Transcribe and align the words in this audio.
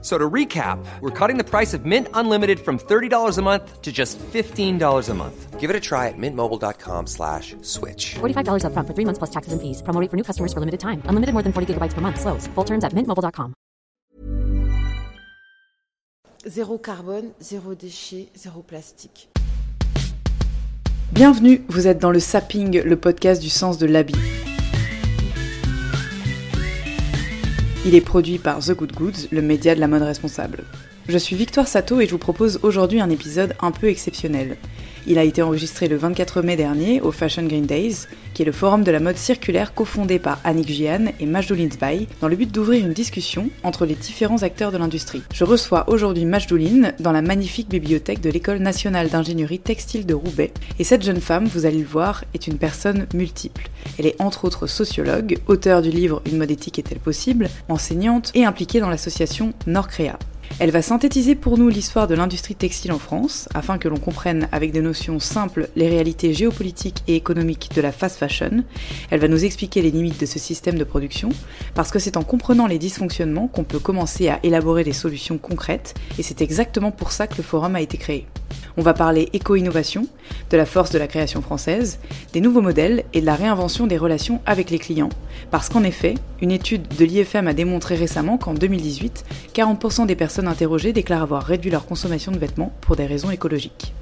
So 0.00 0.16
to 0.16 0.30
recap, 0.30 0.78
we're 1.00 1.10
cutting 1.10 1.38
the 1.38 1.44
price 1.44 1.74
of 1.74 1.84
Mint 1.84 2.06
Unlimited 2.14 2.60
from 2.60 2.78
$30 2.78 3.36
a 3.36 3.42
month 3.42 3.82
to 3.82 3.90
just 3.90 4.16
$15 4.32 5.08
a 5.08 5.14
month. 5.14 5.58
Give 5.58 5.70
it 5.70 5.74
a 5.74 5.80
try 5.80 6.06
at 6.06 6.14
mintmobile.com 6.16 7.08
slash 7.08 7.56
switch. 7.62 8.14
$45 8.20 8.62
upfront 8.62 8.86
for 8.86 8.94
three 8.94 9.04
months 9.04 9.18
plus 9.18 9.30
taxes 9.30 9.52
and 9.52 9.60
fees. 9.60 9.82
Promo 9.82 10.00
rate 10.00 10.08
for 10.08 10.16
new 10.16 10.22
customers 10.22 10.52
for 10.52 10.60
limited 10.60 10.78
time. 10.78 11.02
Unlimited 11.10 11.32
more 11.34 11.42
than 11.42 11.52
40 11.52 11.74
gigabytes 11.74 11.94
per 11.94 12.00
month. 12.00 12.20
Slows. 12.20 12.46
Full 12.54 12.64
terms 12.64 12.84
at 12.84 12.92
mintmobile.com. 12.94 13.54
Zéro 16.46 16.78
carbone, 16.78 17.32
zéro 17.40 17.74
déchet, 17.74 18.28
zéro 18.36 18.62
plastique. 18.62 19.28
Bienvenue, 21.12 21.64
vous 21.68 21.88
êtes 21.88 21.98
dans 21.98 22.12
le 22.12 22.20
Sapping, 22.20 22.80
le 22.80 22.96
podcast 22.96 23.42
du 23.42 23.48
sens 23.48 23.76
de 23.76 23.86
l'habit. 23.86 24.14
Il 27.88 27.94
est 27.94 28.02
produit 28.02 28.36
par 28.36 28.58
The 28.58 28.72
Good 28.72 28.92
Goods, 28.92 29.28
le 29.30 29.40
média 29.40 29.74
de 29.74 29.80
la 29.80 29.88
mode 29.88 30.02
responsable. 30.02 30.64
Je 31.08 31.16
suis 31.16 31.36
Victoire 31.36 31.66
Sato 31.66 32.02
et 32.02 32.06
je 32.06 32.10
vous 32.10 32.18
propose 32.18 32.60
aujourd'hui 32.62 33.00
un 33.00 33.08
épisode 33.08 33.56
un 33.62 33.70
peu 33.70 33.88
exceptionnel. 33.88 34.58
Il 35.10 35.18
a 35.18 35.24
été 35.24 35.40
enregistré 35.40 35.88
le 35.88 35.96
24 35.96 36.42
mai 36.42 36.54
dernier 36.54 37.00
au 37.00 37.12
Fashion 37.12 37.44
Green 37.44 37.64
Days, 37.64 38.06
qui 38.34 38.42
est 38.42 38.44
le 38.44 38.52
forum 38.52 38.84
de 38.84 38.90
la 38.90 39.00
mode 39.00 39.16
circulaire 39.16 39.72
cofondé 39.72 40.18
par 40.18 40.38
Annick 40.44 40.70
Gian 40.70 41.12
et 41.18 41.24
Majdoulin 41.24 41.70
Zbay, 41.70 42.06
dans 42.20 42.28
le 42.28 42.36
but 42.36 42.52
d'ouvrir 42.52 42.84
une 42.84 42.92
discussion 42.92 43.48
entre 43.62 43.86
les 43.86 43.94
différents 43.94 44.42
acteurs 44.42 44.70
de 44.70 44.76
l'industrie. 44.76 45.22
Je 45.32 45.44
reçois 45.44 45.88
aujourd'hui 45.88 46.26
Majdoulin 46.26 46.92
dans 47.00 47.12
la 47.12 47.22
magnifique 47.22 47.70
bibliothèque 47.70 48.20
de 48.20 48.28
l'École 48.28 48.58
nationale 48.58 49.08
d'ingénierie 49.08 49.60
textile 49.60 50.04
de 50.04 50.12
Roubaix. 50.12 50.52
Et 50.78 50.84
cette 50.84 51.02
jeune 51.02 51.22
femme, 51.22 51.46
vous 51.46 51.64
allez 51.64 51.78
le 51.78 51.86
voir, 51.86 52.24
est 52.34 52.46
une 52.46 52.58
personne 52.58 53.06
multiple. 53.14 53.70
Elle 53.98 54.06
est 54.06 54.20
entre 54.20 54.44
autres 54.44 54.66
sociologue, 54.66 55.38
auteure 55.46 55.80
du 55.80 55.88
livre 55.88 56.20
Une 56.30 56.36
mode 56.36 56.50
éthique 56.50 56.78
est-elle 56.78 57.00
possible, 57.00 57.48
enseignante 57.70 58.30
et 58.34 58.44
impliquée 58.44 58.80
dans 58.80 58.90
l'association 58.90 59.54
Norcrea. 59.66 60.18
Elle 60.60 60.70
va 60.72 60.82
synthétiser 60.82 61.34
pour 61.34 61.56
nous 61.56 61.68
l'histoire 61.68 62.08
de 62.08 62.14
l'industrie 62.14 62.56
textile 62.56 62.92
en 62.92 62.98
France, 62.98 63.48
afin 63.54 63.78
que 63.78 63.86
l'on 63.86 63.98
comprenne 63.98 64.48
avec 64.50 64.72
des 64.72 64.80
notions 64.80 65.20
simples 65.20 65.68
les 65.76 65.88
réalités 65.88 66.34
géopolitiques 66.34 67.04
et 67.06 67.14
économiques 67.14 67.70
de 67.76 67.80
la 67.80 67.92
fast 67.92 68.18
fashion. 68.18 68.64
Elle 69.10 69.20
va 69.20 69.28
nous 69.28 69.44
expliquer 69.44 69.82
les 69.82 69.92
limites 69.92 70.20
de 70.20 70.26
ce 70.26 70.38
système 70.38 70.78
de 70.78 70.84
production, 70.84 71.28
parce 71.74 71.90
que 71.90 71.98
c'est 72.00 72.16
en 72.16 72.24
comprenant 72.24 72.66
les 72.66 72.78
dysfonctionnements 72.78 73.46
qu'on 73.46 73.64
peut 73.64 73.78
commencer 73.78 74.28
à 74.28 74.40
élaborer 74.42 74.82
des 74.82 74.92
solutions 74.92 75.38
concrètes, 75.38 75.94
et 76.18 76.22
c'est 76.22 76.42
exactement 76.42 76.90
pour 76.90 77.12
ça 77.12 77.26
que 77.26 77.36
le 77.36 77.44
forum 77.44 77.76
a 77.76 77.80
été 77.80 77.96
créé. 77.96 78.26
On 78.76 78.82
va 78.82 78.94
parler 78.94 79.28
éco-innovation, 79.32 80.06
de 80.50 80.56
la 80.56 80.64
force 80.64 80.92
de 80.92 80.98
la 80.98 81.08
création 81.08 81.42
française, 81.42 81.98
des 82.32 82.40
nouveaux 82.40 82.60
modèles 82.60 83.02
et 83.12 83.20
de 83.20 83.26
la 83.26 83.34
réinvention 83.34 83.88
des 83.88 83.98
relations 83.98 84.40
avec 84.46 84.70
les 84.70 84.78
clients. 84.78 85.08
Parce 85.50 85.68
qu'en 85.68 85.82
effet, 85.82 86.14
une 86.40 86.52
étude 86.52 86.86
de 86.96 87.04
l'IFM 87.04 87.48
a 87.48 87.54
démontré 87.54 87.96
récemment 87.96 88.38
qu'en 88.38 88.54
2018, 88.54 89.24
40% 89.52 90.06
des 90.06 90.14
personnes 90.14 90.37
interrogées 90.46 90.92
déclarent 90.92 91.22
avoir 91.22 91.42
réduit 91.42 91.70
leur 91.70 91.86
consommation 91.86 92.32
de 92.32 92.38
vêtements 92.38 92.72
pour 92.80 92.96
des 92.96 93.06
raisons 93.06 93.30
écologiques. 93.30 93.92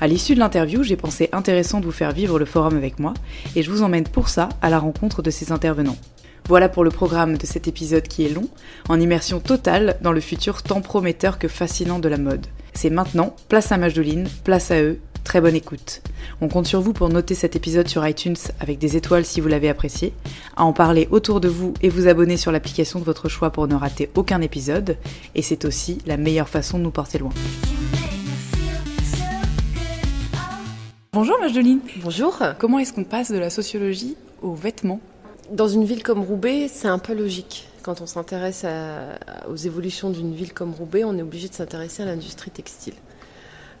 À 0.00 0.06
l'issue 0.06 0.34
de 0.34 0.40
l'interview, 0.40 0.82
j'ai 0.82 0.96
pensé 0.96 1.28
intéressant 1.32 1.80
de 1.80 1.86
vous 1.86 1.92
faire 1.92 2.12
vivre 2.12 2.38
le 2.38 2.44
forum 2.44 2.76
avec 2.76 2.98
moi, 2.98 3.14
et 3.56 3.62
je 3.62 3.70
vous 3.70 3.82
emmène 3.82 4.04
pour 4.04 4.28
ça 4.28 4.48
à 4.62 4.70
la 4.70 4.78
rencontre 4.78 5.22
de 5.22 5.30
ces 5.30 5.52
intervenants. 5.52 5.96
Voilà 6.48 6.68
pour 6.68 6.84
le 6.84 6.90
programme 6.90 7.36
de 7.36 7.46
cet 7.46 7.68
épisode 7.68 8.08
qui 8.08 8.24
est 8.24 8.32
long, 8.32 8.48
en 8.88 9.00
immersion 9.00 9.40
totale 9.40 9.96
dans 10.02 10.12
le 10.12 10.20
futur 10.20 10.62
tant 10.62 10.80
prometteur 10.80 11.38
que 11.38 11.48
fascinant 11.48 11.98
de 11.98 12.08
la 12.08 12.18
mode. 12.18 12.46
C'est 12.72 12.90
maintenant, 12.90 13.34
place 13.48 13.72
à 13.72 13.78
Majdoline, 13.78 14.28
place 14.44 14.70
à 14.70 14.80
eux, 14.80 14.98
très 15.24 15.40
bonne 15.40 15.54
écoute. 15.54 16.02
On 16.40 16.48
compte 16.48 16.66
sur 16.66 16.80
vous 16.80 16.92
pour 16.92 17.08
noter 17.08 17.34
cet 17.34 17.56
épisode 17.56 17.88
sur 17.88 18.06
iTunes 18.06 18.36
avec 18.58 18.78
des 18.78 18.96
étoiles 18.96 19.24
si 19.24 19.40
vous 19.40 19.48
l'avez 19.48 19.68
apprécié, 19.68 20.12
à 20.56 20.64
en 20.64 20.72
parler 20.72 21.08
autour 21.10 21.40
de 21.40 21.48
vous 21.48 21.74
et 21.82 21.88
vous 21.88 22.08
abonner 22.08 22.36
sur 22.36 22.52
l'application 22.52 22.98
de 22.98 23.04
votre 23.04 23.28
choix 23.28 23.50
pour 23.50 23.68
ne 23.68 23.74
rater 23.74 24.10
aucun 24.14 24.40
épisode, 24.40 24.96
et 25.34 25.42
c'est 25.42 25.64
aussi 25.64 25.98
la 26.06 26.16
meilleure 26.16 26.48
façon 26.48 26.78
de 26.78 26.84
nous 26.84 26.90
porter 26.90 27.18
loin. 27.18 27.32
Bonjour 31.12 31.38
Majdoline. 31.40 31.80
Bonjour. 32.02 32.38
Comment 32.58 32.78
est-ce 32.78 32.92
qu'on 32.92 33.04
passe 33.04 33.32
de 33.32 33.38
la 33.38 33.50
sociologie 33.50 34.16
aux 34.42 34.54
vêtements? 34.54 35.00
Dans 35.50 35.66
une 35.66 35.84
ville 35.84 36.04
comme 36.04 36.20
Roubaix, 36.20 36.68
c'est 36.72 36.88
un 36.88 36.98
peu 36.98 37.14
logique. 37.14 37.66
Quand 37.82 38.00
on 38.00 38.06
s'intéresse 38.06 38.64
aux 39.50 39.56
évolutions 39.56 40.10
d'une 40.10 40.34
ville 40.34 40.52
comme 40.52 40.72
Roubaix, 40.72 41.02
on 41.02 41.16
est 41.18 41.22
obligé 41.22 41.48
de 41.48 41.54
s'intéresser 41.54 42.02
à 42.04 42.06
l'industrie 42.06 42.50
textile. 42.50 42.94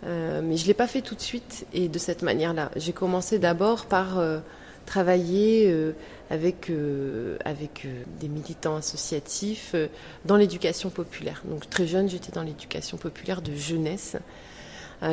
Euh, 0.04 0.40
mais 0.42 0.56
je 0.56 0.62
ne 0.62 0.68
l'ai 0.68 0.74
pas 0.74 0.86
fait 0.86 1.02
tout 1.02 1.14
de 1.14 1.20
suite 1.20 1.66
et 1.72 1.88
de 1.88 1.98
cette 1.98 2.22
manière-là. 2.22 2.70
J'ai 2.76 2.92
commencé 2.92 3.38
d'abord 3.38 3.86
par 3.86 4.18
euh, 4.18 4.38
travailler 4.86 5.70
euh, 5.70 5.92
avec, 6.30 6.72
avec 7.44 7.86
des 8.20 8.28
militants 8.28 8.76
associatifs 8.76 9.74
dans 10.24 10.36
l'éducation 10.36 10.90
populaire. 10.90 11.42
Donc 11.44 11.68
très 11.68 11.86
jeune, 11.86 12.08
j'étais 12.08 12.32
dans 12.32 12.42
l'éducation 12.42 12.96
populaire 12.96 13.42
de 13.42 13.54
jeunesse. 13.54 14.16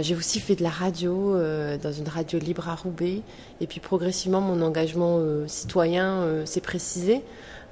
J'ai 0.02 0.16
aussi 0.16 0.42
fait 0.42 0.56
de 0.56 0.64
la 0.64 0.70
radio 0.70 1.40
dans 1.81 1.92
une 1.94 2.09
radio 2.09 2.38
libre 2.38 2.68
à 2.68 2.76
Roubaix. 2.76 3.22
Et 3.62 3.68
puis 3.68 3.80
progressivement, 3.80 4.42
mon 4.42 4.62
engagement 4.62 5.22
citoyen 5.47 6.46
s'est 6.46 6.62
précisé. 6.62 7.24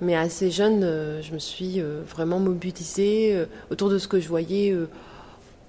Mais 0.02 0.16
assez 0.16 0.50
jeune, 0.50 0.82
je 1.22 1.34
me 1.34 1.40
suis 1.40 1.82
vraiment 1.82 2.40
mobilisée 2.40 3.46
autour 3.70 3.90
de 3.90 4.00
ce 4.00 4.08
que 4.08 4.22
je 4.22 4.30
voyais 4.30 4.74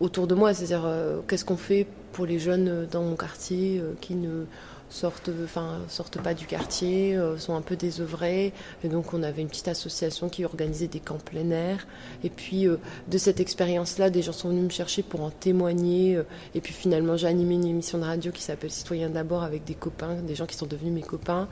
autour 0.01 0.27
de 0.27 0.35
moi, 0.35 0.55
c'est-à-dire 0.55 0.85
euh, 0.87 1.21
qu'est-ce 1.29 1.45
qu'on 1.45 1.57
fait 1.57 1.87
pour 2.13 2.27
les 2.27 2.39
jeunes 2.39 2.87
dans 2.91 3.03
mon 3.03 3.17
quartier 3.17 3.79
euh, 3.79 3.93
qui 4.01 4.15
ne 4.15 4.45
sortent, 4.89 5.31
enfin, 5.45 5.81
sortent 5.89 6.21
pas 6.23 6.35
du 6.35 6.47
quartier, 6.47 7.17
euh, 7.17 7.39
sont 7.39 7.57
un 7.57 7.61
peu 7.61 7.77
désœuvrés. 7.77 8.53
Et 8.85 8.89
donc 8.89 9.15
on 9.15 9.23
avait 9.23 9.43
une 9.43 9.49
petite 9.49 9.69
association 9.69 10.29
qui 10.29 10.45
organisait 10.45 10.87
des 10.87 11.01
camps 11.01 11.19
plein 11.19 11.51
air. 11.51 11.87
Et 12.25 12.31
puis 12.31 12.67
de 12.67 13.19
cette 13.19 13.41
expérience-là, 13.41 14.11
des 14.11 14.23
gens 14.23 14.33
sont 14.33 14.51
venus 14.51 14.65
me 14.65 14.71
chercher 14.71 15.03
pour 15.03 15.23
en 15.23 15.31
témoigner. 15.31 16.21
et 16.55 16.61
puis 16.61 16.73
finalement, 16.73 17.17
j'ai 17.17 17.27
animé 17.27 17.55
une 17.55 17.67
émission 17.67 17.99
de 17.99 18.05
radio 18.05 18.33
qui 18.33 18.43
s'appelle 18.43 18.71
Citoyens 18.71 19.11
d'abord 19.11 19.43
avec 19.43 19.65
des 19.65 19.75
copains, 19.75 20.17
des 20.17 20.35
gens 20.35 20.47
qui 20.47 20.57
sont 20.57 20.67
devenus 20.67 20.93
mes 20.93 21.03
copains. 21.03 21.49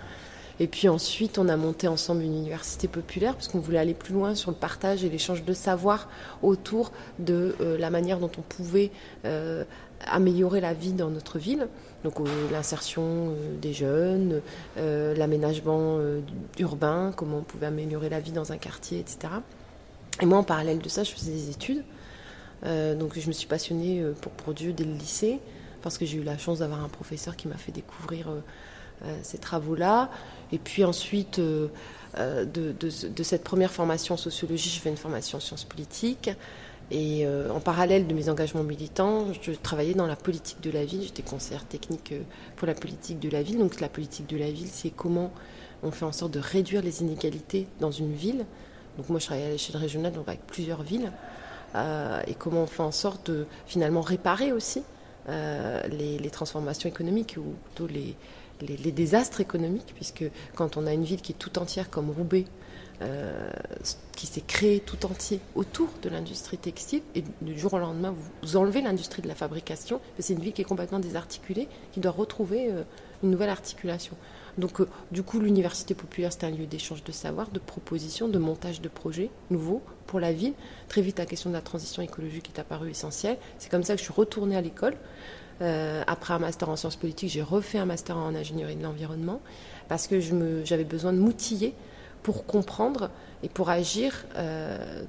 Et 0.60 0.68
puis 0.68 0.88
ensuite, 0.88 1.38
on 1.38 1.48
a 1.48 1.56
monté 1.56 1.88
ensemble 1.88 2.22
une 2.22 2.36
université 2.36 2.86
populaire 2.86 3.34
parce 3.34 3.48
qu'on 3.48 3.58
voulait 3.58 3.78
aller 3.78 3.94
plus 3.94 4.14
loin 4.14 4.34
sur 4.34 4.50
le 4.50 4.56
partage 4.56 5.04
et 5.04 5.08
l'échange 5.08 5.44
de 5.44 5.52
savoir 5.52 6.08
autour 6.42 6.92
de 7.18 7.56
euh, 7.60 7.76
la 7.76 7.90
manière 7.90 8.20
dont 8.20 8.30
on 8.38 8.42
pouvait 8.42 8.92
euh, 9.24 9.64
améliorer 10.06 10.60
la 10.60 10.72
vie 10.72 10.92
dans 10.92 11.10
notre 11.10 11.38
ville. 11.38 11.68
Donc 12.04 12.20
euh, 12.20 12.24
l'insertion 12.52 13.34
des 13.60 13.72
jeunes, 13.72 14.42
l'aménagement 14.76 15.98
urbain, 16.58 17.12
comment 17.16 17.38
on 17.38 17.42
pouvait 17.42 17.66
améliorer 17.66 18.08
la 18.08 18.20
vie 18.20 18.32
dans 18.32 18.52
un 18.52 18.58
quartier, 18.58 19.00
etc. 19.00 19.34
Et 20.20 20.26
moi, 20.26 20.38
en 20.38 20.44
parallèle 20.44 20.78
de 20.78 20.88
ça, 20.88 21.02
je 21.02 21.10
faisais 21.10 21.32
des 21.32 21.50
études. 21.50 21.82
donc 22.62 23.18
je 23.18 23.26
me 23.26 23.32
suis 23.32 23.48
passionnée 23.48 24.04
pour, 24.20 24.32
pour 24.32 24.54
Dieu 24.54 24.72
dès 24.72 24.84
le 24.84 24.92
lycée 24.92 25.40
parce 25.82 25.98
que 25.98 26.04
j'ai 26.04 26.18
eu 26.18 26.22
la 26.22 26.38
chance 26.38 26.58
d'avoir 26.60 26.84
un 26.84 26.88
professeur 26.88 27.36
qui 27.36 27.48
m'a 27.48 27.56
fait 27.56 27.72
découvrir 27.72 28.28
ces 29.22 29.38
travaux-là. 29.38 30.10
Et 30.54 30.58
puis 30.58 30.84
ensuite, 30.84 31.40
euh, 31.40 31.66
euh, 32.16 32.44
de, 32.44 33.22
cette 33.24 33.42
première 33.42 33.72
formation 33.72 34.14
en 34.14 34.16
sociologie, 34.16 34.70
je 34.70 34.80
fais 34.80 34.88
une 34.88 34.96
formation 34.96 35.38
en 35.38 35.40
sciences 35.40 35.64
politiques. 35.64 36.30
Et 36.92 37.26
euh, 37.26 37.50
en 37.50 37.58
parallèle 37.58 38.06
de 38.06 38.14
mes 38.14 38.28
engagements 38.28 38.62
militants, 38.62 39.26
je 39.42 39.50
travaillais 39.50 39.94
dans 39.94 40.06
la 40.06 40.14
politique 40.14 40.60
de 40.60 40.70
la 40.70 40.84
ville. 40.84 41.02
J'étais 41.02 41.22
conseillère 41.22 41.66
technique 41.66 42.14
pour 42.54 42.68
la 42.68 42.74
politique 42.74 43.18
de 43.18 43.28
la 43.28 43.42
ville. 43.42 43.58
Donc 43.58 43.80
la 43.80 43.88
politique 43.88 44.28
de 44.28 44.36
la 44.36 44.48
ville, 44.48 44.68
c'est 44.70 44.90
comment 44.90 45.32
on 45.82 45.90
fait 45.90 46.04
en 46.04 46.12
sorte 46.12 46.32
de 46.32 46.38
réduire 46.38 46.82
les 46.82 47.02
inégalités 47.02 47.66
dans 47.80 47.90
une 47.90 48.12
ville. 48.12 48.46
Donc 48.96 49.08
moi, 49.08 49.18
je 49.18 49.26
travaille 49.26 49.46
à 49.46 49.50
l'échelle 49.50 49.76
régionale, 49.76 50.12
donc 50.12 50.28
avec 50.28 50.46
plusieurs 50.46 50.84
villes. 50.84 51.10
et 51.74 52.34
comment 52.38 52.62
on 52.62 52.66
fait 52.68 52.84
en 52.84 52.92
sorte 52.92 53.28
de 53.28 53.46
finalement 53.66 54.02
réparer 54.02 54.52
aussi 54.52 54.84
les, 55.26 56.30
transformations 56.30 56.88
économiques 56.88 57.36
ou 57.38 57.54
plutôt 57.64 57.88
les, 57.88 58.14
les, 58.66 58.92
désastres 58.92 59.40
économiques, 59.40 59.92
puisque 59.94 60.24
quand 60.54 60.76
on 60.76 60.86
a 60.86 60.92
une 60.92 61.04
ville 61.04 61.20
qui 61.20 61.32
est 61.32 61.38
tout 61.38 61.58
entière 61.58 61.90
comme 61.90 62.10
Roubaix, 62.10 62.44
euh, 63.02 63.50
qui 64.12 64.26
s'est 64.26 64.40
créée 64.40 64.78
tout 64.78 65.04
entier 65.04 65.40
autour 65.56 65.88
de 66.02 66.08
l'industrie 66.08 66.58
textile, 66.58 67.02
et 67.14 67.24
du 67.42 67.58
jour 67.58 67.74
au 67.74 67.78
lendemain, 67.78 68.14
vous, 68.42 68.56
enlevez 68.56 68.80
l'industrie 68.80 69.22
de 69.22 69.28
la 69.28 69.34
fabrication, 69.34 70.00
c'est 70.18 70.32
une 70.32 70.40
ville 70.40 70.52
qui 70.52 70.62
est 70.62 70.66
complètement 70.66 71.00
désarticulée, 71.00 71.68
qui 71.92 72.00
doit 72.00 72.12
retrouver 72.12 72.70
euh, 72.70 72.84
une 73.22 73.30
nouvelle 73.30 73.50
articulation. 73.50 74.16
Donc, 74.58 74.80
euh, 74.80 74.88
du 75.10 75.22
coup, 75.22 75.40
l'université 75.40 75.94
populaire, 75.94 76.32
c'est 76.32 76.44
un 76.44 76.50
lieu 76.50 76.66
d'échange 76.66 77.02
de 77.02 77.12
savoir, 77.12 77.50
de 77.50 77.58
propositions, 77.58 78.28
de 78.28 78.38
montage 78.38 78.80
de 78.80 78.88
projets 78.88 79.30
nouveaux 79.50 79.82
pour 80.06 80.20
la 80.20 80.32
ville. 80.32 80.54
Très 80.88 81.02
vite, 81.02 81.18
la 81.18 81.26
question 81.26 81.50
de 81.50 81.54
la 81.54 81.62
transition 81.62 82.02
écologique 82.02 82.50
est 82.54 82.60
apparue 82.60 82.90
essentielle. 82.90 83.38
C'est 83.58 83.70
comme 83.70 83.82
ça 83.82 83.94
que 83.94 83.98
je 83.98 84.04
suis 84.04 84.14
retournée 84.14 84.56
à 84.56 84.60
l'école. 84.60 84.96
Euh, 85.62 86.02
après 86.06 86.34
un 86.34 86.38
master 86.38 86.68
en 86.68 86.76
sciences 86.76 86.96
politiques, 86.96 87.30
j'ai 87.30 87.42
refait 87.42 87.78
un 87.78 87.86
master 87.86 88.16
en 88.16 88.34
ingénierie 88.34 88.76
de 88.76 88.82
l'environnement 88.82 89.40
parce 89.88 90.06
que 90.06 90.18
j'avais 90.64 90.84
besoin 90.84 91.12
de 91.12 91.18
m'outiller 91.18 91.74
pour 92.22 92.46
comprendre 92.46 93.10
et 93.42 93.48
pour 93.48 93.68
agir 93.68 94.24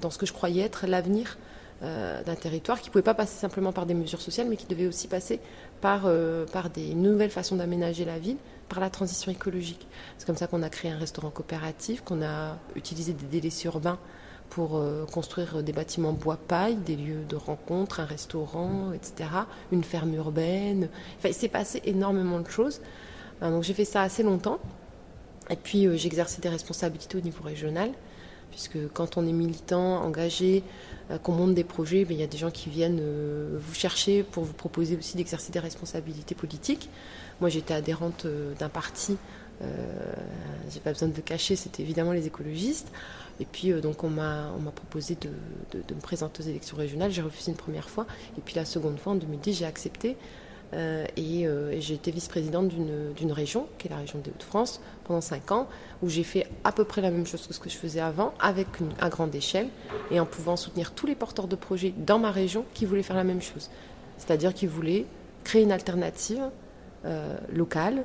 dans 0.01 0.09
ce 0.09 0.17
que 0.17 0.25
je 0.25 0.33
croyais 0.33 0.63
être 0.63 0.85
l'avenir 0.85 1.37
d'un 1.81 2.35
territoire 2.35 2.81
qui 2.81 2.89
ne 2.89 2.91
pouvait 2.91 3.03
pas 3.03 3.13
passer 3.13 3.39
simplement 3.39 3.71
par 3.71 3.85
des 3.85 3.93
mesures 3.93 4.19
sociales, 4.19 4.47
mais 4.49 4.57
qui 4.57 4.65
devait 4.65 4.87
aussi 4.87 5.07
passer 5.07 5.39
par, 5.79 6.09
par 6.51 6.69
des 6.69 6.93
nouvelles 6.93 7.29
façons 7.29 7.55
d'aménager 7.55 8.03
la 8.03 8.19
ville, 8.19 8.35
par 8.67 8.81
la 8.81 8.89
transition 8.89 9.31
écologique. 9.31 9.87
C'est 10.17 10.25
comme 10.25 10.35
ça 10.35 10.47
qu'on 10.47 10.61
a 10.61 10.69
créé 10.69 10.91
un 10.91 10.97
restaurant 10.97 11.29
coopératif, 11.29 12.01
qu'on 12.01 12.21
a 12.21 12.57
utilisé 12.75 13.13
des 13.13 13.27
délaissés 13.27 13.67
urbains 13.67 13.97
pour 14.49 14.77
euh, 14.77 15.05
construire 15.05 15.63
des 15.63 15.73
bâtiments 15.73 16.13
bois-paille, 16.13 16.75
des 16.75 16.95
lieux 16.95 17.23
de 17.27 17.35
rencontre, 17.35 17.99
un 17.99 18.05
restaurant, 18.05 18.91
etc., 18.93 19.29
une 19.71 19.83
ferme 19.83 20.13
urbaine. 20.13 20.89
Enfin, 21.17 21.29
il 21.29 21.33
s'est 21.33 21.49
passé 21.49 21.81
énormément 21.85 22.39
de 22.39 22.47
choses. 22.47 22.81
Euh, 23.41 23.51
donc 23.51 23.63
j'ai 23.63 23.73
fait 23.73 23.85
ça 23.85 24.01
assez 24.01 24.23
longtemps. 24.23 24.59
Et 25.49 25.55
puis 25.55 25.85
euh, 25.87 25.95
j'ai 25.95 26.07
exercé 26.07 26.41
des 26.41 26.49
responsabilités 26.49 27.17
au 27.17 27.21
niveau 27.21 27.43
régional, 27.43 27.91
puisque 28.51 28.77
quand 28.93 29.17
on 29.17 29.27
est 29.27 29.33
militant, 29.33 30.01
engagé, 30.03 30.63
qu'on 31.21 31.33
monte 31.33 31.53
des 31.53 31.63
projets, 31.63 32.03
ben, 32.03 32.15
il 32.15 32.19
y 32.19 32.23
a 32.23 32.27
des 32.27 32.37
gens 32.37 32.49
qui 32.49 32.69
viennent 32.69 33.01
vous 33.59 33.73
chercher 33.75 34.23
pour 34.23 34.43
vous 34.43 34.53
proposer 34.53 34.97
aussi 34.97 35.17
d'exercer 35.17 35.51
des 35.51 35.59
responsabilités 35.59 36.33
politiques. 36.33 36.89
Moi 37.41 37.49
j'étais 37.49 37.75
adhérente 37.75 38.25
d'un 38.57 38.69
parti, 38.69 39.17
j'ai 39.61 40.79
pas 40.79 40.93
besoin 40.93 41.09
de 41.09 41.15
le 41.15 41.21
cacher, 41.21 41.55
c'était 41.55 41.83
évidemment 41.83 42.11
les 42.11 42.25
écologistes. 42.25 42.91
Et 43.39 43.45
puis, 43.45 43.71
euh, 43.71 43.81
donc, 43.81 44.03
on 44.03 44.09
m'a, 44.09 44.51
proposé 44.73 45.15
de, 45.15 45.29
de, 45.77 45.93
me 45.93 45.99
présenter 45.99 46.43
aux 46.43 46.47
élections 46.47 46.77
régionales. 46.77 47.11
J'ai 47.11 47.21
refusé 47.21 47.51
une 47.51 47.57
première 47.57 47.89
fois. 47.89 48.05
Et 48.37 48.41
puis, 48.41 48.55
la 48.55 48.65
seconde 48.65 48.99
fois, 48.99 49.13
en 49.13 49.15
2010, 49.15 49.53
j'ai 49.53 49.65
accepté. 49.65 50.17
Euh, 50.73 51.05
euh, 51.17 51.71
et, 51.71 51.81
j'ai 51.81 51.93
été 51.93 52.11
vice-présidente 52.11 52.69
d'une, 52.69 53.31
région, 53.31 53.67
qui 53.77 53.87
est 53.87 53.91
la 53.91 53.97
région 53.97 54.19
des 54.19 54.31
Hauts-de-France, 54.31 54.81
pendant 55.03 55.21
cinq 55.21 55.51
ans, 55.51 55.67
où 56.01 56.09
j'ai 56.09 56.23
fait 56.23 56.47
à 56.63 56.71
peu 56.71 56.85
près 56.85 57.01
la 57.01 57.11
même 57.11 57.25
chose 57.25 57.45
que 57.47 57.53
ce 57.53 57.59
que 57.59 57.69
je 57.69 57.77
faisais 57.77 57.99
avant, 57.99 58.33
avec 58.39 58.79
une, 58.79 58.89
à 58.99 59.09
grande 59.09 59.33
échelle, 59.35 59.67
et 60.11 60.19
en 60.19 60.25
pouvant 60.25 60.55
soutenir 60.55 60.91
tous 60.91 61.07
les 61.07 61.15
porteurs 61.15 61.47
de 61.47 61.55
projets 61.55 61.93
dans 61.97 62.19
ma 62.19 62.31
région 62.31 62.65
qui 62.73 62.85
voulaient 62.85 63.03
faire 63.03 63.15
la 63.15 63.23
même 63.23 63.41
chose. 63.41 63.69
C'est-à-dire 64.17 64.53
qui 64.53 64.65
voulaient 64.65 65.05
créer 65.43 65.63
une 65.63 65.71
alternative 65.71 66.49
locale, 67.53 68.03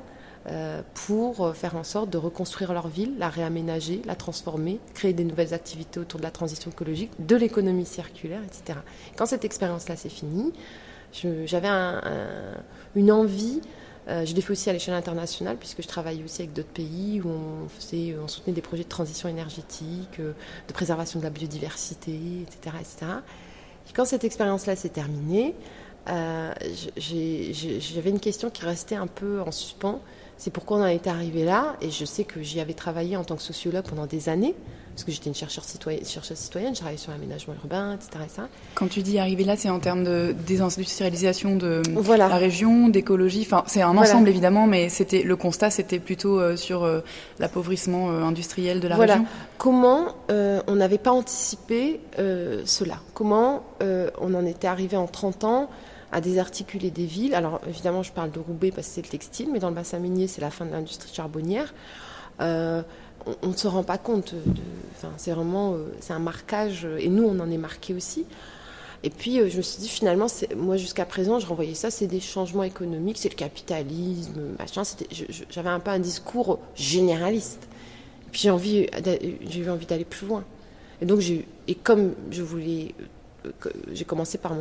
pour 1.05 1.55
faire 1.55 1.75
en 1.75 1.83
sorte 1.83 2.09
de 2.09 2.17
reconstruire 2.17 2.73
leur 2.73 2.87
ville, 2.87 3.13
la 3.19 3.29
réaménager, 3.29 4.01
la 4.05 4.15
transformer, 4.15 4.79
créer 4.95 5.13
des 5.13 5.23
nouvelles 5.23 5.53
activités 5.53 5.99
autour 5.99 6.19
de 6.19 6.23
la 6.23 6.31
transition 6.31 6.71
écologique, 6.71 7.11
de 7.19 7.35
l'économie 7.35 7.85
circulaire, 7.85 8.41
etc. 8.43 8.79
Quand 9.17 9.27
cette 9.27 9.45
expérience-là 9.45 9.95
s'est 9.95 10.09
finie, 10.09 10.51
j'avais 11.13 11.69
une 12.95 13.11
envie. 13.11 13.61
Euh, 14.07 14.25
je 14.25 14.33
l'ai 14.33 14.41
fait 14.41 14.51
aussi 14.51 14.69
à 14.69 14.73
l'échelle 14.73 14.95
internationale, 14.95 15.57
puisque 15.57 15.83
je 15.83 15.87
travaillais 15.87 16.23
aussi 16.23 16.41
avec 16.41 16.53
d'autres 16.53 16.69
pays 16.69 17.21
où 17.21 17.29
on, 17.29 17.69
faisait, 17.69 18.15
on 18.21 18.27
soutenait 18.27 18.53
des 18.53 18.61
projets 18.61 18.83
de 18.83 18.89
transition 18.89 19.29
énergétique, 19.29 20.19
euh, 20.19 20.33
de 20.67 20.73
préservation 20.73 21.19
de 21.19 21.23
la 21.23 21.29
biodiversité, 21.29 22.17
etc. 22.41 22.75
etc. 22.79 23.11
Et 23.87 23.93
quand 23.93 24.05
cette 24.05 24.23
expérience-là 24.23 24.75
s'est 24.75 24.89
terminée, 24.89 25.53
j'avais 26.07 28.09
une 28.09 28.19
question 28.19 28.49
qui 28.49 28.65
restait 28.65 28.95
un 28.95 29.05
peu 29.05 29.39
en 29.41 29.51
suspens 29.51 30.01
c'est 30.41 30.49
pourquoi 30.49 30.77
on 30.77 30.81
en 30.81 30.87
est 30.87 31.05
arrivé 31.05 31.45
là. 31.45 31.75
Et 31.81 31.91
je 31.91 32.03
sais 32.03 32.23
que 32.23 32.41
j'y 32.41 32.59
avais 32.59 32.73
travaillé 32.73 33.15
en 33.15 33.23
tant 33.23 33.35
que 33.35 33.43
sociologue 33.43 33.85
pendant 33.87 34.07
des 34.07 34.27
années, 34.27 34.55
parce 34.89 35.03
que 35.03 35.11
j'étais 35.11 35.29
une 35.29 35.35
chercheuse 35.35 35.65
citoyenne, 35.65 36.03
chercheuse 36.03 36.39
citoyenne, 36.39 36.73
je 36.73 36.79
travaillais 36.79 36.97
sur 36.97 37.11
l'aménagement 37.11 37.53
urbain, 37.61 37.93
etc., 37.93 38.47
Quand 38.73 38.87
tu 38.87 39.03
dis 39.03 39.19
arriver 39.19 39.43
là, 39.43 39.55
c'est 39.55 39.69
en 39.69 39.77
termes 39.77 40.03
de 40.03 40.33
désindustrialisation 40.47 41.57
de 41.57 41.83
la 42.17 42.27
région, 42.27 42.89
d'écologie. 42.89 43.43
Enfin, 43.45 43.63
c'est 43.67 43.83
un 43.83 43.95
ensemble 43.95 44.29
évidemment, 44.29 44.65
mais 44.65 44.89
c'était 44.89 45.21
le 45.21 45.35
constat, 45.35 45.69
c'était 45.69 45.99
plutôt 45.99 46.39
euh, 46.39 46.55
sur 46.55 46.85
euh, 46.85 47.01
l'appauvrissement 47.37 48.09
euh, 48.09 48.23
industriel 48.23 48.79
de 48.79 48.87
la 48.87 48.95
voilà. 48.95 49.13
région. 49.13 49.27
Comment 49.59 50.15
on 50.29 50.75
n'avait 50.75 50.97
pas 50.97 51.11
anticipé 51.11 51.99
cela? 52.17 52.97
Comment 53.13 53.63
on 53.79 54.33
en 54.33 54.45
était 54.47 54.67
arrivé 54.67 54.97
en 54.97 55.05
30 55.05 55.43
ans 55.43 55.69
à 56.11 56.21
désarticuler 56.21 56.91
des 56.91 57.05
villes. 57.05 57.35
Alors 57.35 57.61
évidemment, 57.67 58.03
je 58.03 58.11
parle 58.11 58.31
de 58.31 58.39
Roubaix 58.39 58.71
parce 58.71 58.87
que 58.87 58.93
c'est 58.93 59.01
le 59.01 59.07
textile, 59.07 59.49
mais 59.51 59.59
dans 59.59 59.69
le 59.69 59.75
bassin 59.75 59.99
minier, 59.99 60.27
c'est 60.27 60.41
la 60.41 60.51
fin 60.51 60.65
de 60.65 60.71
l'industrie 60.71 61.13
charbonnière. 61.13 61.73
Euh, 62.41 62.81
on 63.43 63.47
ne 63.47 63.55
se 63.55 63.67
rend 63.67 63.83
pas 63.83 63.97
compte. 63.97 64.33
C'est 65.17 65.31
vraiment 65.31 65.73
euh, 65.73 65.93
c'est 65.99 66.13
un 66.13 66.19
marquage, 66.19 66.87
et 66.99 67.09
nous, 67.09 67.23
on 67.23 67.39
en 67.39 67.49
est 67.51 67.57
marqué 67.57 67.93
aussi. 67.93 68.25
Et 69.03 69.09
puis, 69.09 69.39
euh, 69.39 69.49
je 69.49 69.57
me 69.57 69.61
suis 69.61 69.81
dit, 69.81 69.89
finalement, 69.89 70.27
moi, 70.55 70.77
jusqu'à 70.77 71.05
présent, 71.05 71.39
je 71.39 71.47
renvoyais 71.47 71.73
ça, 71.73 71.89
c'est 71.89 72.07
des 72.07 72.19
changements 72.19 72.63
économiques, 72.63 73.17
c'est 73.17 73.29
le 73.29 73.35
capitalisme, 73.35 74.41
machin. 74.59 74.83
J'avais 75.49 75.69
un 75.69 75.79
peu 75.79 75.91
un 75.91 75.99
discours 75.99 76.59
généraliste. 76.75 77.67
Et 78.27 78.31
puis, 78.31 78.41
j'ai 78.41 79.59
eu 79.59 79.69
envie 79.69 79.85
d'aller 79.85 80.05
plus 80.05 80.27
loin. 80.27 80.43
Et 81.01 81.05
donc, 81.05 81.21
et 81.67 81.75
comme 81.75 82.13
je 82.29 82.43
voulais 82.43 82.93
j'ai 83.91 84.05
commencé 84.05 84.37
par, 84.37 84.55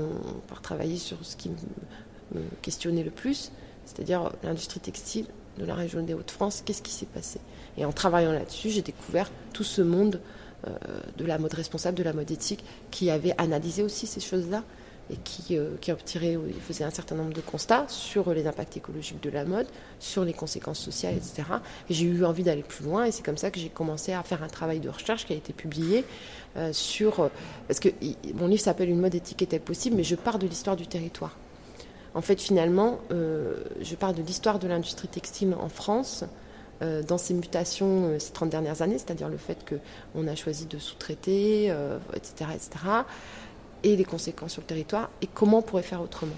travailler 0.62 0.97
sur 0.97 1.19
ce 1.23 1.37
qui 1.37 1.50
me, 1.50 2.41
questionnait 2.62 3.03
le 3.03 3.11
plus, 3.11 3.53
c'est-à-dire 3.85 4.31
l'industrie 4.43 4.81
textile 4.81 5.27
de 5.59 5.65
la 5.65 5.75
région 5.75 6.03
des 6.03 6.15
Hauts-de-France, 6.15 6.62
qu'est-ce 6.65 6.82
qui 6.82 6.93
s'est 6.93 7.06
passé? 7.06 7.41
Et 7.77 7.85
en 7.85 7.93
travaillant 7.93 8.32
là-dessus, 8.32 8.71
j'ai 8.71 8.82
découvert 8.82 9.31
tout 9.53 9.65
ce 9.65 9.82
monde 9.82 10.21
euh, 10.67 10.71
de 11.17 11.25
la 11.25 11.38
mode 11.38 11.55
responsable, 11.55 11.97
de 11.97 12.03
la 12.03 12.12
mode 12.12 12.31
éthique, 12.31 12.65
qui 12.91 13.11
avait 13.11 13.35
analysé 13.38 13.82
aussi 13.82 14.06
ces 14.06 14.21
choses-là 14.21 14.62
et 15.11 15.17
qui, 15.25 15.57
euh, 15.57 15.77
qui 15.81 15.93
tiré, 16.05 16.39
faisait 16.61 16.85
un 16.85 16.91
certain 16.91 17.17
nombre 17.17 17.33
de 17.33 17.41
constats 17.41 17.85
sur 17.89 18.33
les 18.33 18.47
impacts 18.47 18.77
écologiques 18.77 19.23
de 19.23 19.31
la 19.31 19.45
mode, 19.45 19.67
sur 19.99 20.25
les 20.25 20.33
conséquences 20.33 20.79
sociales, 20.79 21.15
etc. 21.17 21.43
Et 21.89 21.95
j'ai 21.95 22.07
eu 22.07 22.25
envie 22.25 22.43
d'aller 22.43 22.62
plus 22.62 22.85
loin 22.85 23.05
et 23.05 23.12
c'est 23.12 23.25
comme 23.25 23.37
ça 23.37 23.51
que 23.51 23.59
j'ai 23.59 23.69
commencé 23.69 24.12
à 24.12 24.23
faire 24.23 24.43
un 24.43 24.49
travail 24.49 24.81
de 24.81 24.89
recherche 24.89 25.27
qui 25.27 25.33
a 25.33 25.37
été 25.37 25.53
publié 25.53 26.05
euh, 26.57 26.73
sur... 26.73 27.21
Euh, 27.21 27.29
parce 27.67 27.81
que 27.81 27.89
mon 28.35 28.47
livre 28.47 28.62
s'appelle 28.62 28.89
Une 28.89 29.01
mode 29.01 29.15
étiquette 29.15 29.65
possible, 29.65 29.97
mais 29.97 30.05
je 30.05 30.15
pars 30.15 30.39
de 30.39 30.47
l'histoire 30.47 30.77
du 30.77 30.87
territoire. 30.87 31.37
En 32.15 32.23
fait, 32.23 32.41
finalement, 32.41 32.99
je 33.11 33.95
pars 33.95 34.13
de 34.13 34.21
l'histoire 34.21 34.59
de 34.59 34.67
l'industrie 34.67 35.06
textile 35.06 35.55
en 35.55 35.69
France, 35.69 36.25
dans 36.81 37.19
ses 37.19 37.35
mutations 37.35 38.19
ces 38.19 38.33
30 38.33 38.51
dernières 38.51 38.83
années, 38.83 38.99
c'est-à-dire 38.99 39.29
le 39.29 39.37
fait 39.37 39.65
qu'on 39.65 40.27
a 40.27 40.35
choisi 40.35 40.67
de 40.67 40.79
sous-traiter, 40.79 41.67
etc., 42.13 42.51
etc 42.53 43.05
et 43.82 43.97
les 43.97 44.05
conséquences 44.05 44.53
sur 44.53 44.62
le 44.62 44.67
territoire 44.67 45.11
et 45.23 45.27
comment 45.27 45.59
on 45.59 45.62
pourrait 45.62 45.82
faire 45.82 46.03
autrement. 46.03 46.37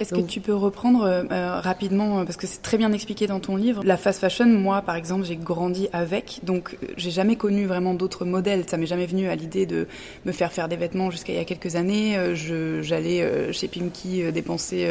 Est-ce 0.00 0.14
que 0.14 0.20
tu 0.20 0.40
peux 0.40 0.54
reprendre 0.54 1.04
euh, 1.04 1.24
euh, 1.30 1.60
rapidement, 1.60 2.18
euh, 2.18 2.24
parce 2.24 2.36
que 2.36 2.46
c'est 2.46 2.60
très 2.60 2.76
bien 2.76 2.92
expliqué 2.92 3.26
dans 3.26 3.40
ton 3.40 3.56
livre, 3.56 3.82
la 3.84 3.96
fast 3.96 4.20
fashion, 4.20 4.46
moi 4.46 4.82
par 4.82 4.94
exemple, 4.96 5.24
j'ai 5.24 5.36
grandi 5.36 5.88
avec, 5.92 6.40
donc 6.42 6.76
j'ai 6.96 7.10
jamais 7.10 7.36
connu 7.36 7.66
vraiment 7.66 7.94
d'autres 7.94 8.24
modèles. 8.24 8.64
Ça 8.66 8.76
m'est 8.76 8.86
jamais 8.86 9.06
venu 9.06 9.28
à 9.28 9.34
l'idée 9.34 9.64
de 9.64 9.86
me 10.24 10.32
faire 10.32 10.52
faire 10.52 10.68
des 10.68 10.76
vêtements 10.76 11.10
jusqu'à 11.10 11.32
il 11.32 11.36
y 11.36 11.40
a 11.40 11.44
quelques 11.44 11.76
années. 11.76 12.34
J'allais 12.34 13.52
chez 13.52 13.68
Pimki 13.68 14.30
dépenser 14.32 14.88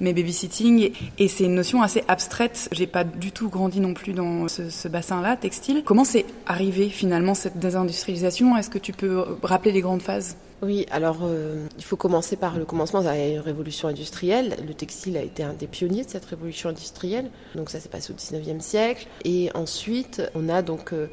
mes 0.00 0.12
babysitting, 0.12 0.90
et, 1.18 1.28
c'est 1.28 1.44
une 1.44 1.54
notion 1.54 1.82
assez 1.82 2.04
abstraite. 2.08 2.68
J'ai 2.72 2.86
pas 2.86 3.04
du 3.04 3.32
tout 3.32 3.48
grandi 3.48 3.80
non 3.80 3.94
plus 3.94 4.12
dans 4.12 4.48
ce, 4.48 4.68
ce 4.68 4.88
bassin-là, 4.88 5.36
textile. 5.36 5.82
Comment 5.84 6.04
c'est 6.04 6.26
arrivé 6.46 6.88
finalement 6.88 7.34
cette 7.34 7.58
désindustrialisation? 7.58 8.56
Est-ce 8.56 8.70
que 8.70 8.78
tu 8.78 8.92
peux 8.92 9.24
rappeler 9.42 9.72
les 9.72 9.80
grandes 9.80 10.02
phases? 10.02 10.36
Oui, 10.62 10.86
alors 10.92 11.18
euh, 11.24 11.66
il 11.76 11.82
faut 11.82 11.96
commencer 11.96 12.36
par 12.36 12.56
le 12.56 12.64
commencement 12.64 13.00
de 13.00 13.06
la 13.06 13.42
révolution 13.42 13.88
industrielle. 13.88 14.56
Le 14.64 14.74
textile 14.74 15.16
a 15.16 15.22
été 15.22 15.42
un 15.42 15.54
des 15.54 15.66
pionniers 15.66 16.04
de 16.04 16.08
cette 16.08 16.24
révolution 16.24 16.68
industrielle. 16.68 17.30
Donc 17.56 17.68
ça 17.68 17.80
s'est 17.80 17.88
passé 17.88 18.12
au 18.12 18.16
19e 18.16 18.60
siècle. 18.60 19.08
Et 19.24 19.50
ensuite, 19.54 20.22
on 20.36 20.48
a 20.48 20.62
donc 20.62 20.92
euh, 20.92 21.08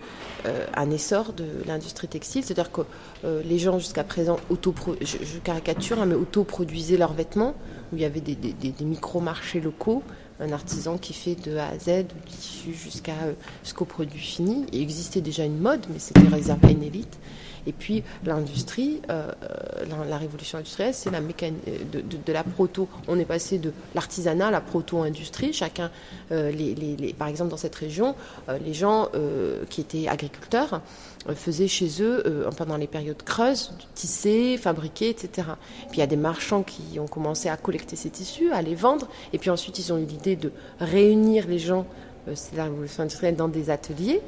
euh, 0.45 0.67
un 0.75 0.91
essor 0.91 1.33
de 1.33 1.45
l'industrie 1.65 2.07
textile. 2.07 2.43
C'est-à-dire 2.43 2.71
que 2.71 2.81
les 3.23 3.57
gens 3.57 3.79
jusqu'à 3.79 4.03
présent, 4.03 4.37
auto 4.49 4.73
je, 5.01 5.17
je, 5.17 5.39
caricature, 5.39 5.99
hein, 5.99 6.05
mais 6.05 6.15
autoproduisaient 6.15 6.97
leurs 6.97 7.13
vêtements, 7.13 7.55
où 7.91 7.95
il 7.95 8.01
y 8.01 8.05
avait 8.05 8.21
des, 8.21 8.85
micro-marchés 8.85 9.59
locaux 9.59 10.03
un 10.39 10.53
artisan 10.53 10.97
qui 10.97 11.13
fait 11.13 11.35
de 11.35 11.57
A 11.57 11.67
à 11.67 11.77
Z, 11.77 12.05
du 12.07 12.21
tissu 12.25 12.73
jusqu'à 12.73 13.11
jusqu'au 13.61 13.83
produit 13.83 14.21
fini. 14.21 14.65
Il 14.71 14.81
existait 14.81 15.19
déjà 15.19 15.43
une 15.43 15.59
mode, 15.59 15.85
mais 15.91 15.99
c'était 15.99 16.29
réservé 16.29 16.69
à 16.69 16.71
une 16.71 16.83
élite. 16.83 17.19
Et 17.69 17.71
puis 17.71 18.03
l'industrie, 18.25 18.99
euh, 19.11 19.31
la, 20.09 20.17
révolution 20.17 20.57
industrielle, 20.57 20.95
c'est 20.95 21.11
la 21.11 21.21
mécanique 21.21 21.61
de, 21.91 22.01
de, 22.01 22.33
la 22.33 22.43
proto. 22.43 22.89
On 23.07 23.19
est 23.19 23.25
passé 23.25 23.59
de 23.59 23.71
l'artisanat 23.93 24.47
à 24.47 24.51
la 24.51 24.59
proto-industrie. 24.59 25.53
Chacun, 25.53 25.91
euh, 26.31 26.51
par 27.19 27.27
exemple 27.27 27.51
dans 27.51 27.57
cette 27.57 27.75
région, 27.75 28.15
euh, 28.49 28.57
les 28.65 28.73
gens 28.73 29.09
qui 29.69 29.81
étaient 29.81 30.07
agriculteurs 30.07 30.81
faisaient 31.35 31.67
chez 31.67 32.01
eux, 32.01 32.23
pendant 32.57 32.77
les 32.77 32.87
périodes 32.87 33.21
creuses, 33.21 33.73
tisser, 33.93 34.57
fabriquer, 34.57 35.09
etc. 35.09 35.49
Puis 35.89 35.97
il 35.97 35.99
y 35.99 36.03
a 36.03 36.07
des 36.07 36.17
marchands 36.17 36.63
qui 36.63 36.99
ont 36.99 37.07
commencé 37.07 37.49
à 37.49 37.57
collecter 37.57 37.95
ces 37.95 38.09
tissus, 38.09 38.51
à 38.51 38.63
les 38.63 38.73
vendre. 38.73 39.07
Et 39.31 39.37
puis 39.37 39.51
ensuite, 39.51 39.77
ils 39.77 39.93
ont 39.93 39.99
eu 39.99 40.05
l'idée 40.05 40.35
de 40.35 40.51
réunir 40.79 41.45
les 41.47 41.59
gens, 41.59 41.85
c'est 42.33 42.55
la 42.55 42.63
révolution 42.63 43.03
industrielle, 43.03 43.35
dans 43.35 43.47
des 43.47 43.69
ateliers 43.69 44.21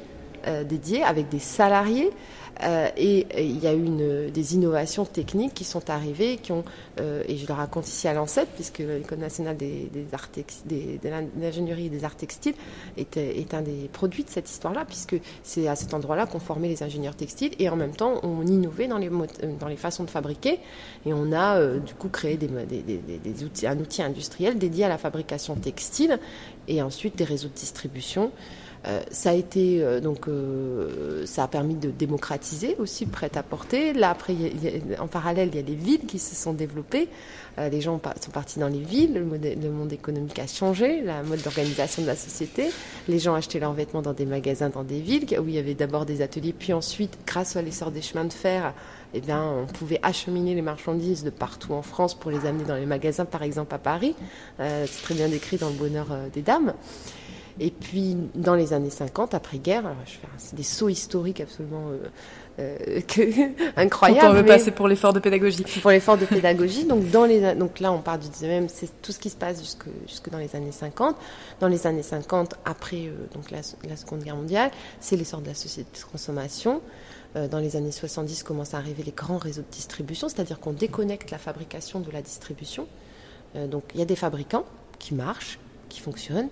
dédié 0.64 1.02
avec 1.02 1.28
des 1.28 1.38
salariés 1.38 2.10
euh, 2.62 2.88
et 2.96 3.26
il 3.38 3.58
y 3.58 3.66
a 3.66 3.72
eu 3.72 3.82
une, 3.82 4.30
des 4.30 4.54
innovations 4.54 5.04
techniques 5.04 5.54
qui 5.54 5.64
sont 5.64 5.90
arrivées, 5.90 6.36
qui 6.36 6.52
ont, 6.52 6.64
euh, 7.00 7.22
et 7.26 7.36
je 7.36 7.46
le 7.46 7.54
raconte 7.54 7.88
ici 7.88 8.06
à 8.08 8.14
l'ANSEP, 8.14 8.48
puisque 8.54 8.78
l'École 8.78 9.18
nationale 9.18 9.56
des, 9.56 9.88
arts 10.12 10.28
des, 10.66 10.98
de 11.02 11.08
l'ingénierie 11.40 11.86
et 11.86 11.88
des 11.88 12.04
arts 12.04 12.16
textiles 12.16 12.54
est, 12.96 13.16
est, 13.16 13.54
un 13.54 13.62
des 13.62 13.88
produits 13.92 14.24
de 14.24 14.30
cette 14.30 14.48
histoire-là, 14.50 14.84
puisque 14.86 15.16
c'est 15.42 15.66
à 15.66 15.76
cet 15.76 15.94
endroit-là 15.94 16.26
qu'on 16.26 16.40
formait 16.40 16.68
les 16.68 16.82
ingénieurs 16.82 17.16
textiles, 17.16 17.52
et 17.58 17.68
en 17.68 17.76
même 17.76 17.94
temps 17.94 18.20
on 18.22 18.46
innovait 18.46 18.86
dans 18.86 18.98
les, 18.98 19.10
dans 19.58 19.68
les 19.68 19.76
façons 19.76 20.04
de 20.04 20.10
fabriquer, 20.10 20.60
et 21.06 21.12
on 21.12 21.32
a 21.32 21.58
euh, 21.58 21.78
du 21.78 21.94
coup 21.94 22.08
créé 22.08 22.36
des, 22.36 22.48
des, 22.48 23.44
outils, 23.44 23.66
un 23.66 23.78
outil 23.78 24.02
industriel 24.02 24.58
dédié 24.58 24.84
à 24.84 24.88
la 24.88 24.98
fabrication 24.98 25.56
textile, 25.56 26.18
et 26.68 26.82
ensuite 26.82 27.16
des 27.16 27.24
réseaux 27.24 27.48
de 27.48 27.54
distribution. 27.54 28.30
Euh, 28.86 29.00
ça 29.10 29.30
a 29.30 29.34
été 29.34 29.80
euh, 29.80 30.00
donc 30.00 30.26
euh, 30.26 31.24
ça 31.24 31.44
a 31.44 31.48
permis 31.48 31.76
de 31.76 31.90
démocratiser 31.90 32.74
aussi 32.78 33.04
le 33.04 33.10
prêt-à-porter. 33.10 33.92
Là 33.92 34.10
après, 34.10 34.34
en 34.98 35.06
parallèle, 35.06 35.50
il 35.52 35.56
y 35.56 35.58
a 35.58 35.62
les 35.62 35.76
villes 35.76 36.06
qui 36.06 36.18
se 36.18 36.34
sont 36.34 36.52
développées. 36.52 37.08
les 37.58 37.80
gens 37.80 38.00
sont 38.20 38.30
partis 38.30 38.58
dans 38.58 38.68
les 38.68 38.80
villes. 38.80 39.14
Le, 39.14 39.70
monde 39.70 39.92
économique 39.92 40.38
a 40.38 40.46
changé, 40.46 41.02
la 41.02 41.22
mode 41.22 41.42
d'organisation 41.42 42.02
de 42.02 42.08
la 42.08 42.16
société. 42.16 42.70
Les 43.08 43.18
gens 43.18 43.34
achetaient 43.34 43.60
leurs 43.60 43.72
vêtements 43.72 44.02
dans 44.02 44.12
des 44.12 44.26
magasins, 44.26 44.70
dans 44.70 44.82
des 44.82 45.00
villes 45.00 45.26
où 45.38 45.48
il 45.48 45.54
y 45.54 45.58
avait 45.58 45.74
d'abord 45.74 46.06
des 46.06 46.22
ateliers, 46.22 46.52
puis 46.52 46.72
ensuite, 46.72 47.16
grâce 47.26 47.56
à 47.56 47.62
l'essor 47.62 47.90
des 47.90 48.02
chemins 48.02 48.24
de 48.24 48.32
fer, 48.32 48.74
eh 49.14 49.20
bien, 49.20 49.44
on 49.44 49.66
pouvait 49.66 50.00
acheminer 50.02 50.54
les 50.54 50.62
marchandises 50.62 51.22
de 51.22 51.30
partout 51.30 51.74
en 51.74 51.82
France 51.82 52.14
pour 52.14 52.30
les 52.30 52.46
amener 52.46 52.64
dans 52.64 52.76
les 52.76 52.86
magasins, 52.86 53.26
par 53.26 53.42
exemple 53.42 53.74
à 53.74 53.78
Paris. 53.78 54.14
c'est 54.58 55.02
très 55.02 55.14
bien 55.14 55.28
décrit 55.28 55.58
dans 55.58 55.68
Le 55.68 55.76
Bonheur 55.76 56.08
des 56.32 56.42
Dames. 56.42 56.74
Et 57.60 57.70
puis, 57.70 58.16
dans 58.34 58.54
les 58.54 58.72
années 58.72 58.90
50, 58.90 59.34
après-guerre, 59.34 59.84
je 60.06 60.12
fais 60.12 60.56
des 60.56 60.62
sauts 60.62 60.88
historiques 60.88 61.40
absolument 61.40 61.90
euh, 62.58 62.78
euh, 63.18 63.48
incroyables. 63.76 64.28
On 64.28 64.32
veut 64.32 64.44
passer 64.44 64.70
pour 64.70 64.88
l'effort 64.88 65.12
de 65.12 65.20
pédagogie. 65.20 65.64
Pour 65.82 65.90
l'effort 65.90 66.16
de 66.16 66.24
pédagogie. 66.24 66.84
Donc, 66.84 67.10
dans 67.10 67.24
les, 67.24 67.54
donc 67.54 67.80
là, 67.80 67.92
on 67.92 67.98
parle 67.98 68.20
du 68.20 68.28
19e, 68.28 68.68
c'est 68.68 69.02
tout 69.02 69.12
ce 69.12 69.18
qui 69.18 69.28
se 69.28 69.36
passe 69.36 69.60
jusque, 69.60 69.84
jusque 70.06 70.30
dans 70.30 70.38
les 70.38 70.54
années 70.56 70.72
50. 70.72 71.16
Dans 71.60 71.68
les 71.68 71.86
années 71.86 72.02
50, 72.02 72.54
après 72.64 73.06
euh, 73.06 73.26
donc 73.34 73.50
la, 73.50 73.62
Seconde 73.96 74.22
Guerre 74.22 74.36
mondiale, 74.36 74.70
c'est 75.00 75.16
l'essor 75.16 75.40
de 75.40 75.48
la 75.48 75.54
société 75.54 75.88
de 75.98 76.10
consommation. 76.10 76.80
dans 77.34 77.58
les 77.58 77.76
années 77.76 77.92
70, 77.92 78.42
commencent 78.42 78.74
à 78.74 78.78
arriver 78.78 79.02
les 79.02 79.12
grands 79.12 79.38
réseaux 79.38 79.62
de 79.62 79.70
distribution, 79.74 80.28
c'est-à-dire 80.28 80.58
qu'on 80.58 80.72
déconnecte 80.72 81.30
la 81.30 81.38
fabrication 81.38 82.00
de 82.00 82.10
la 82.10 82.22
distribution. 82.22 82.86
donc, 83.54 83.84
il 83.94 84.00
y 84.00 84.02
a 84.02 84.06
des 84.06 84.16
fabricants 84.16 84.64
qui 84.98 85.14
marchent, 85.14 85.58
qui 85.88 86.00
fonctionnent 86.00 86.48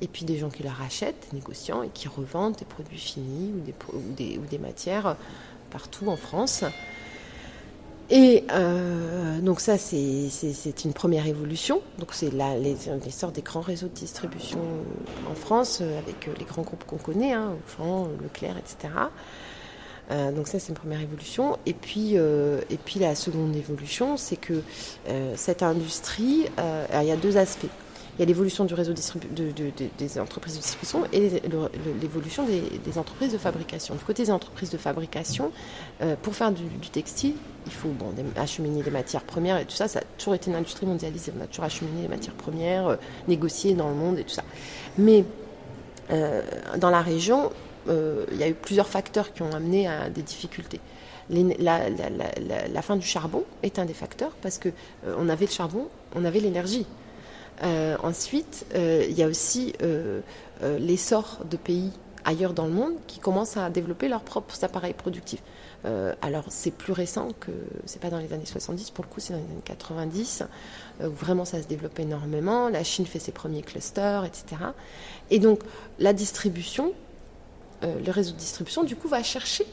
et 0.00 0.08
puis 0.08 0.24
des 0.24 0.38
gens 0.38 0.50
qui 0.50 0.62
la 0.62 0.72
rachètent, 0.72 1.28
négociants, 1.32 1.82
et 1.82 1.88
qui 1.88 2.08
revendent 2.08 2.56
des 2.56 2.64
produits 2.64 2.98
finis 2.98 3.52
ou 3.52 3.60
des, 4.16 4.38
ou 4.38 4.44
des, 4.46 4.58
matières 4.58 5.16
partout 5.70 6.08
en 6.08 6.16
France. 6.16 6.64
Et 8.10 8.44
euh, 8.52 9.38
donc 9.40 9.60
ça, 9.60 9.76
c'est 9.76 10.84
une 10.84 10.92
première 10.94 11.26
évolution. 11.26 11.82
Donc 11.98 12.10
c'est 12.12 12.30
l'essor 12.32 13.32
des 13.32 13.42
grands 13.42 13.60
réseaux 13.60 13.88
de 13.88 13.94
distribution 13.94 14.60
en 15.30 15.34
France, 15.34 15.80
euh, 15.82 15.98
avec 15.98 16.28
euh, 16.28 16.32
les 16.38 16.46
grands 16.46 16.62
groupes 16.62 16.84
qu'on 16.84 16.96
connaît, 16.96 17.34
hein, 17.34 17.52
Auchan, 17.66 18.08
Leclerc, 18.22 18.56
etc. 18.56 18.94
donc 20.34 20.48
ça, 20.48 20.58
c'est 20.58 20.70
une 20.70 20.74
première 20.74 21.02
évolution. 21.02 21.58
Et 21.66 21.74
puis, 21.74 22.14
et 22.14 22.78
puis 22.82 22.98
la 22.98 23.14
seconde 23.14 23.54
évolution, 23.54 24.16
c'est 24.16 24.38
que 24.38 24.62
cette 25.36 25.62
industrie, 25.62 26.46
il 26.56 27.06
y 27.06 27.10
a 27.10 27.16
deux 27.16 27.36
aspects. 27.36 27.66
Il 28.18 28.22
y 28.22 28.24
a 28.24 28.26
l'évolution 28.26 28.64
du 28.64 28.74
réseau 28.74 28.92
des 28.92 30.18
entreprises 30.18 30.54
de 30.54 30.60
distribution 30.60 31.04
et 31.12 31.40
l'évolution 32.02 32.44
des, 32.44 32.98
entreprises 32.98 33.32
de 33.32 33.38
fabrication. 33.38 33.94
Du 33.94 34.02
côté 34.02 34.24
des 34.24 34.32
entreprises 34.32 34.70
de 34.70 34.76
fabrication, 34.76 35.52
euh, 36.02 36.16
pour 36.20 36.34
faire 36.34 36.50
du, 36.50 36.64
textile, 36.90 37.34
il 37.66 37.72
faut 37.72 37.90
bon, 37.90 38.12
acheminer 38.34 38.82
les 38.82 38.90
matières 38.90 39.22
premières 39.22 39.58
et 39.58 39.64
tout 39.64 39.76
ça. 39.76 39.86
Ça 39.86 40.00
a 40.00 40.02
toujours 40.18 40.34
été 40.34 40.50
une 40.50 40.56
industrie 40.56 40.84
mondialisée. 40.84 41.32
On 41.38 41.40
a 41.44 41.46
toujours 41.46 41.66
acheminé 41.66 42.02
les 42.02 42.08
matières 42.08 42.34
premières, 42.34 42.88
euh, 42.88 42.96
négocié 43.28 43.74
dans 43.74 43.88
le 43.88 43.94
monde 43.94 44.18
et 44.18 44.24
tout 44.24 44.34
ça. 44.34 44.42
Mais 44.96 45.24
euh, 46.10 46.42
dans 46.76 46.90
la 46.90 47.02
région, 47.02 47.52
il 47.86 48.36
y 48.36 48.42
a 48.42 48.48
eu 48.48 48.54
plusieurs 48.54 48.88
facteurs 48.88 49.32
qui 49.32 49.42
ont 49.42 49.52
amené 49.52 49.86
à 49.86 50.10
des 50.10 50.22
difficultés. 50.22 50.80
la, 51.30 52.82
fin 52.82 52.96
du 52.96 53.06
charbon 53.06 53.44
est 53.62 53.78
un 53.78 53.86
des 53.86 53.94
facteurs 53.94 54.32
parce 54.42 54.58
que 54.58 54.68
on 55.16 55.28
avait 55.30 55.46
le 55.46 55.52
charbon, 55.52 55.86
on 56.14 56.26
avait 56.26 56.40
l'énergie. 56.40 56.84
Euh, 57.62 57.96
ensuite, 58.02 58.66
euh, 58.74 59.04
il 59.08 59.16
y 59.18 59.22
a 59.22 59.26
aussi 59.26 59.72
euh, 59.82 60.20
l'essor 60.78 61.40
de 61.50 61.56
pays 61.56 61.90
ailleurs 62.24 62.52
dans 62.52 62.66
le 62.66 62.72
monde 62.72 62.94
qui 63.06 63.18
commencent 63.18 63.56
à 63.56 63.70
développer 63.70 64.08
leurs 64.08 64.22
propres 64.22 64.62
appareils 64.62 64.92
productifs. 64.92 65.42
alors 66.20 66.44
c'est 66.48 66.72
plus 66.72 66.92
récent 66.92 67.28
que 67.40 67.52
c'est 67.86 68.00
pas 68.00 68.10
dans 68.10 68.18
les 68.18 68.32
années 68.32 68.44
70 68.44 68.90
pour 68.90 69.04
le 69.04 69.08
coup 69.08 69.20
c'est 69.20 69.32
dans 69.32 69.38
les 69.38 69.44
années 69.44 69.62
90 69.64 70.42
où 71.04 71.10
vraiment 71.10 71.46
ça 71.46 71.62
se 71.62 71.68
développe 71.68 71.98
énormément. 72.00 72.68
La 72.68 72.82
Chine 72.82 73.06
fait 73.06 73.20
ses 73.20 73.32
premiers 73.32 73.62
clusters, 73.62 74.24
etc. 74.24 74.56
Et 75.30 75.38
donc 75.38 75.60
la 76.00 76.12
distribution, 76.12 76.92
le 77.82 78.10
réseau 78.10 78.32
de 78.32 78.36
distribution 78.36 78.82
du 78.82 78.96
coup 78.96 79.08
va 79.08 79.22
chercher 79.22 79.64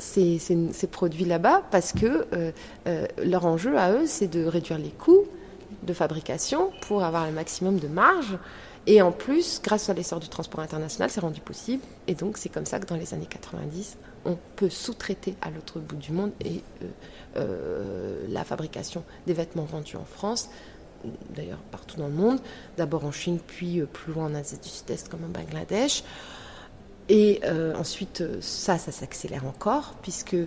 ces, 0.00 0.38
ces, 0.38 0.86
produits 0.88 1.26
là-bas 1.26 1.62
parce 1.70 1.92
que 1.92 2.26
leur 3.22 3.44
enjeu 3.44 3.78
à 3.78 3.92
eux 3.92 4.06
c'est 4.06 4.28
de 4.28 4.46
réduire 4.46 4.78
les 4.78 4.90
coûts 4.90 5.26
de 5.82 5.92
fabrication 5.92 6.70
pour 6.82 7.02
avoir 7.04 7.26
le 7.26 7.32
maximum 7.32 7.78
de 7.78 7.88
marge. 7.88 8.38
Et 8.86 9.00
en 9.00 9.12
plus, 9.12 9.60
grâce 9.62 9.88
à 9.88 9.94
l'essor 9.94 10.20
du 10.20 10.28
transport 10.28 10.60
international, 10.60 11.10
c'est 11.10 11.20
rendu 11.20 11.40
possible. 11.40 11.82
Et 12.06 12.14
donc, 12.14 12.36
c'est 12.36 12.50
comme 12.50 12.66
ça 12.66 12.78
que 12.78 12.86
dans 12.86 12.96
les 12.96 13.14
années 13.14 13.28
90, 13.28 13.96
on 14.26 14.36
peut 14.56 14.68
sous-traiter 14.68 15.36
à 15.40 15.50
l'autre 15.50 15.80
bout 15.80 15.96
du 15.96 16.12
monde 16.12 16.32
et 16.44 16.62
euh, 16.82 16.86
euh, 17.36 18.26
la 18.28 18.44
fabrication 18.44 19.04
des 19.26 19.32
vêtements 19.32 19.64
vendus 19.64 19.96
en 19.96 20.04
France, 20.04 20.50
d'ailleurs 21.34 21.58
partout 21.70 21.96
dans 21.98 22.06
le 22.06 22.14
monde, 22.14 22.40
d'abord 22.76 23.04
en 23.04 23.12
Chine, 23.12 23.38
puis 23.46 23.80
euh, 23.80 23.86
plus 23.86 24.12
loin 24.12 24.26
en 24.26 24.34
Asie 24.34 24.58
du 24.58 24.68
Sud-Est 24.68 25.08
comme 25.08 25.24
en 25.24 25.28
Bangladesh. 25.28 26.04
Et 27.10 27.42
ensuite, 27.78 28.24
ça, 28.40 28.78
ça 28.78 28.90
s'accélère 28.90 29.44
encore, 29.44 29.94
puisque 30.00 30.38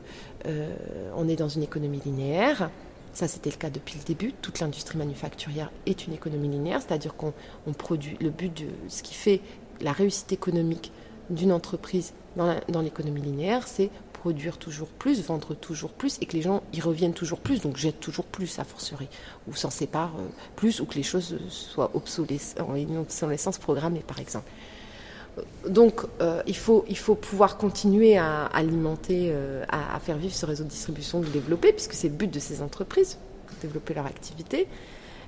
on 1.15 1.27
est 1.29 1.35
dans 1.35 1.49
une 1.49 1.61
économie 1.61 2.01
linéaire. 2.03 2.71
Ça, 3.17 3.27
c'était 3.27 3.49
le 3.49 3.55
cas 3.55 3.71
depuis 3.71 3.97
le 3.97 4.03
début. 4.03 4.31
Toute 4.43 4.59
l'industrie 4.59 4.95
manufacturière 4.99 5.71
est 5.87 6.05
une 6.05 6.13
économie 6.13 6.49
linéaire, 6.49 6.83
c'est-à-dire 6.83 7.15
qu'on 7.15 7.33
produit. 7.75 8.15
Le 8.21 8.29
but 8.29 8.53
de 8.55 8.67
ce 8.89 9.01
qui 9.01 9.15
fait 9.15 9.41
la 9.81 9.91
réussite 9.91 10.31
économique 10.33 10.91
d'une 11.31 11.51
entreprise 11.51 12.13
dans 12.35 12.81
l'économie 12.81 13.21
linéaire, 13.21 13.67
c'est 13.67 13.89
produire 14.13 14.59
toujours 14.59 14.89
plus, 14.89 15.25
vendre 15.25 15.55
toujours 15.55 15.93
plus 15.93 16.19
et 16.21 16.27
que 16.27 16.33
les 16.33 16.43
gens 16.43 16.61
y 16.73 16.79
reviennent 16.79 17.15
toujours 17.15 17.39
plus, 17.39 17.59
donc 17.59 17.75
jettent 17.77 17.99
toujours 17.99 18.25
plus 18.25 18.59
à 18.59 18.63
forcerie, 18.63 19.09
ou 19.47 19.55
s'en 19.55 19.71
séparent 19.71 20.17
euh, 20.19 20.27
plus, 20.55 20.79
ou 20.79 20.85
que 20.85 20.93
les 20.93 21.01
choses 21.01 21.39
soient 21.49 21.89
obsolescentes, 21.95 22.59
en 22.59 22.97
obsolescence 22.97 23.57
programmée 23.57 24.03
par 24.05 24.19
exemple. 24.19 24.47
Donc, 25.67 26.01
euh, 26.21 26.41
il, 26.47 26.55
faut, 26.55 26.83
pouvoir 27.15 27.57
continuer 27.57 28.17
à 28.17 28.45
alimenter, 28.45 29.29
euh, 29.31 29.63
à, 29.69 29.99
faire 29.99 30.17
vivre 30.17 30.33
ce 30.33 30.45
réseau 30.45 30.63
de 30.63 30.69
distribution, 30.69 31.19
de 31.19 31.25
le 31.25 31.31
développer, 31.31 31.73
puisque 31.73 31.93
c'est 31.93 32.07
le 32.07 32.13
but 32.13 32.31
de 32.31 32.39
ces 32.39 32.61
entreprises, 32.61 33.17
développer 33.61 33.93
leur 33.93 34.05
activité. 34.05 34.67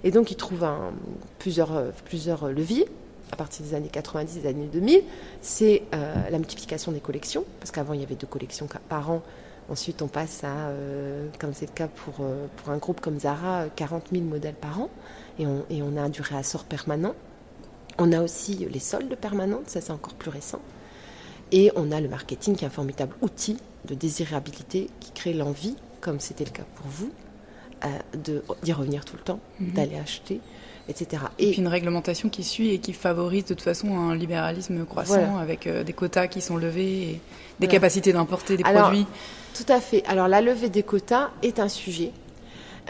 Et 0.04 0.12
donc, 0.12 0.32
ils 0.32 0.38
trouvent 0.38 0.68
plusieurs, 1.40 1.76
euh, 1.76 1.90
plusieurs 2.06 2.48
leviers 2.48 2.88
à 3.32 3.36
partir 3.36 3.64
des 3.64 3.76
années 3.76 3.90
90 3.90 4.38
et 4.38 4.42
des 4.42 4.48
années 4.48 4.70
2000. 4.72 5.04
C'est 5.42 5.84
la 5.92 6.38
multiplication 6.40 6.92
des 6.92 7.00
collections, 7.00 7.46
parce 7.60 7.70
qu'avant, 7.70 7.94
il 7.94 8.00
y 8.00 8.04
avait 8.04 8.16
deux 8.16 8.26
collections 8.26 8.68
par 8.88 9.12
an. 9.12 9.22
Ensuite, 9.70 10.02
on 10.02 10.08
passe 10.08 10.44
à, 10.44 10.72
comme 11.38 11.54
c'est 11.54 11.68
le 11.68 11.74
cas 11.74 11.88
pour, 11.88 12.26
un 12.68 12.78
groupe 12.78 13.02
comme 13.02 13.20
Zara, 13.20 13.66
40 13.76 14.06
000 14.12 14.24
modèles 14.24 14.56
par 14.56 14.82
an. 14.82 14.90
Et 15.38 15.46
on, 15.46 15.64
et 15.70 15.84
on 15.84 15.96
a 15.96 16.02
un 16.02 16.10
durée 16.10 16.38
à 16.38 16.42
sort 16.42 16.64
permanent. 16.64 17.14
On 18.00 18.12
a 18.12 18.22
aussi 18.22 18.68
les 18.70 18.80
soldes 18.80 19.16
permanentes, 19.16 19.70
ça 19.70 19.82
c'est 19.82 19.92
encore 19.92 20.14
plus 20.14 20.30
récent. 20.30 20.62
Et 21.52 21.72
on 21.76 21.92
a 21.92 22.00
le 22.00 22.10
marketing 22.10 22.56
qui 22.56 22.64
est 22.64 22.68
un 22.68 22.72
formidable 22.72 23.16
outil 23.22 23.58
de 23.86 23.96
désirabilité 23.96 24.90
qui 25.00 25.12
crée 25.12 25.34
l'envie, 25.34 25.76
comme 26.00 26.20
c'était 26.20 26.46
le 26.46 26.52
cas 26.52 26.64
pour 26.76 26.88
vous, 26.88 27.12
euh, 27.86 28.40
d'y 28.64 28.74
revenir 28.74 29.06
tout 29.06 29.16
le 29.16 29.24
temps, 29.24 29.40
mhm. 29.60 29.72
d'aller 29.72 29.98
acheter, 29.98 30.42
etc. 30.88 31.24
Et, 31.40 31.52
puis 31.52 31.62
une 31.62 31.68
réglementation 31.68 32.30
qui 32.30 32.44
suit 32.44 32.70
et 32.72 32.80
qui 32.80 32.94
favorise 32.94 33.44
de 33.44 33.54
toute 33.54 33.62
façon 33.62 33.98
un 33.98 34.16
libéralisme 34.16 34.86
croissant 34.86 35.38
avec 35.38 35.66
euh, 35.66 35.84
des 35.84 35.94
quotas 35.94 36.28
qui 36.28 36.42
sont 36.42 36.58
levés 36.58 37.02
et 37.02 37.22
des 37.60 37.68
capacités 37.68 38.14
d'importer 38.14 38.58
des 38.58 38.64
produits. 38.64 39.08
Tout 39.54 39.72
à 39.72 39.80
fait. 39.80 40.04
Alors 40.08 40.28
la 40.28 40.42
levée 40.42 40.70
des 40.70 40.84
quotas 40.84 41.30
est 41.42 41.60
un 41.60 41.70
sujet 41.70 42.12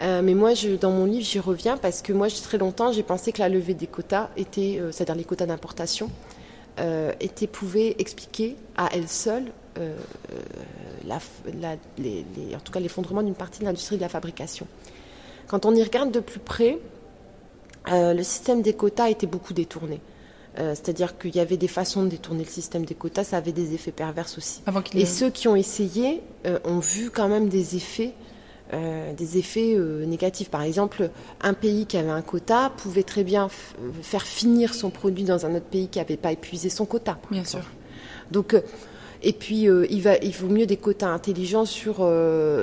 euh, 0.02 0.22
mais 0.22 0.34
moi, 0.34 0.54
je, 0.54 0.70
dans 0.70 0.90
mon 0.90 1.04
livre, 1.04 1.24
j'y 1.24 1.38
reviens 1.38 1.76
parce 1.76 2.02
que 2.02 2.12
moi, 2.12 2.28
très 2.28 2.58
longtemps, 2.58 2.92
j'ai 2.92 3.02
pensé 3.02 3.32
que 3.32 3.40
la 3.40 3.48
levée 3.48 3.74
des 3.74 3.86
quotas 3.86 4.30
était, 4.36 4.78
euh, 4.80 4.92
c'est-à-dire 4.92 5.14
les 5.14 5.24
quotas 5.24 5.46
d'importation, 5.46 6.10
euh, 6.78 7.12
était, 7.20 7.46
pouvait 7.46 7.94
expliquer 7.98 8.56
à 8.76 8.88
elle 8.94 9.08
seule 9.08 9.44
la, 11.60 11.76
les, 11.98 12.24
en 12.54 12.60
tout 12.60 12.72
cas 12.72 12.80
l'effondrement 12.80 13.22
d'une 13.22 13.34
partie 13.34 13.60
de 13.60 13.64
l'industrie 13.64 13.96
de 13.96 14.00
la 14.02 14.08
fabrication. 14.08 14.66
Quand 15.46 15.64
on 15.66 15.74
y 15.74 15.82
regarde 15.82 16.10
de 16.12 16.20
plus 16.20 16.40
près, 16.40 16.78
le 17.86 18.22
système 18.22 18.62
des 18.62 18.74
quotas 18.74 19.04
a 19.04 19.10
été 19.10 19.26
beaucoup 19.26 19.52
détourné. 19.54 20.00
Euh, 20.58 20.74
C'est-à-dire 20.74 21.16
qu'il 21.18 21.34
y 21.34 21.40
avait 21.40 21.56
des 21.56 21.68
façons 21.68 22.02
de 22.02 22.08
détourner 22.08 22.44
le 22.44 22.50
système 22.50 22.84
des 22.84 22.94
quotas, 22.94 23.24
ça 23.24 23.36
avait 23.36 23.52
des 23.52 23.72
effets 23.74 23.92
pervers 23.92 24.26
aussi. 24.36 24.60
Avant 24.66 24.82
Et 24.94 25.02
ait- 25.02 25.06
ceux 25.06 25.30
qui 25.30 25.48
ont 25.48 25.56
essayé 25.56 26.22
euh, 26.46 26.58
ont 26.64 26.80
vu 26.80 27.10
quand 27.10 27.28
même 27.28 27.48
des 27.48 27.76
effets, 27.76 28.12
euh, 28.72 29.12
des 29.14 29.38
effets 29.38 29.74
euh, 29.76 30.04
négatifs. 30.06 30.50
Par 30.50 30.62
exemple, 30.62 31.10
un 31.40 31.54
pays 31.54 31.86
qui 31.86 31.96
avait 31.96 32.10
un 32.10 32.22
quota 32.22 32.70
pouvait 32.76 33.02
très 33.02 33.24
bien 33.24 33.46
euh, 33.46 33.90
faire 34.02 34.22
finir 34.22 34.74
son 34.74 34.90
produit 34.90 35.24
dans 35.24 35.46
un 35.46 35.54
autre 35.54 35.66
pays 35.66 35.88
qui 35.88 35.98
n'avait 35.98 36.16
pas 36.16 36.32
épuisé 36.32 36.68
son 36.70 36.86
quota. 36.86 37.18
Bien 37.30 37.40
exemple. 37.42 37.64
sûr. 37.64 37.72
Donc, 38.30 38.54
euh, 38.54 38.60
et 39.22 39.32
puis 39.34 39.64
il, 39.64 40.00
va, 40.00 40.16
il 40.22 40.32
vaut 40.32 40.48
mieux 40.48 40.64
des 40.64 40.78
quotas 40.78 41.08
intelligents 41.08 41.66
sur, 41.66 41.96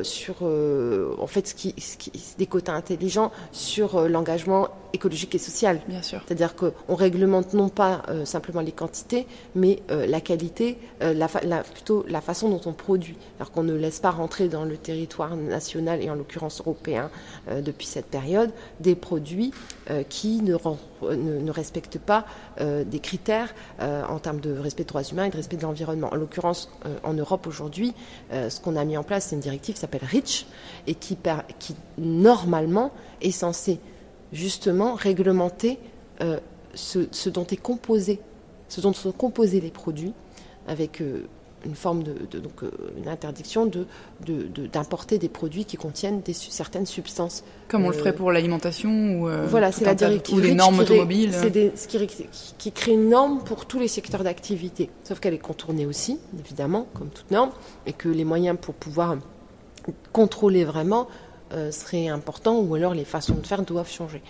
sur 0.02 0.36
en 0.42 1.28
fait, 1.28 1.48
ce 1.50 1.54
qui, 1.54 1.76
ce 1.78 1.98
qui- 1.98 2.12
des 2.40 2.48
quotas 2.48 2.74
intelligents 2.74 3.32
sur 3.52 4.10
l'engagement 4.10 4.70
écologique 4.94 5.34
et 5.36 5.38
social. 5.38 5.82
Bien 5.88 6.02
sûr. 6.02 6.22
C'est-à-dire 6.26 6.56
qu'on 6.56 6.96
réglemente 6.96 7.54
non 7.54 7.70
pas 7.70 8.04
euh, 8.10 8.26
simplement 8.26 8.62
les 8.62 8.72
quantités, 8.72 9.28
mais 9.56 9.82
euh, 9.92 10.06
la 10.08 10.22
qualité, 10.22 10.78
euh, 11.02 11.14
la 11.14 11.28
fa- 11.28 11.42
la- 11.44 11.64
plutôt 11.64 12.06
la 12.08 12.22
façon 12.22 12.50
dont 12.50 12.62
on 12.66 12.74
produit. 12.74 13.18
Alors 13.40 13.52
qu'on 13.52 13.64
ne 13.64 13.74
laisse 13.74 14.00
pas 14.00 14.12
rentrer 14.12 14.48
dans 14.50 14.64
le 14.66 14.78
territoire 14.78 15.36
national 15.36 16.02
et 16.02 16.10
en 16.10 16.16
l'occurrence 16.16 16.60
européen 16.60 17.10
depuis 17.62 17.86
cette 17.88 18.06
période 18.08 18.52
des 18.80 18.96
produits 18.96 19.52
qui 20.10 20.42
ne, 20.42 20.54
ren- 20.56 20.78
ne, 21.04 21.38
ne 21.40 21.52
respectent 21.52 22.00
pas 22.00 22.26
des 22.60 23.00
critères 23.00 23.54
en 23.80 24.20
termes 24.20 24.40
de 24.40 24.58
respect 24.58 24.84
des 24.84 24.88
droits 24.90 25.04
humains 25.04 25.26
et 25.26 25.30
de 25.30 25.36
respect 25.36 25.58
de 25.58 25.62
l'environnement. 25.64 26.10
En 26.12 26.16
l'occurrence, 26.16 26.70
en 27.04 27.14
Europe 27.14 27.48
aujourd'hui, 27.48 27.94
ce 28.32 28.60
qu'on 28.60 28.76
a 28.76 28.84
mis 28.86 28.98
en 28.98 29.04
place, 29.04 29.28
c'est 29.28 29.36
une 29.36 29.42
directive 29.42 29.76
qui 29.76 29.82
s'appelle 29.82 30.02
REACH 30.10 30.46
et 30.88 30.96
qui 30.96 31.18
normalement 31.98 32.92
est 33.22 33.32
censée 33.32 33.80
justement 34.34 34.96
réglementer 34.96 35.80
euh, 36.22 36.40
ce, 36.74 37.08
ce 37.12 37.30
dont 37.30 37.46
est 37.48 37.56
composé, 37.62 38.20
ce 38.70 38.82
dont 38.82 38.94
sont 38.94 39.12
composés 39.12 39.62
les 39.62 39.72
produits, 39.72 40.14
avec 40.68 41.02
euh, 41.02 41.26
une 41.66 41.76
forme 41.76 42.04
de, 42.04 42.14
de- 42.30 42.40
donc 42.40 42.62
euh, 42.64 42.70
une 42.98 43.08
interdiction 43.08 43.66
de 43.66 43.88
de- 44.26 44.44
de- 44.44 44.68
d'importer 44.68 45.18
des 45.18 45.28
produits 45.30 45.66
qui 45.66 45.76
contiennent 45.76 46.22
des, 46.22 46.34
certaines 46.34 46.86
substances. 46.86 47.44
Comme 47.68 47.84
on 47.86 47.90
le 47.90 47.94
ferait 47.96 48.14
pour 48.14 48.32
l'alimentation 48.32 48.90
ou 49.22 49.28
voilà, 49.48 49.72
c'est 49.72 49.86
la 49.86 49.96
directive 49.96 50.36
ou 50.38 50.40
les 50.40 50.54
normes 50.54 50.76
qui 50.76 50.82
automobiles. 50.94 51.32
C'est 51.34 51.78
ce 51.78 52.54
qui 52.58 52.72
crée 52.72 52.94
une 52.94 53.10
norme 53.10 53.44
pour 53.44 53.66
tous 53.66 53.80
les 53.80 53.88
secteurs 53.88 54.24
d'activité, 54.24 54.90
sauf 55.04 55.20
qu'elle 55.20 55.34
est 55.34 55.40
contournée 55.40 55.86
aussi, 55.86 56.20
évidemment, 56.40 56.86
comme 56.94 57.10
toute 57.10 57.32
norme, 57.32 57.52
et 57.86 57.94
que 57.94 58.08
les 58.10 58.24
moyens 58.26 58.58
pour 58.62 58.76
pouvoir 58.76 59.16
contrôler 60.12 60.64
vraiment 60.66 61.08
euh, 61.54 61.72
seraient 61.72 62.08
importants, 62.08 62.60
ou 62.60 62.76
alors 62.76 62.94
les 62.94 63.06
façons 63.06 63.36
de 63.36 63.46
faire 63.46 63.64
doivent 63.64 63.92
changer. 63.92 64.22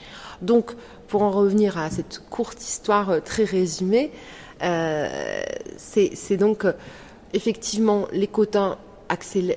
Donc, 0.41 0.73
pour 1.07 1.23
en 1.23 1.31
revenir 1.31 1.77
à 1.77 1.89
cette 1.89 2.21
courte 2.29 2.61
histoire 2.61 3.09
euh, 3.09 3.19
très 3.19 3.43
résumée, 3.43 4.11
euh, 4.63 5.41
c'est 5.77 6.37
donc 6.37 6.65
euh, 6.65 6.73
effectivement 7.33 8.07
les 8.11 8.29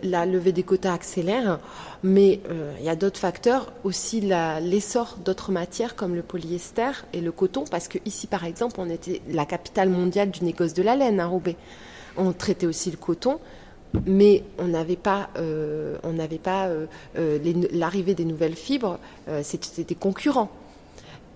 la 0.04 0.26
levée 0.26 0.52
des 0.52 0.62
quotas 0.62 0.92
accélère, 0.92 1.58
mais 2.04 2.40
il 2.78 2.84
y 2.84 2.88
a 2.88 2.94
d'autres 2.94 3.18
facteurs, 3.18 3.72
aussi 3.82 4.20
l'essor 4.20 5.18
d'autres 5.24 5.50
matières 5.50 5.96
comme 5.96 6.14
le 6.14 6.22
polyester 6.22 6.92
et 7.12 7.20
le 7.20 7.32
coton, 7.32 7.64
parce 7.68 7.88
que 7.88 7.98
ici 8.04 8.28
par 8.28 8.44
exemple 8.44 8.76
on 8.78 8.88
était 8.88 9.20
la 9.28 9.46
capitale 9.46 9.88
mondiale 9.88 10.30
du 10.30 10.44
négoce 10.44 10.72
de 10.72 10.84
la 10.84 10.94
laine 10.94 11.18
à 11.18 11.26
Roubaix. 11.26 11.56
On 12.16 12.32
traitait 12.32 12.66
aussi 12.66 12.92
le 12.92 12.96
coton, 12.96 13.40
mais 14.06 14.44
on 14.58 14.68
n'avait 14.68 14.96
pas, 14.96 15.30
euh, 15.36 15.96
on 16.02 16.12
n'avait 16.12 16.38
pas 16.38 16.66
euh, 16.66 16.86
euh, 17.18 17.38
l'arrivée 17.72 18.14
des 18.14 18.24
nouvelles 18.24 18.54
fibres, 18.54 18.98
euh, 19.28 19.40
c'était 19.42 19.84
des 19.84 19.94
concurrents. 19.94 20.50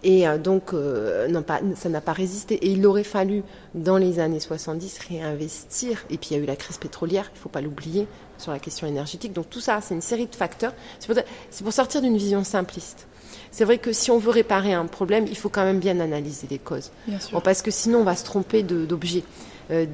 Et 0.06 0.26
donc, 0.36 0.74
non, 0.74 1.42
pas, 1.42 1.60
ça 1.76 1.88
n'a 1.88 2.02
pas 2.02 2.12
résisté. 2.12 2.56
Et 2.56 2.72
il 2.72 2.86
aurait 2.86 3.04
fallu, 3.04 3.42
dans 3.74 3.96
les 3.96 4.20
années 4.20 4.38
70, 4.38 4.98
réinvestir. 5.08 6.04
Et 6.10 6.18
puis, 6.18 6.28
il 6.32 6.36
y 6.36 6.40
a 6.40 6.42
eu 6.42 6.46
la 6.46 6.56
crise 6.56 6.76
pétrolière, 6.76 7.30
il 7.32 7.38
ne 7.38 7.40
faut 7.40 7.48
pas 7.48 7.62
l'oublier, 7.62 8.06
sur 8.36 8.52
la 8.52 8.58
question 8.58 8.86
énergétique. 8.86 9.32
Donc, 9.32 9.48
tout 9.48 9.60
ça, 9.60 9.80
c'est 9.80 9.94
une 9.94 10.02
série 10.02 10.26
de 10.26 10.34
facteurs. 10.34 10.74
C'est 11.00 11.62
pour, 11.64 11.72
sortir 11.72 12.02
d'une 12.02 12.18
vision 12.18 12.44
simpliste. 12.44 13.06
C'est 13.50 13.64
vrai 13.64 13.78
que 13.78 13.94
si 13.94 14.10
on 14.10 14.18
veut 14.18 14.30
réparer 14.30 14.74
un 14.74 14.84
problème, 14.84 15.24
il 15.26 15.38
faut 15.38 15.48
quand 15.48 15.64
même 15.64 15.78
bien 15.78 15.98
analyser 16.00 16.48
les 16.50 16.58
causes. 16.58 16.90
Bien 17.06 17.18
sûr. 17.18 17.32
Bon, 17.32 17.40
parce 17.40 17.62
que 17.62 17.70
sinon, 17.70 18.00
on 18.00 18.04
va 18.04 18.14
se 18.14 18.24
tromper 18.24 18.62
d'objet. 18.62 19.22
Euh, 19.70 19.86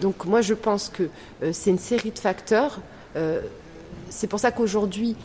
donc, 0.00 0.24
moi, 0.24 0.40
je 0.40 0.54
pense 0.54 0.88
que 0.88 1.04
euh, 1.42 1.50
c'est 1.52 1.70
une 1.70 1.78
série 1.78 2.10
de 2.10 2.18
facteurs. 2.18 2.80
Euh, 3.16 3.40
c'est 4.10 4.26
pour 4.26 4.38
ça 4.38 4.50
qu'aujourd'hui, 4.50 5.16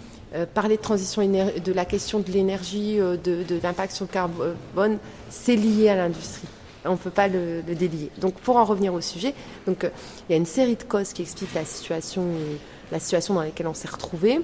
parler 0.54 0.78
de 0.78 0.82
transition 0.82 1.24
de 1.24 1.72
la 1.72 1.86
question 1.86 2.20
de 2.20 2.32
l'énergie, 2.32 2.98
de, 2.98 3.60
l'impact 3.64 3.94
sur 3.94 4.06
le 4.06 4.12
carbone, 4.12 5.00
c'est 5.32 5.56
lié 5.56 5.90
à 5.90 5.96
l'industrie. 5.96 6.48
On 6.86 6.92
ne 6.92 6.98
peut 6.98 7.10
pas 7.10 7.28
le, 7.28 7.64
délier. 7.64 8.12
Donc, 8.20 8.36
pour 8.36 8.58
en 8.58 8.64
revenir 8.64 8.94
au 8.94 9.02
sujet, 9.02 9.34
donc 9.66 9.90
il 10.30 10.32
y 10.32 10.36
a 10.36 10.38
une 10.38 10.46
série 10.46 10.76
de 10.76 10.84
causes 10.84 11.14
qui 11.14 11.24
expliquent 11.24 11.56
la 11.56 11.66
situation, 11.66 12.26
la 12.92 13.00
situation 13.00 13.34
dans 13.34 13.42
laquelle 13.42 13.66
on 13.66 13.74
s'est 13.74 13.88
retrouvé. 13.88 14.40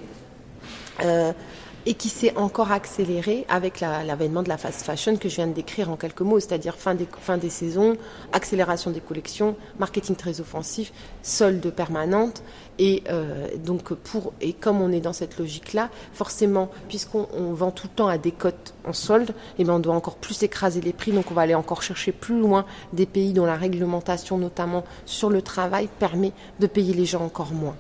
Et 1.88 1.94
qui 1.94 2.10
s'est 2.10 2.36
encore 2.36 2.72
accéléré 2.72 3.46
avec 3.48 3.80
la- 3.80 4.04
l'avènement 4.04 4.42
de 4.42 4.50
la 4.50 4.58
fast 4.58 4.82
fashion 4.84 5.18
que 5.18 5.30
je 5.30 5.36
viens 5.36 5.46
de 5.46 5.54
décrire 5.54 5.92
en 5.92 5.98
quelques 5.98 6.22
mots, 6.22 6.40
c'est-à-dire 6.40 6.76
fin 6.76 6.96
des, 6.96 7.08
fin 7.22 7.38
des 7.38 7.52
saisons, 7.52 7.96
accélération 8.34 8.90
des 8.90 9.02
collections, 9.02 9.56
marketing 9.78 10.16
très 10.16 10.42
offensif, 10.42 10.92
solde 11.22 11.70
permanente. 11.70 12.42
Et 12.80 13.04
euh, 13.10 13.48
donc 13.64 13.94
pour 13.94 14.34
et 14.42 14.54
comme 14.54 14.82
on 14.82 14.92
est 14.92 15.00
dans 15.00 15.14
cette 15.14 15.38
logique-là, 15.38 15.90
forcément, 16.12 16.70
puisqu'on 16.90 17.28
on 17.34 17.54
vend 17.54 17.70
tout 17.70 17.86
le 17.88 17.96
temps 17.96 18.08
à 18.08 18.18
des 18.18 18.32
cotes 18.32 18.74
en 18.84 18.92
solde, 18.92 19.36
et 19.60 19.64
ben 19.64 19.74
on 19.74 19.80
doit 19.80 19.94
encore 19.96 20.16
plus 20.16 20.42
écraser 20.42 20.82
les 20.82 20.92
prix, 20.92 21.12
donc 21.12 21.30
on 21.30 21.36
va 21.36 21.44
aller 21.44 21.56
encore 21.56 21.84
chercher 21.84 22.12
plus 22.12 22.40
loin 22.40 22.66
des 22.94 23.06
pays 23.06 23.32
dont 23.32 23.46
la 23.46 23.56
réglementation, 23.56 24.40
notamment 24.40 24.84
sur 25.06 25.30
le 25.30 25.44
travail, 25.44 25.88
permet 26.00 26.32
de 26.60 26.66
payer 26.68 26.96
les 26.96 27.06
gens 27.06 27.24
encore 27.24 27.54
moins. 27.54 27.76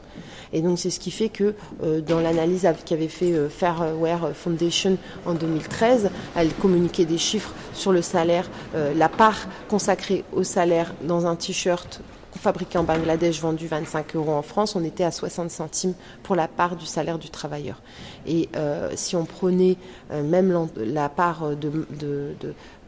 Et 0.56 0.62
donc 0.62 0.80
c'est 0.80 0.90
ce 0.90 1.02
qui 1.02 1.12
fait 1.12 1.28
que 1.28 1.54
euh, 1.84 2.00
dans 2.00 2.22
l'analyse 2.22 2.66
av- 2.66 2.82
qu'avait 2.86 3.10
fait 3.10 3.34
euh, 3.34 3.50
Fairwear 3.50 4.32
Foundation 4.34 4.98
en 5.26 5.34
2013, 5.34 6.10
elle 6.36 6.54
communiquait 6.54 7.04
des 7.04 7.18
chiffres 7.18 7.54
sur 7.74 7.92
le 7.92 8.02
salaire, 8.02 8.50
euh, 8.74 8.94
la 8.96 9.10
part 9.10 9.48
consacrée 9.68 10.24
au 10.32 10.44
salaire 10.44 10.94
dans 11.04 11.26
un 11.28 11.36
t-shirt 11.36 12.00
fabriqué 12.40 12.78
en 12.78 12.84
Bangladesh, 12.84 13.42
vendu 13.42 13.68
25 13.68 14.16
euros 14.16 14.32
en 14.34 14.42
France, 14.42 14.76
on 14.78 14.84
était 14.84 15.04
à 15.04 15.12
60 15.12 15.50
centimes 15.52 15.94
pour 16.24 16.36
la 16.36 16.48
part 16.48 16.76
du 16.78 16.86
salaire 16.86 17.18
du 17.18 17.30
travailleur. 17.30 17.82
Et 18.28 18.50
si 18.96 19.16
on 19.16 19.24
prenait 19.26 19.78
même 20.12 20.68
la 20.78 21.08
part 21.10 21.52
de- 21.56 21.86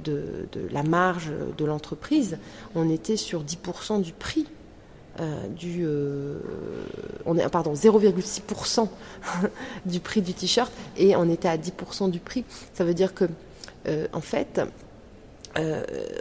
de 0.04 0.28
la 0.72 0.84
marge 0.84 1.32
de 1.58 1.66
l'entreprise, 1.66 2.38
on 2.76 2.90
était 2.90 3.16
sur 3.16 3.42
10% 3.44 4.00
du 4.02 4.12
prix 4.12 4.46
euh, 5.20 5.48
euh, 5.80 6.40
on 7.26 7.38
est 7.38 7.50
pardon 7.50 7.74
0,6% 7.74 8.88
du 9.86 10.00
prix 10.00 10.22
du 10.22 10.34
t-shirt 10.34 10.72
et 10.98 11.16
on 11.16 11.30
était 11.30 11.48
à 11.48 11.58
10% 11.58 12.10
du 12.10 12.20
prix. 12.20 12.46
Ça 12.74 12.84
veut 12.84 12.94
dire 12.94 13.14
que 13.14 13.26
euh, 13.88 14.08
en 14.14 14.22
fait 14.22 14.62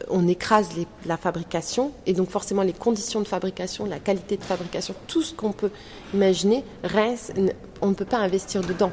on 0.08 0.26
écrase 0.28 0.70
la 1.04 1.18
fabrication 1.18 1.92
et 2.06 2.14
donc 2.14 2.30
forcément 2.30 2.62
les 2.62 2.72
conditions 2.72 3.20
de 3.20 3.28
fabrication, 3.28 3.84
la 3.84 3.98
qualité 3.98 4.38
de 4.38 4.42
fabrication, 4.42 4.94
tout 5.08 5.20
ce 5.20 5.34
qu'on 5.34 5.52
peut 5.52 5.70
imaginer 6.14 6.64
reste, 6.82 7.34
on 7.82 7.88
ne 7.88 7.94
peut 7.94 8.06
pas 8.06 8.16
investir 8.16 8.62
dedans. 8.62 8.92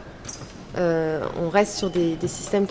On 0.76 1.50
reste 1.50 1.78
sur 1.78 1.90
des, 1.90 2.18
systèmes 2.28 2.68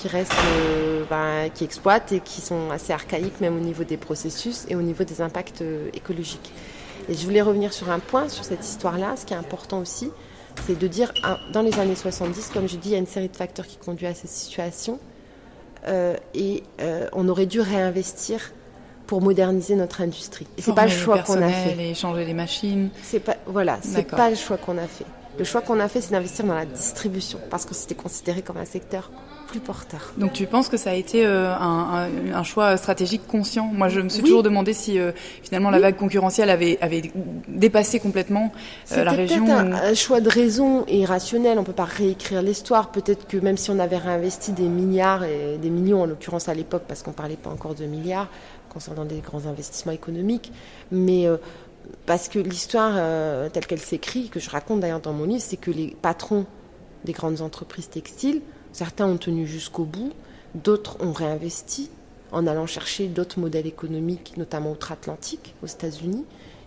ben, 1.08 1.48
qui 1.54 1.64
exploitent 1.64 2.12
et 2.12 2.20
qui 2.20 2.42
sont 2.42 2.70
assez 2.70 2.92
archaïques 2.92 3.40
même 3.40 3.56
au 3.56 3.60
niveau 3.60 3.84
des 3.84 3.96
processus 3.96 4.66
et 4.68 4.76
au 4.76 4.82
niveau 4.82 5.04
des 5.04 5.22
impacts 5.22 5.64
écologiques. 5.94 6.52
Et 7.08 7.14
je 7.14 7.24
voulais 7.24 7.42
revenir 7.42 7.72
sur 7.72 7.90
un 7.90 7.98
point 7.98 8.28
sur 8.28 8.44
cette 8.44 8.64
histoire-là. 8.64 9.14
Ce 9.16 9.26
qui 9.26 9.34
est 9.34 9.36
important 9.36 9.80
aussi, 9.80 10.10
c'est 10.66 10.78
de 10.78 10.86
dire, 10.86 11.12
ah, 11.22 11.38
dans 11.52 11.62
les 11.62 11.78
années 11.78 11.94
70, 11.94 12.50
comme 12.52 12.68
je 12.68 12.76
dis, 12.76 12.90
il 12.90 12.92
y 12.92 12.94
a 12.94 12.98
une 12.98 13.06
série 13.06 13.28
de 13.28 13.36
facteurs 13.36 13.66
qui 13.66 13.76
conduisent 13.76 14.10
à 14.10 14.14
cette 14.14 14.30
situation. 14.30 14.98
Euh, 15.88 16.14
et 16.34 16.62
euh, 16.80 17.08
on 17.12 17.28
aurait 17.28 17.46
dû 17.46 17.60
réinvestir 17.60 18.52
pour 19.06 19.20
moderniser 19.20 19.74
notre 19.74 20.00
industrie. 20.00 20.46
Et 20.56 20.62
c'est 20.62 20.74
pas 20.74 20.84
le 20.84 20.90
choix 20.90 21.18
qu'on 21.18 21.42
a 21.42 21.48
fait. 21.48 21.90
Et 21.90 21.94
changer 21.94 22.24
les 22.24 22.34
machines. 22.34 22.90
C'est 23.02 23.20
pas 23.20 23.36
voilà, 23.46 23.78
c'est 23.82 24.08
pas 24.08 24.30
le 24.30 24.36
choix 24.36 24.56
qu'on 24.56 24.78
a 24.78 24.86
fait. 24.86 25.04
Le 25.38 25.44
choix 25.44 25.60
qu'on 25.60 25.80
a 25.80 25.88
fait, 25.88 26.00
c'est 26.00 26.12
d'investir 26.12 26.44
dans 26.44 26.54
la 26.54 26.66
distribution 26.66 27.38
parce 27.50 27.64
que 27.64 27.74
c'était 27.74 27.94
considéré 27.94 28.42
comme 28.42 28.58
un 28.58 28.64
secteur 28.64 29.10
plus 29.52 29.60
porteur. 29.60 30.12
Donc 30.16 30.32
tu 30.32 30.46
penses 30.46 30.68
que 30.68 30.76
ça 30.76 30.90
a 30.90 30.94
été 30.94 31.24
euh, 31.26 31.54
un, 31.54 32.08
un- 32.08 32.34
un 32.34 32.42
choix 32.42 32.76
stratégique 32.76 33.26
conscient? 33.26 33.66
Moi, 33.72 33.88
je 33.88 34.00
me 34.00 34.08
suis 34.08 34.22
Oui. 34.22 34.28
toujours 34.28 34.42
demandé 34.42 34.72
si 34.72 34.98
euh, 34.98 35.12
finalement 35.42 35.70
la 35.70 35.76
Oui. 35.76 35.82
vague 35.82 35.96
concurrentielle 35.96 36.50
avait, 36.50 36.78
avait 36.80 37.12
dépassé 37.48 38.00
complètement 38.00 38.50
euh, 38.92 39.04
la 39.04 39.10
C'était 39.12 39.22
région. 39.22 39.44
peut-être 39.44 39.58
un, 39.58 39.70
ou- 39.70 39.74
un 39.92 39.94
choix 39.94 40.20
de 40.20 40.28
raison 40.28 40.84
et 40.88 41.04
rationnel. 41.04 41.58
On 41.58 41.64
peut 41.64 41.72
pas 41.72 41.84
réécrire 41.84 42.40
l'histoire. 42.42 42.90
Peut-être 42.90 43.26
que 43.28 43.36
même 43.36 43.56
si 43.58 43.70
on 43.70 43.78
avait 43.78 43.98
réinvesti 43.98 44.52
des 44.52 44.68
milliards 44.68 45.24
et 45.24 45.58
des 45.60 45.70
millions, 45.70 46.02
en 46.02 46.06
l'occurrence 46.06 46.48
à 46.48 46.54
l'époque, 46.54 46.84
parce 46.88 47.02
qu'on 47.02 47.12
parlait 47.12 47.36
pas 47.36 47.50
encore 47.50 47.74
de 47.74 47.84
milliards 47.84 48.28
concernant 48.70 49.04
des 49.04 49.20
grands 49.20 49.46
investissements 49.46 49.92
économiques, 49.92 50.50
mais 50.90 51.26
parce 52.06 52.28
que 52.28 52.38
l'histoire 52.38 52.92
euh, 52.96 53.48
telle 53.50 53.66
qu'elle 53.66 53.80
s'écrit, 53.80 54.28
que 54.30 54.40
je 54.40 54.48
raconte 54.48 54.80
d'ailleurs 54.80 55.00
dans 55.00 55.12
mon 55.12 55.24
livre, 55.24 55.42
c'est 55.42 55.58
que 55.58 55.70
les 55.70 55.94
patrons 56.00 56.46
des 57.04 57.12
grandes 57.12 57.42
entreprises 57.42 57.90
textiles, 57.90 58.40
certains 58.72 59.06
ont 59.06 59.16
tenu 59.16 59.46
jusqu'au 59.46 59.84
bout, 59.84 60.12
d'autres 60.54 60.96
ont 61.00 61.12
réinvesti 61.12 61.90
en 62.32 62.46
allant 62.46 62.66
chercher 62.66 63.08
d'autres 63.08 63.38
modèles 63.38 63.66
économiques, 63.66 64.34
notamment 64.36 64.72
outre-Atlantique, 64.72 65.54
aux 65.62 65.66
États-Unis, 65.66 66.24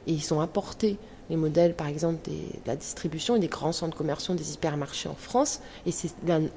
et 0.08 0.14
ils 0.14 0.34
ont 0.34 0.40
apporté 0.40 0.98
les 1.30 1.36
modèles, 1.36 1.74
par 1.74 1.88
exemple, 1.88 2.30
de 2.30 2.36
la 2.68 2.76
distribution 2.76 3.36
et 3.36 3.40
des 3.40 3.48
grands 3.48 3.72
centres 3.72 3.98
commerciaux, 3.98 4.36
des 4.36 4.54
hypermarchés 4.54 5.10
en 5.10 5.16
France. 5.16 5.60
Et 5.88 5.92
c'est 5.92 6.12
dans, 6.24 6.48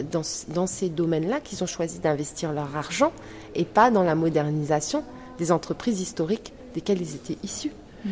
dans, 0.48 0.66
ces 0.66 0.90
domaines-là 0.90 1.40
qu'ils 1.40 1.64
ont 1.64 1.66
choisi 1.66 2.00
d'investir 2.00 2.52
leur 2.52 2.76
argent 2.76 3.12
et 3.54 3.64
pas 3.64 3.90
dans 3.90 4.02
la 4.02 4.14
modernisation 4.14 5.02
des 5.38 5.52
entreprises 5.52 6.02
historiques 6.02 6.52
desquelles 6.74 7.00
ils 7.00 7.14
étaient 7.14 7.38
issus. 7.42 7.72
Mm. 8.04 8.10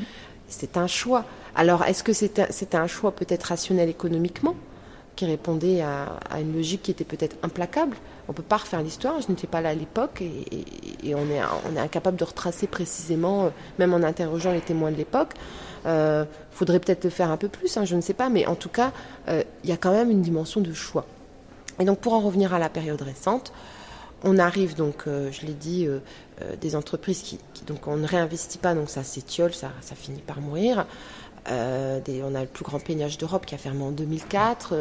C'est 0.49 0.79
un 0.79 0.87
choix. 0.87 1.25
Alors, 1.55 1.85
est-ce 1.85 2.03
que 2.03 2.12
c'était 2.12 2.77
un 2.77 2.87
choix 2.87 3.12
peut-être 3.12 3.44
rationnel 3.44 3.90
économiquement? 3.90 4.55
Qui 5.17 5.25
répondait 5.25 5.81
à, 5.81 6.19
une 6.39 6.55
logique 6.55 6.83
qui 6.83 6.91
était 6.91 7.05
peut-être 7.05 7.37
implacable. 7.43 7.97
On 8.29 8.33
ne 8.33 8.37
peut 8.37 8.43
pas 8.43 8.59
refaire 8.59 8.83
l'histoire, 8.83 9.21
je 9.21 9.29
n'étais 9.29 9.47
pas 9.47 9.61
là 9.61 9.71
à 9.71 9.75
l'époque 9.75 10.23
et, 10.23 11.15
on, 11.15 11.27
est, 11.31 11.79
incapable 11.79 12.17
de 12.17 12.25
retracer 12.25 12.67
précisément, 12.67 13.47
euh, 13.47 13.49
même 13.79 13.95
en 13.95 14.03
interrogeant 14.03 14.53
les 14.53 14.61
témoins 14.61 14.91
de 14.91 14.97
l'époque. 14.97 15.31
Il 15.85 15.91
euh, 15.91 16.25
faudrait 16.51 16.81
peut-être 16.81 17.05
le 17.05 17.11
faire 17.11 17.31
un 17.31 17.37
peu 17.37 17.49
plus, 17.49 17.77
hein, 17.77 17.85
je 17.85 17.97
ne 17.97 18.01
sais 18.01 18.15
pas, 18.15 18.29
mais 18.29 18.47
en 18.47 18.57
tout 18.57 18.69
cas, 18.69 18.93
euh, 19.29 19.43
il 19.65 19.71
y 19.71 19.73
a 19.73 19.77
quand 19.77 19.93
même 19.93 20.11
une 20.11 20.23
dimension 20.23 20.61
de 20.61 20.73
choix. 20.73 21.07
Et 21.79 21.85
donc 21.85 21.99
pour 21.99 22.13
en 22.13 22.21
revenir 22.21 22.53
à 22.53 22.59
la 22.59 22.69
période 22.69 23.01
récente, 23.01 23.53
on 24.25 24.39
arrive 24.39 24.75
donc, 24.75 25.05
je 25.07 25.47
l'ai 25.47 25.53
dit, 25.53 25.87
des 26.59 26.75
entreprises 26.75 27.21
qui, 27.21 27.39
donc 27.67 27.87
on 27.87 27.97
ne 27.97 28.07
réinvestit 28.07 28.57
pas, 28.57 28.75
donc 28.75 28.89
ça 28.89 29.05
s'étiole, 29.05 29.53
ça 29.53 29.71
finit 29.95 30.23
par 30.23 30.41
mourir. 30.41 30.87
Euh, 31.51 32.01
on 32.25 32.35
a 32.35 32.41
le 32.41 32.47
plus 32.47 32.65
grand 32.65 32.79
peignage 32.79 33.19
d'Europe 33.19 33.47
qui 33.47 33.55
a 33.55 33.59
fermé 33.59 33.83
en 33.83 33.91
2004, 33.91 34.75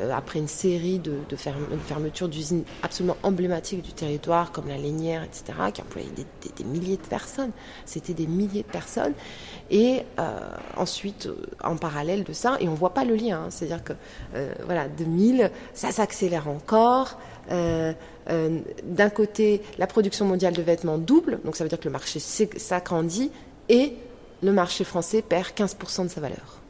euh, 0.00 0.12
après 0.12 0.38
une 0.38 0.48
série 0.48 0.98
de, 0.98 1.14
fermetures 1.36 2.28
d'usines 2.28 2.64
absolument 2.82 3.16
emblématiques 3.22 3.82
du 3.82 3.92
territoire, 3.92 4.52
comme 4.52 4.68
la 4.68 4.76
Lainière, 4.76 5.24
etc., 5.24 5.44
qui 5.72 5.82
employaient 5.82 6.08
des, 6.56 6.64
milliers 6.64 6.96
de 6.96 7.06
personnes. 7.06 7.50
C'était 7.86 8.14
des 8.14 8.26
milliers 8.26 8.62
de 8.62 8.68
personnes. 8.68 9.14
Et 9.70 10.02
euh, 10.18 10.38
ensuite, 10.76 11.28
en 11.62 11.76
parallèle 11.76 12.24
de 12.24 12.32
ça, 12.32 12.56
et 12.60 12.68
on 12.68 12.72
ne 12.72 12.76
voit 12.76 12.94
pas 12.94 13.04
le 13.04 13.16
lien, 13.16 13.44
hein, 13.44 13.50
c'est-à-dire 13.50 13.82
que, 13.82 13.94
voilà, 14.64 14.88
2000, 14.88 15.50
ça 15.74 15.90
s'accélère 15.90 16.48
encore. 16.48 17.18
D'un 17.48 19.10
côté, 19.10 19.62
la 19.78 19.86
production 19.86 20.24
mondiale 20.24 20.54
de 20.54 20.62
vêtements 20.62 20.98
double, 20.98 21.40
donc 21.44 21.56
ça 21.56 21.64
veut 21.64 21.68
dire 21.68 21.80
que 21.80 21.86
le 21.86 21.92
marché 21.92 22.20
s'agrandit, 22.20 23.30
et 23.68 23.96
le 24.42 24.52
marché 24.52 24.84
français 24.84 25.22
perd 25.22 25.48
15% 25.56 26.04
de 26.04 26.08
sa 26.08 26.20
valeur. 26.20 26.60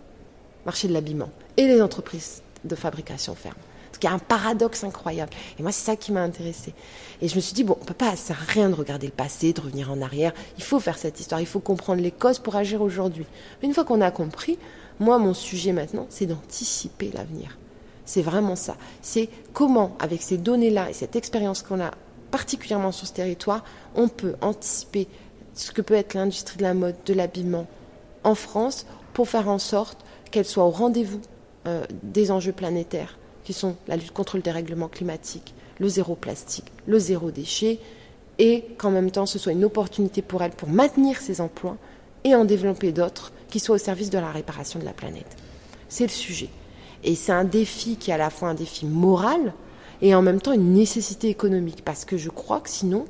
Marché 0.67 0.89
de 0.89 0.93
l'habillement. 0.93 1.31
Et 1.57 1.67
les 1.67 1.81
entreprises 1.81 2.43
de 2.65 2.75
fabrication 2.75 3.35
ferment. 3.35 3.57
Donc 3.93 4.03
il 4.03 4.07
y 4.07 4.09
a 4.09 4.13
un 4.13 4.19
paradoxe 4.19 4.85
incroyable. 4.85 5.33
Et 5.59 5.63
moi, 5.63 5.73
c'est 5.73 5.85
ça 5.85 5.97
qui 5.97 6.13
m'a 6.13 6.23
intéressée. 6.23 6.75
Et 7.21 7.29
je 7.29 7.37
me 7.37 7.41
suis 7.41 7.55
dit, 7.55 7.65
bon, 7.65 7.77
on 7.81 7.85
peut 7.85 7.95
pas, 7.95 8.11
ça 8.11 8.17
sert 8.17 8.41
à 8.41 8.53
rien 8.53 8.69
de 8.69 8.75
regarder 8.75 9.07
le 9.07 9.13
passé, 9.13 9.53
de 9.53 9.61
revenir 9.61 9.91
en 9.91 10.01
arrière. 10.03 10.33
Il 10.59 10.65
faut 10.65 10.81
faire 10.81 10.99
cette 10.99 11.19
histoire, 11.19 11.41
il 11.41 11.47
faut 11.47 11.61
comprendre 11.61 12.03
les 12.03 12.11
causes 12.11 12.39
pour 12.39 12.57
agir 12.57 12.83
aujourd'hui. 12.83 13.27
Une 13.63 13.75
fois 13.75 13.85
qu'on 13.85 14.01
a 14.01 14.11
compris, 14.11 14.59
moi, 15.01 15.19
mon 15.19 15.35
sujet 15.35 15.73
maintenant, 15.73 16.07
c'est 16.11 16.27
d'anticiper 16.27 17.11
l'avenir. 17.13 17.59
C'est 18.05 18.23
vraiment 18.23 18.57
ça. 18.57 18.77
C'est 19.01 19.29
comment, 19.53 19.97
avec 19.99 20.23
ces 20.23 20.37
données-là 20.37 20.91
et 20.91 20.93
cette 20.93 21.17
expérience 21.17 21.63
qu'on 21.63 21.81
a 21.81 21.93
particulièrement 22.31 22.93
sur 22.93 23.07
ce 23.07 23.13
territoire, 23.13 23.65
on 23.95 24.09
peut 24.09 24.35
anticiper 24.41 25.07
ce 25.55 25.73
que 25.73 25.83
peut 25.83 25.95
être 25.95 26.15
l'industrie 26.15 26.59
de 26.59 26.63
la 26.63 26.75
mode, 26.75 26.97
de 27.05 27.15
l'habillement 27.15 27.67
en 28.25 28.35
France 28.35 28.87
pour 29.13 29.29
faire 29.29 29.49
en 29.49 29.59
sorte 29.59 29.99
qu'elle 30.31 30.45
soit 30.45 30.65
au 30.65 30.71
rendez-vous 30.71 31.21
euh, 31.67 31.85
des 32.03 32.31
enjeux 32.31 32.53
planétaires 32.53 33.19
qui 33.45 33.53
sont 33.53 33.77
la 33.89 33.97
lutte 33.97 34.13
contre 34.13 34.37
le 34.37 34.43
dérèglement 34.43 34.89
climatique, 34.89 35.55
le 35.79 35.89
zéro 35.89 36.15
plastique, 36.15 36.73
le 36.87 36.99
zéro 36.99 37.31
déchet, 37.31 37.81
et 38.39 38.65
qu'en 38.79 38.91
même 38.91 39.11
temps 39.11 39.27
ce 39.27 39.39
soit 39.39 39.53
une 39.53 39.65
opportunité 39.65 40.23
pour 40.23 40.43
elle 40.43 40.53
pour 40.53 40.69
maintenir 40.69 41.21
ses 41.21 41.41
emplois 41.41 41.77
et 42.25 42.35
en 42.35 42.45
développer 42.45 42.93
d'autres 42.93 43.33
qui 43.49 43.61
soient 43.61 43.77
au 43.77 43.79
service 43.79 44.11
de 44.11 44.19
la 44.19 44.31
réparation 44.31 44.79
de 44.79 44.85
la 44.85 44.93
planète. 44.93 45.37
C'est 45.89 46.05
le 46.05 46.11
sujet. 46.11 46.49
Et 47.05 47.15
c'est 47.15 47.33
un 47.33 47.45
défi 47.45 47.97
qui 47.97 48.11
est 48.11 48.15
à 48.15 48.19
la 48.19 48.31
fois 48.31 48.49
un 48.49 48.55
défi 48.55 48.87
moral 48.87 49.53
et 50.01 50.15
en 50.15 50.23
même 50.23 50.41
temps 50.41 50.53
une 50.53 50.73
nécessité 50.73 51.29
économique, 51.29 51.85
parce 51.85 52.05
que 52.05 52.17
je 52.17 52.31
crois 52.31 52.61
que 52.61 52.71
sinon, 52.71 53.05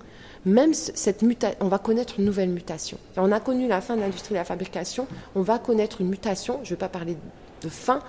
même 0.44 0.74
cette 0.74 1.22
mutation, 1.22 1.56
on 1.60 1.68
va 1.68 1.78
connaître 1.78 2.18
une 2.18 2.24
nouvelle 2.24 2.48
mutation. 2.48 2.98
On 3.16 3.30
a 3.30 3.40
connu 3.40 3.68
la 3.68 3.80
fin 3.80 3.96
de 3.96 4.00
l'industrie 4.00 4.30
de 4.30 4.38
la 4.38 4.44
fabrication, 4.44 5.06
on 5.34 5.42
va 5.42 5.58
connaître 5.58 6.00
une 6.00 6.08
mutation, 6.08 6.58
je 6.62 6.68
ne 6.68 6.70
vais 6.70 6.80
pas 6.80 6.88
parler 6.88 7.16
de 7.62 7.68
fin, 7.68 8.00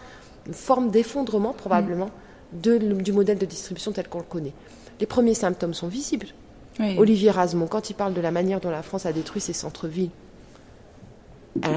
une 0.47 0.53
forme 0.53 0.89
d'effondrement 0.89 1.53
probablement 1.53 2.09
du 2.51 3.11
modèle 3.11 3.37
de 3.37 3.45
distribution 3.45 3.91
tel 3.91 4.07
qu'on 4.07 4.19
le 4.19 4.23
connaît. 4.25 4.53
Les 4.99 5.05
premiers 5.05 5.33
symptômes 5.33 5.73
sont 5.73 5.87
visibles. 5.87 6.27
Olivier 6.97 7.29
Rasmont, 7.29 7.67
quand 7.67 7.89
il 7.89 7.93
parle 7.93 8.13
de 8.13 8.21
la 8.21 8.31
manière 8.31 8.59
dont 8.59 8.71
la 8.71 8.81
France 8.81 9.05
a 9.05 9.13
détruit 9.13 9.41
ses 9.41 9.53
centres-villes, 9.53 10.09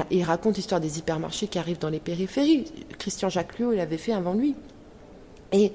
il 0.09 0.23
raconte 0.23 0.57
l'histoire 0.57 0.81
des 0.81 0.97
hypermarchés 0.97 1.47
qui 1.47 1.59
arrivent 1.59 1.77
dans 1.77 1.89
les 1.89 1.99
périphéries. 1.99 2.65
Christian 2.97 3.29
Jacquelot, 3.29 3.73
il 3.73 3.77
l'avait 3.77 3.97
fait 3.97 4.13
avant 4.13 4.33
lui. 4.33 4.55
Et 5.51 5.71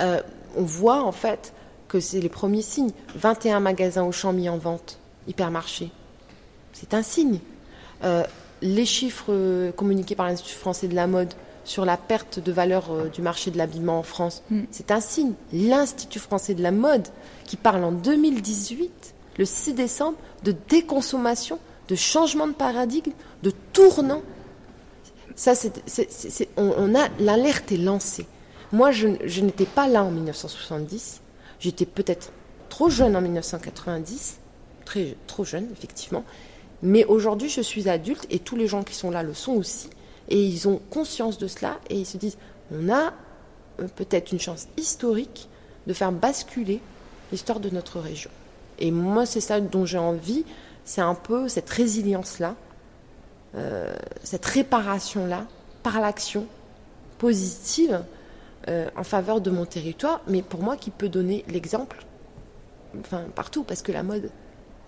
euh, 0.00 0.20
on 0.56 0.62
voit 0.62 1.02
en 1.02 1.12
fait 1.12 1.54
que 1.88 2.00
c'est 2.00 2.20
les 2.20 2.28
premiers 2.28 2.62
signes. 2.62 2.92
21 3.16 3.60
magasins 3.60 4.04
au 4.04 4.12
champ 4.12 4.32
mis 4.32 4.48
en 4.48 4.58
vente, 4.58 4.98
hypermarché. 5.26 5.90
C'est 6.72 6.94
un 6.94 7.02
signe. 7.02 7.40
Euh, 8.04 8.24
les 8.62 8.84
chiffres 8.84 9.30
euh, 9.30 9.72
communiqués 9.72 10.14
par 10.14 10.26
l'Institut 10.26 10.54
français 10.54 10.88
de 10.88 10.94
la 10.94 11.06
mode 11.06 11.32
sur 11.64 11.84
la 11.84 11.96
perte 11.96 12.38
de 12.38 12.52
valeur 12.52 12.90
euh, 12.90 13.08
du 13.08 13.20
marché 13.20 13.50
de 13.50 13.58
l'habillement 13.58 13.98
en 13.98 14.02
France, 14.02 14.42
mm. 14.50 14.62
c'est 14.70 14.90
un 14.90 15.00
signe. 15.00 15.32
L'Institut 15.52 16.18
français 16.18 16.54
de 16.54 16.62
la 16.62 16.70
mode 16.70 17.06
qui 17.44 17.56
parle 17.56 17.84
en 17.84 17.92
2018, 17.92 19.14
le 19.38 19.44
6 19.44 19.74
décembre, 19.74 20.18
de 20.44 20.54
déconsommation, 20.68 21.58
de 21.88 21.94
changement 21.94 22.46
de 22.46 22.52
paradigme, 22.52 23.12
de 23.42 23.52
tournant. 23.72 24.22
Ça, 25.36 25.54
c'est, 25.54 26.48
on, 26.56 26.94
a 26.94 27.08
l'alerte 27.20 27.70
est 27.70 27.76
lancée. 27.76 28.26
Moi, 28.72 28.90
je, 28.90 29.08
je 29.24 29.40
n'étais 29.40 29.66
pas 29.66 29.86
là 29.86 30.02
en 30.02 30.10
1970. 30.10 31.20
J'étais 31.60 31.86
peut-être 31.86 32.32
trop 32.68 32.88
jeune 32.88 33.16
en 33.16 33.20
1990, 33.20 34.38
très, 34.84 35.16
trop 35.26 35.44
jeune 35.44 35.68
effectivement, 35.72 36.24
mais 36.82 37.04
aujourd'hui 37.04 37.48
je 37.48 37.60
suis 37.60 37.88
adulte 37.88 38.26
et 38.30 38.38
tous 38.38 38.56
les 38.56 38.66
gens 38.66 38.82
qui 38.82 38.94
sont 38.94 39.10
là 39.10 39.22
le 39.22 39.34
sont 39.34 39.52
aussi, 39.52 39.90
et 40.28 40.42
ils 40.42 40.68
ont 40.68 40.80
conscience 40.90 41.38
de 41.38 41.48
cela 41.48 41.78
et 41.90 41.96
ils 41.96 42.06
se 42.06 42.16
disent 42.16 42.38
on 42.72 42.88
a 42.88 43.12
euh, 43.80 43.88
peut-être 43.96 44.32
une 44.32 44.40
chance 44.40 44.68
historique 44.76 45.48
de 45.86 45.92
faire 45.92 46.12
basculer 46.12 46.80
l'histoire 47.32 47.60
de 47.60 47.70
notre 47.70 47.98
région. 47.98 48.30
Et 48.78 48.90
moi 48.90 49.26
c'est 49.26 49.40
ça 49.40 49.60
dont 49.60 49.86
j'ai 49.86 49.98
envie, 49.98 50.44
c'est 50.84 51.00
un 51.00 51.14
peu 51.14 51.48
cette 51.48 51.70
résilience-là, 51.70 52.54
euh, 53.56 53.96
cette 54.22 54.44
réparation-là, 54.44 55.46
par 55.82 56.00
l'action 56.00 56.46
positive 57.18 58.02
euh, 58.68 58.86
en 58.96 59.02
faveur 59.04 59.40
de 59.40 59.50
mon 59.50 59.64
territoire, 59.64 60.20
mais 60.26 60.42
pour 60.42 60.62
moi 60.62 60.76
qui 60.76 60.90
peut 60.90 61.08
donner 61.08 61.42
l'exemple 61.48 62.04
enfin, 63.00 63.22
partout, 63.34 63.62
parce 63.62 63.80
que 63.80 63.92
la 63.92 64.02
mode, 64.02 64.30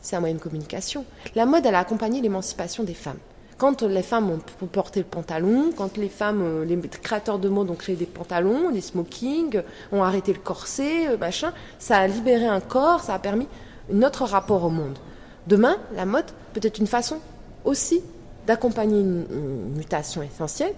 c'est 0.02 0.16
un 0.16 0.20
moyen 0.20 0.34
de 0.34 0.40
communication. 0.40 1.06
La 1.34 1.46
mode, 1.46 1.64
elle 1.64 1.74
a 1.74 1.78
accompagné 1.78 2.20
l'émancipation 2.20 2.84
des 2.84 2.92
femmes. 2.94 3.18
Quand 3.56 3.82
les 3.82 4.02
femmes 4.02 4.30
ont 4.30 4.66
porté 4.66 5.00
le 5.00 5.06
pantalon, 5.06 5.70
quand 5.74 5.96
les 5.96 6.10
femmes, 6.10 6.42
euh, 6.42 6.64
les 6.64 6.78
créateurs 6.78 7.38
de 7.38 7.48
mode 7.48 7.70
ont 7.70 7.74
créé 7.74 7.96
des 7.96 8.06
pantalons, 8.06 8.70
des 8.70 8.82
smokings, 8.82 9.62
ont 9.92 10.02
arrêté 10.02 10.34
le 10.34 10.40
corset, 10.40 11.08
euh, 11.08 11.16
machin, 11.16 11.52
ça 11.78 11.98
a 11.98 12.06
libéré 12.06 12.46
un 12.46 12.60
corps, 12.60 13.00
ça 13.00 13.14
a 13.14 13.18
permis 13.18 13.48
un 13.92 14.02
autre 14.02 14.24
rapport 14.24 14.62
au 14.64 14.70
monde. 14.70 14.98
Demain, 15.46 15.76
la 15.94 16.04
mode 16.04 16.26
peut 16.52 16.60
être 16.62 16.78
une 16.78 16.86
façon 16.86 17.18
aussi 17.64 18.02
d'accompagner 18.46 19.00
une, 19.00 19.26
une 19.30 19.76
mutation 19.76 20.22
essentielle 20.22 20.74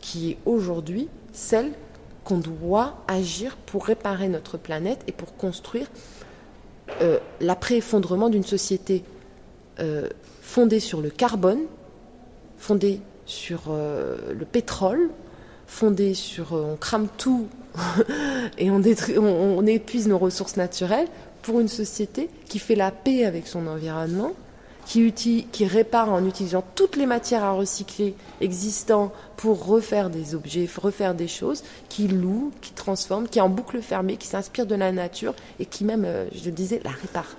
qui 0.00 0.32
est 0.32 0.38
aujourd'hui 0.44 1.08
celle 1.32 1.72
qu'on 2.24 2.38
doit 2.38 2.96
agir 3.06 3.56
pour 3.56 3.84
réparer 3.84 4.28
notre 4.28 4.56
planète 4.56 5.00
et 5.06 5.12
pour 5.12 5.36
construire 5.36 5.86
euh, 7.00 7.18
l'après-effondrement 7.40 8.28
d'une 8.28 8.44
société 8.44 9.04
euh, 9.80 10.08
fondée 10.42 10.80
sur 10.80 11.00
le 11.00 11.10
carbone, 11.10 11.60
fondée 12.58 13.00
sur 13.26 13.64
euh, 13.68 14.32
le 14.32 14.44
pétrole, 14.44 15.10
fondée 15.66 16.14
sur 16.14 16.52
on 16.52 16.76
crame 16.76 17.08
tout 17.16 17.48
et 18.58 18.70
on, 18.70 18.82
on 19.18 19.66
épuise 19.66 20.08
nos 20.08 20.18
ressources 20.18 20.56
naturelles 20.56 21.08
pour 21.42 21.60
une 21.60 21.68
société 21.68 22.30
qui 22.48 22.58
fait 22.58 22.74
la 22.74 22.90
paix 22.90 23.24
avec 23.24 23.46
son 23.46 23.66
environnement, 23.66 24.32
qui, 24.86 25.12
qui 25.12 25.66
répare 25.66 26.12
en 26.12 26.24
utilisant 26.24 26.64
toutes 26.74 26.96
les 26.96 27.06
matières 27.06 27.44
à 27.44 27.52
recycler 27.52 28.14
existantes 28.40 29.12
pour 29.36 29.66
refaire 29.66 30.10
des 30.10 30.34
objets, 30.34 30.68
refaire 30.76 31.14
des 31.14 31.28
choses, 31.28 31.64
qui 31.88 32.08
loue, 32.08 32.52
qui 32.60 32.72
transforme, 32.72 33.28
qui 33.28 33.38
est 33.38 33.42
en 33.42 33.48
boucle 33.48 33.80
fermée, 33.80 34.16
qui 34.16 34.26
s'inspire 34.26 34.66
de 34.66 34.74
la 34.74 34.92
nature 34.92 35.34
et 35.58 35.66
qui 35.66 35.84
même, 35.84 36.04
euh, 36.04 36.26
je 36.34 36.44
le 36.44 36.50
disais, 36.52 36.80
la 36.84 36.90
répare. 36.90 37.36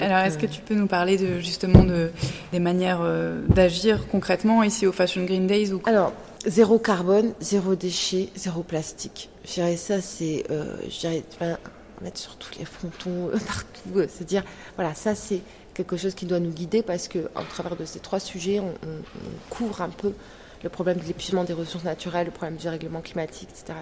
Alors, 0.00 0.18
est-ce 0.18 0.38
que 0.38 0.46
tu 0.46 0.60
peux 0.60 0.74
nous 0.74 0.86
parler 0.86 1.16
de, 1.16 1.40
justement 1.40 1.82
de, 1.82 2.10
des 2.52 2.60
manières 2.60 3.00
euh, 3.02 3.40
d'agir 3.48 4.06
concrètement 4.08 4.62
ici 4.62 4.86
au 4.86 4.92
Fashion 4.92 5.24
Green 5.24 5.48
Days 5.48 5.72
ou... 5.72 5.82
Alors, 5.86 6.12
zéro 6.46 6.78
carbone, 6.78 7.32
zéro 7.40 7.74
déchet, 7.74 8.28
zéro 8.36 8.62
plastique. 8.62 9.28
Je 9.44 9.54
dirais 9.54 9.76
ça, 9.76 10.00
c'est, 10.00 10.44
euh, 10.50 10.76
je 10.88 11.00
dirais, 11.00 11.24
mettre 12.00 12.18
sur 12.18 12.36
tous 12.36 12.58
les 12.58 12.64
frontons, 12.64 13.28
euh, 13.28 13.38
partout. 13.46 14.08
C'est 14.08 14.24
dire, 14.24 14.44
voilà, 14.76 14.94
ça 14.94 15.14
c'est 15.14 15.40
quelque 15.78 15.96
chose 15.96 16.14
qui 16.14 16.26
doit 16.26 16.40
nous 16.40 16.50
guider 16.50 16.82
parce 16.82 17.06
que 17.06 17.20
au 17.36 17.42
travers 17.48 17.76
de 17.76 17.84
ces 17.84 18.00
trois 18.00 18.18
sujets, 18.18 18.58
on, 18.58 18.72
couvre 19.48 19.80
un 19.80 19.88
peu 19.88 20.12
le 20.64 20.68
problème 20.68 20.98
de 20.98 21.04
l'épuisement 21.04 21.44
des 21.44 21.52
ressources 21.52 21.84
naturelles, 21.84 22.26
le 22.26 22.32
problème 22.32 22.56
du 22.56 22.68
règlement 22.68 23.00
climatique, 23.00 23.48
etc. 23.50 23.78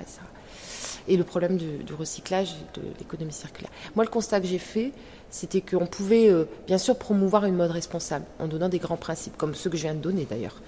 et 1.09 1.16
le 1.16 1.24
problème 1.24 1.56
du, 1.56 1.94
recyclage 1.94 2.50
et 2.52 2.80
de 2.80 2.87
l'économie 2.98 3.32
circulaire. 3.32 3.70
Moi, 3.94 4.04
le 4.04 4.11
constat 4.11 4.40
que 4.40 4.46
j'ai 4.46 4.59
fait, 4.59 4.92
c'était 5.30 5.62
qu'on 5.62 5.87
pouvait 5.87 6.28
euh, 6.28 6.44
bien 6.66 6.76
sûr 6.76 6.98
promouvoir 6.98 7.46
une 7.46 7.56
mode 7.56 7.70
responsable 7.70 8.26
en 8.38 8.46
donnant 8.46 8.68
des 8.68 8.78
grands 8.78 8.98
principes, 8.98 9.38
comme 9.38 9.54
ceux 9.54 9.70
que 9.70 9.78
je 9.78 9.82
viens 9.82 9.94
de 9.94 10.00
donner 10.00 10.26
d'ailleurs. 10.28 10.61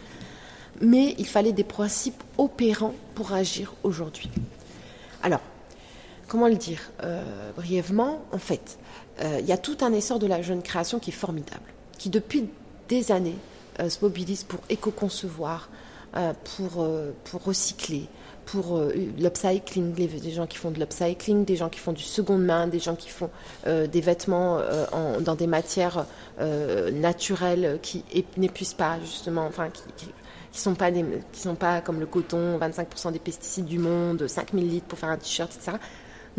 Mais 0.80 1.14
il 1.18 1.26
fallait 1.26 1.52
des 1.52 1.64
principes 1.64 2.22
opérants 2.38 2.94
pour 3.14 3.34
agir 3.34 3.74
aujourd'hui. 3.82 4.30
Alors, 5.22 5.42
comment 6.26 6.48
le 6.48 6.56
dire 6.56 6.90
euh, 7.02 7.52
brièvement? 7.54 8.24
En 8.32 8.38
fait, 8.38 8.78
il 9.20 9.46
y 9.46 9.52
a 9.52 9.58
tout 9.58 9.78
un 9.80 9.92
essor 9.92 10.18
de 10.18 10.26
la 10.26 10.42
jeune 10.42 10.62
création 10.62 10.98
qui 10.98 11.10
est 11.10 11.14
formidable, 11.14 11.72
qui 11.98 12.08
depuis 12.08 12.48
des 12.88 13.10
années 13.12 13.36
se 13.78 13.98
mobilise 14.02 14.44
pour 14.44 14.60
éco-concevoir, 14.68 15.68
pour, 16.44 16.88
pour 17.24 17.44
recycler, 17.44 18.08
pour 18.50 18.78
euh, 18.78 18.92
l'upcycling, 19.18 19.92
des 19.92 20.30
gens 20.30 20.46
qui 20.46 20.56
font 20.56 20.70
de 20.70 20.78
l'upcycling, 20.78 21.44
des 21.44 21.56
gens 21.56 21.68
qui 21.68 21.78
font 21.78 21.92
du 21.92 22.02
seconde 22.02 22.44
main, 22.44 22.66
des 22.66 22.78
gens 22.78 22.94
qui 22.94 23.10
font 23.10 23.30
euh, 23.66 23.86
des 23.86 24.00
vêtements 24.00 24.58
euh, 24.58 25.20
dans 25.20 25.34
des 25.34 25.46
matières 25.46 26.06
naturelles 26.92 27.78
qui 27.82 28.04
n'épuisent 28.36 28.74
pas 28.74 28.98
justement, 29.00 29.44
enfin 29.46 29.68
qui, 29.70 29.82
qui, 30.52 30.60
sont 30.60 30.74
pas 30.74 30.90
sont 31.32 31.56
pas 31.56 31.80
comme 31.80 32.00
le 32.00 32.06
coton, 32.06 32.58
25% 32.58 33.12
des 33.12 33.18
pesticides 33.18 33.66
du 33.66 33.78
monde, 33.78 34.26
5000 34.26 34.68
litres 34.68 34.86
pour 34.86 34.98
faire 34.98 35.10
un 35.10 35.16
t-shirt, 35.16 35.52
etc. 35.54 35.76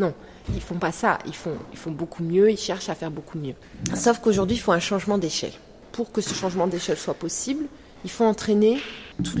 Non, 0.00 0.14
ils 0.54 0.62
font 0.62 0.78
pas 0.78 0.92
ça. 0.92 1.18
Ils 1.26 1.34
font, 1.34 1.58
beaucoup 1.90 2.22
mieux. 2.22 2.50
Ils 2.50 2.58
cherchent 2.58 2.88
à 2.88 2.94
faire 2.94 3.10
beaucoup 3.10 3.38
mieux. 3.38 3.54
Sauf 3.94 4.18
qu'aujourd'hui, 4.20 4.56
il 4.56 4.60
faut 4.60 4.72
un 4.72 4.80
changement 4.80 5.18
d'échelle. 5.18 5.52
Pour 5.92 6.10
que 6.10 6.22
ce 6.22 6.32
changement 6.32 6.66
d'échelle 6.66 6.96
soit 6.96 7.14
possible, 7.14 7.66
il 8.04 8.10
faut 8.10 8.24
entraîner 8.24 8.80
tout 9.22 9.36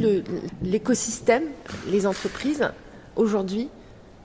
l'écosystème, 0.62 1.44
les 1.88 2.06
entreprises 2.06 2.68
aujourd'hui 3.16 3.70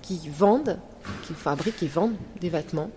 qui 0.02 0.30
vendent, 0.30 0.78
qui 1.26 1.34
fabriquent 1.34 1.82
et 1.84 1.88
vendent 1.88 2.18
des 2.42 2.50
vêtements 2.50 2.92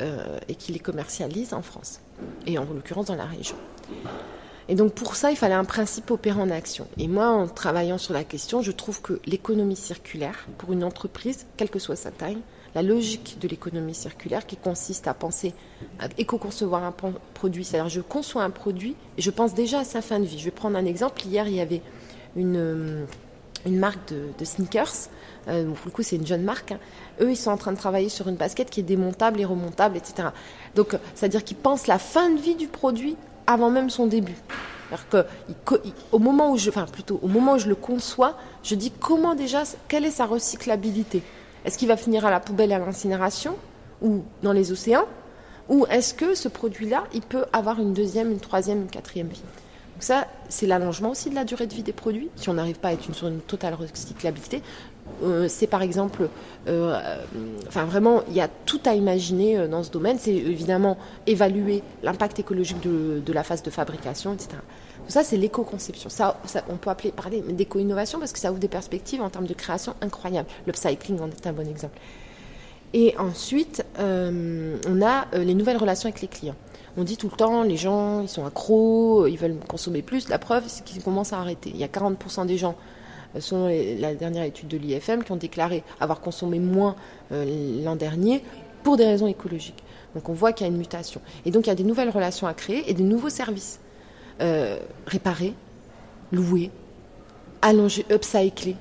euh, 0.00 0.38
et 0.48 0.54
qui 0.54 0.72
les 0.72 0.78
commercialisent 0.78 1.54
en 1.54 1.62
France 1.62 2.00
et 2.46 2.58
en 2.58 2.64
l'occurrence 2.64 3.06
dans 3.06 3.14
la 3.14 3.24
région. 3.24 3.56
Et 4.68 4.74
donc 4.74 4.92
pour 4.92 5.16
ça, 5.16 5.30
il 5.30 5.36
fallait 5.36 5.54
un 5.54 5.64
principe 5.64 6.10
opérant 6.10 6.42
en 6.42 6.50
action. 6.50 6.86
Et 6.98 7.08
moi, 7.08 7.28
en 7.28 7.48
travaillant 7.48 7.96
sur 7.96 8.12
la 8.12 8.24
question, 8.24 8.60
je 8.60 8.72
trouve 8.72 9.00
que 9.00 9.20
l'économie 9.24 9.76
circulaire, 9.76 10.46
pour 10.58 10.72
une 10.72 10.84
entreprise, 10.84 11.46
quelle 11.56 11.70
que 11.70 11.78
soit 11.78 11.96
sa 11.96 12.10
taille, 12.10 12.38
la 12.74 12.82
logique 12.82 13.38
de 13.40 13.48
l'économie 13.48 13.94
circulaire 13.94 14.46
qui 14.46 14.56
consiste 14.56 15.06
à 15.06 15.14
penser, 15.14 15.54
à 16.00 16.06
éco-concevoir 16.18 16.82
un 16.82 16.94
produit. 17.34 17.64
C'est-à-dire, 17.64 17.88
je 17.88 18.00
conçois 18.00 18.42
un 18.42 18.50
produit 18.50 18.96
et 19.16 19.22
je 19.22 19.30
pense 19.30 19.54
déjà 19.54 19.80
à 19.80 19.84
sa 19.84 20.02
fin 20.02 20.18
de 20.18 20.24
vie. 20.24 20.38
Je 20.38 20.44
vais 20.44 20.50
prendre 20.50 20.76
un 20.76 20.84
exemple. 20.84 21.22
Hier, 21.24 21.46
il 21.46 21.54
y 21.54 21.60
avait 21.60 21.82
une, 22.36 22.56
euh, 22.56 23.04
marque 23.66 24.12
de, 24.12 24.44
sneakers. 24.44 25.08
Euh, 25.48 25.64
pour 25.66 25.86
le 25.86 25.90
coup, 25.90 26.02
c'est 26.02 26.16
une 26.16 26.26
jeune 26.26 26.42
marque. 26.42 26.72
Hein. 26.72 26.78
Eux, 27.20 27.30
ils 27.30 27.36
sont 27.36 27.50
en 27.50 27.56
train 27.56 27.72
de 27.72 27.78
travailler 27.78 28.08
sur 28.08 28.28
une 28.28 28.36
basket 28.36 28.70
qui 28.70 28.80
est 28.80 28.84
démontable 28.84 29.40
et 29.40 29.44
remontable, 29.44 29.96
etc. 29.96 30.28
Donc, 30.74 30.96
c'est-à-dire 31.14 31.44
qu'ils 31.44 31.56
pensent 31.56 31.86
la 31.86 31.98
fin 31.98 32.30
de 32.30 32.40
vie 32.40 32.56
du 32.56 32.66
produit 32.66 33.16
avant 33.46 33.70
même 33.70 33.90
son 33.90 34.06
début. 34.06 34.36
Au 36.12 36.18
moment 36.18 36.52
où 36.52 36.58
je, 36.58 36.68
enfin 36.68 36.86
plutôt 36.86 37.18
au 37.22 37.28
moment 37.28 37.54
où 37.54 37.58
je 37.58 37.68
le 37.68 37.74
conçois, 37.74 38.36
je 38.62 38.74
dis 38.74 38.90
comment 38.90 39.34
déjà, 39.34 39.62
quelle 39.88 40.04
est 40.04 40.10
sa 40.10 40.26
recyclabilité? 40.26 41.22
Est-ce 41.64 41.78
qu'il 41.78 41.88
va 41.88 41.96
finir 41.96 42.26
à 42.26 42.30
la 42.30 42.40
poubelle 42.40 42.70
et 42.70 42.74
à 42.74 42.78
l'incinération 42.78 43.56
ou 44.02 44.22
dans 44.42 44.52
les 44.52 44.72
océans 44.72 45.06
Ou 45.68 45.86
est-ce 45.90 46.14
que 46.14 46.34
ce 46.34 46.48
produit-là, 46.48 47.04
il 47.14 47.22
peut 47.22 47.44
avoir 47.52 47.80
une 47.80 47.94
deuxième, 47.94 48.30
une 48.30 48.40
troisième, 48.40 48.82
une 48.82 48.90
quatrième 48.90 49.28
vie? 49.28 49.42
Donc 49.94 50.02
ça, 50.02 50.26
c'est 50.48 50.66
l'allongement 50.66 51.10
aussi 51.10 51.30
de 51.30 51.36
la 51.36 51.44
durée 51.44 51.66
de 51.66 51.74
vie 51.74 51.84
des 51.84 51.92
produits. 51.92 52.28
Si 52.36 52.48
on 52.48 52.54
n'arrive 52.54 52.78
pas 52.80 52.88
à 52.88 52.92
être 52.92 53.14
sur 53.14 53.28
une 53.28 53.40
totale 53.40 53.74
recyclabilité, 53.74 54.60
euh, 55.22 55.46
c'est 55.48 55.66
par 55.66 55.82
exemple, 55.82 56.28
euh, 56.66 56.98
enfin 57.68 57.84
vraiment, 57.84 58.22
il 58.28 58.34
y 58.34 58.40
a 58.40 58.48
tout 58.48 58.80
à 58.86 58.94
imaginer 58.94 59.58
euh, 59.58 59.68
dans 59.68 59.82
ce 59.82 59.90
domaine. 59.90 60.18
C'est 60.18 60.34
évidemment 60.34 60.98
évaluer 61.26 61.82
l'impact 62.02 62.40
écologique 62.40 62.80
de, 62.80 63.32
la 63.32 63.44
phase 63.44 63.62
de 63.62 63.70
fabrication, 63.70 64.34
etc. 64.34 64.56
Ça, 65.08 65.22
c'est 65.22 65.36
l'éco-conception. 65.36 66.08
Ça, 66.08 66.36
on 66.68 66.76
peut 66.76 66.90
appeler, 66.90 67.12
parler 67.12 67.40
d'éco-innovation 67.40 68.18
parce 68.18 68.32
que 68.32 68.38
ça 68.38 68.50
ouvre 68.50 68.58
des 68.58 68.68
perspectives 68.68 69.20
en 69.20 69.30
termes 69.30 69.46
de 69.46 69.54
création 69.54 69.94
incroyables. 70.00 70.48
L'upcycling 70.66 71.20
en 71.20 71.28
est 71.28 71.46
un 71.46 71.52
bon 71.52 71.68
exemple. 71.68 71.98
Et 72.92 73.16
ensuite, 73.18 73.84
euh, 73.98 74.76
on 74.88 75.02
a 75.02 75.26
euh, 75.34 75.44
les 75.44 75.54
nouvelles 75.54 75.76
relations 75.76 76.08
avec 76.08 76.20
les 76.20 76.28
clients. 76.28 76.54
On 76.96 77.02
dit 77.02 77.16
tout 77.16 77.28
le 77.28 77.36
temps, 77.36 77.64
les 77.64 77.76
gens, 77.76 78.20
ils 78.20 78.28
sont 78.28 78.46
accros, 78.46 79.26
ils 79.26 79.36
veulent 79.36 79.58
consommer 79.68 80.00
plus. 80.00 80.28
La 80.28 80.38
preuve, 80.38 80.64
c'est 80.68 80.84
qu'ils 80.84 81.02
commencent 81.02 81.32
à 81.32 81.40
arrêter. 81.40 81.70
Il 81.74 81.76
y 81.80 81.84
a 81.84 81.88
40% 81.88 82.46
des 82.46 82.56
gens, 82.56 82.76
euh, 83.34 83.40
selon 83.40 83.68
la 83.98 84.14
dernière 84.14 84.44
étude 84.44 84.68
de 84.68 84.76
l'IFM, 84.76 85.24
qui 85.24 85.32
ont 85.32 85.36
déclaré 85.36 85.82
avoir 86.00 86.20
consommé 86.20 86.60
moins 86.60 86.94
l'an 87.30 87.96
dernier 87.96 88.44
pour 88.84 88.96
des 88.96 89.06
raisons 89.06 89.26
écologiques. 89.26 89.82
Donc 90.14 90.28
on 90.28 90.32
voit 90.32 90.52
qu'il 90.52 90.66
y 90.66 90.70
a 90.70 90.72
une 90.72 90.78
mutation. 90.78 91.20
Et 91.44 91.50
donc 91.50 91.66
il 91.66 91.70
y 91.70 91.72
a 91.72 91.74
des 91.74 91.84
nouvelles 91.84 92.10
relations 92.10 92.46
à 92.46 92.54
créer 92.54 92.88
et 92.88 92.94
des 92.94 93.02
nouveaux 93.02 93.30
services. 93.30 93.80
Euh, 94.40 94.78
réparer, 95.06 95.54
louer, 96.32 96.70
allonger, 97.62 98.04
upcycler, 98.10 98.74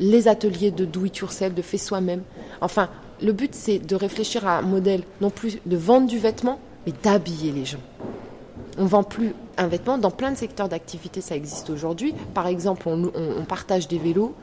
les 0.00 0.26
ateliers 0.26 0.72
de 0.72 0.84
do 0.84 1.04
it 1.04 1.54
de 1.54 1.62
fait 1.62 1.78
soi-même. 1.78 2.22
Enfin, 2.60 2.88
le 3.22 3.32
but 3.32 3.54
c'est 3.54 3.78
de 3.78 3.94
réfléchir 3.94 4.48
à 4.48 4.58
un 4.58 4.62
modèle 4.62 5.02
non 5.20 5.30
plus 5.30 5.60
de 5.64 5.76
vendre 5.76 6.08
du 6.08 6.18
vêtement, 6.18 6.58
mais 6.86 6.92
d'habiller 7.04 7.52
les 7.52 7.64
gens. 7.64 7.78
On 8.78 8.86
vend 8.86 9.04
plus 9.04 9.32
un 9.58 9.68
vêtement 9.68 9.96
dans 9.96 10.10
plein 10.10 10.32
de 10.32 10.36
secteurs 10.36 10.68
d'activité, 10.68 11.20
ça 11.20 11.36
existe 11.36 11.70
aujourd'hui. 11.70 12.12
Par 12.34 12.48
exemple, 12.48 12.88
on 12.88 13.44
partage 13.44 13.86
des 13.86 13.98
vélos, 13.98 14.34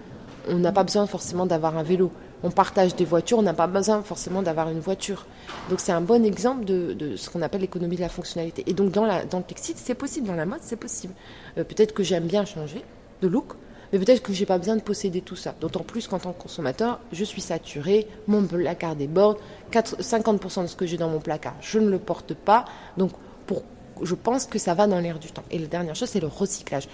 on 0.47 0.59
n'a 0.59 0.71
pas 0.71 0.83
besoin 0.83 1.07
forcément 1.07 1.45
d'avoir 1.45 1.77
un 1.77 1.83
vélo 1.83 2.11
on 2.43 2.51
partage 2.51 2.95
des 2.95 3.05
voitures, 3.05 3.39
on 3.39 3.43
n'a 3.43 3.53
pas 3.53 3.67
besoin 3.67 4.01
forcément 4.03 4.41
d'avoir 4.41 4.69
une 4.69 4.79
voiture. 4.79 5.25
Donc 5.69 5.79
c'est 5.79 5.91
un 5.91 6.01
bon 6.01 6.23
exemple 6.23 6.65
de, 6.65 7.15
ce 7.15 7.29
qu'on 7.29 7.41
appelle 7.41 7.61
l'économie 7.61 7.95
de 7.95 8.01
la 8.01 8.09
fonctionnalité. 8.09 8.63
Et 8.67 8.73
donc 8.73 8.91
dans, 8.91 9.05
le 9.05 9.43
textile, 9.43 9.75
c'est 9.77 9.95
possible, 9.95 10.27
dans 10.27 10.35
la 10.35 10.45
mode, 10.45 10.59
c'est 10.61 10.75
possible. 10.75 11.13
Euh, 11.57 11.63
peut-être 11.63 11.93
que 11.93 12.03
j'aime 12.03 12.25
bien 12.25 12.45
changer 12.45 12.83
de 13.21 13.27
look, 13.27 13.53
mais 13.91 13.99
peut-être 13.99 14.21
que 14.21 14.33
j'ai 14.33 14.45
pas 14.45 14.57
besoin 14.57 14.75
de 14.75 14.81
posséder 14.81 15.21
tout 15.21 15.35
ça. 15.35 15.55
D'autant 15.59 15.83
plus 15.83 16.07
qu'en 16.07 16.19
tant 16.19 16.33
que 16.33 16.41
consommateur, 16.41 16.99
je 17.11 17.23
suis 17.23 17.41
saturé, 17.41 18.07
mon 18.27 18.43
placard 18.43 18.95
déborde, 18.95 19.37
50% 19.71 20.63
de 20.63 20.67
ce 20.67 20.75
que 20.75 20.85
j'ai 20.85 20.97
dans 20.97 21.09
mon 21.09 21.19
placard, 21.19 21.55
je 21.61 21.79
ne 21.79 21.89
le 21.89 21.99
porte 21.99 22.33
pas. 22.33 22.65
Donc 22.97 23.11
pour, 23.45 23.63
je 24.03 24.15
pense 24.15 24.45
que 24.45 24.59
ça 24.59 24.73
va 24.73 24.87
dans 24.87 24.99
l'air 24.99 25.19
du 25.19 25.31
temps. 25.31 25.43
Et 25.51 25.57
la 25.57 25.67
dernière 25.67 25.95
chose, 25.95 26.09
c'est 26.09 26.19
le 26.19 26.27
recyclage. 26.27 26.87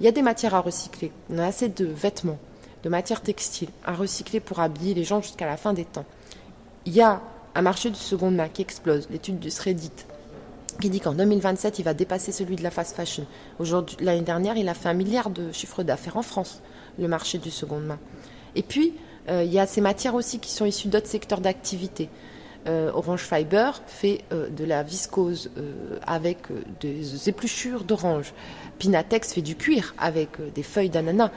Il 0.00 0.04
y 0.04 0.08
a 0.08 0.12
des 0.12 0.22
matières 0.22 0.54
à 0.54 0.60
recycler. 0.60 1.10
On 1.30 1.38
a 1.38 1.46
assez 1.46 1.68
de 1.68 1.86
vêtements, 1.86 2.38
de 2.86 2.88
matières 2.88 3.20
textiles 3.20 3.70
à 3.84 3.94
recycler 3.94 4.38
pour 4.38 4.60
habiller 4.60 4.94
les 4.94 5.02
gens 5.02 5.20
jusqu'à 5.20 5.44
la 5.44 5.56
fin 5.56 5.72
des 5.72 5.84
temps. 5.84 6.04
Il 6.84 6.94
y 6.94 7.00
a 7.00 7.20
un 7.56 7.62
marché 7.62 7.90
du 7.90 7.98
seconde 7.98 8.36
main 8.36 8.48
qui 8.48 8.62
explose, 8.62 9.08
l'étude 9.10 9.40
du 9.40 9.48
Reddit, 9.58 9.90
qui 10.80 10.88
dit 10.88 11.00
qu'en 11.00 11.14
2027, 11.14 11.80
il 11.80 11.82
va 11.82 11.94
dépasser 11.94 12.30
celui 12.30 12.54
de 12.54 12.62
la 12.62 12.70
fast 12.70 12.94
fashion. 12.94 13.26
Aujourd'hui, 13.58 13.96
l'année 13.98 14.22
dernière, 14.22 14.56
il 14.56 14.68
a 14.68 14.74
fait 14.74 14.88
un 14.88 14.94
milliard 14.94 15.30
de 15.30 15.50
chiffres 15.50 15.82
d'affaires 15.82 16.16
en 16.16 16.22
France, 16.22 16.62
le 16.96 17.08
marché 17.08 17.38
du 17.38 17.50
seconde 17.50 17.86
main. 17.86 17.98
Et 18.54 18.62
puis, 18.62 18.94
euh, 19.30 19.42
il 19.42 19.52
y 19.52 19.58
a 19.58 19.66
ces 19.66 19.80
matières 19.80 20.14
aussi 20.14 20.38
qui 20.38 20.52
sont 20.52 20.64
issues 20.64 20.86
d'autres 20.86 21.08
secteurs 21.08 21.40
d'activité. 21.40 22.08
Euh, 22.68 22.92
Orange 22.94 23.22
Fiber 23.22 23.82
fait 23.88 24.20
euh, 24.32 24.48
de 24.48 24.64
la 24.64 24.84
viscose 24.84 25.50
avec 26.06 26.38
des 26.80 27.28
épluchures 27.28 27.82
d'orange. 27.82 28.32
Pinatex 28.78 29.32
fait 29.32 29.42
du 29.42 29.56
cuir 29.56 29.92
avec 29.98 30.38
des 30.54 30.62
feuilles 30.62 30.90
d'ananas. 30.90 31.32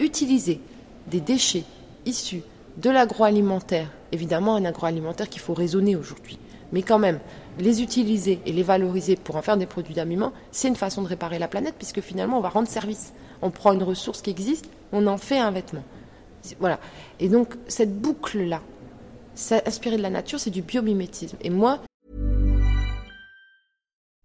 Utilisez 0.00 0.62
des 1.08 1.20
déchets 1.20 1.64
issus 2.04 2.42
de 2.76 2.90
l'agroalimentaire, 2.90 3.90
évidemment 4.12 4.56
un 4.56 4.64
agroalimentaire 4.64 5.28
qu'il 5.28 5.40
faut 5.40 5.54
raisonner 5.54 5.96
aujourd'hui, 5.96 6.38
mais 6.72 6.82
quand 6.82 6.98
même, 6.98 7.20
les 7.58 7.82
utiliser 7.82 8.40
et 8.44 8.52
les 8.52 8.62
valoriser 8.62 9.16
pour 9.16 9.36
en 9.36 9.42
faire 9.42 9.56
des 9.56 9.66
produits 9.66 9.94
d'habillement, 9.94 10.32
c'est 10.50 10.68
une 10.68 10.76
façon 10.76 11.02
de 11.02 11.08
réparer 11.08 11.38
la 11.38 11.48
planète, 11.48 11.74
puisque 11.78 12.00
finalement 12.00 12.38
on 12.38 12.42
va 12.42 12.50
rendre 12.50 12.68
service. 12.68 13.12
On 13.42 13.50
prend 13.50 13.72
une 13.72 13.82
ressource 13.82 14.22
qui 14.22 14.30
existe, 14.30 14.68
on 14.92 15.06
en 15.06 15.16
fait 15.16 15.38
un 15.38 15.50
vêtement. 15.50 15.84
Voilà. 16.60 16.78
Et 17.18 17.28
donc 17.28 17.54
cette 17.66 17.98
boucle-là, 17.98 18.60
inspirée 19.66 19.96
de 19.96 20.02
la 20.02 20.10
nature, 20.10 20.40
c'est 20.40 20.50
du 20.50 20.62
biomimétisme. 20.62 21.36
Et 21.42 21.50
moi, 21.50 21.80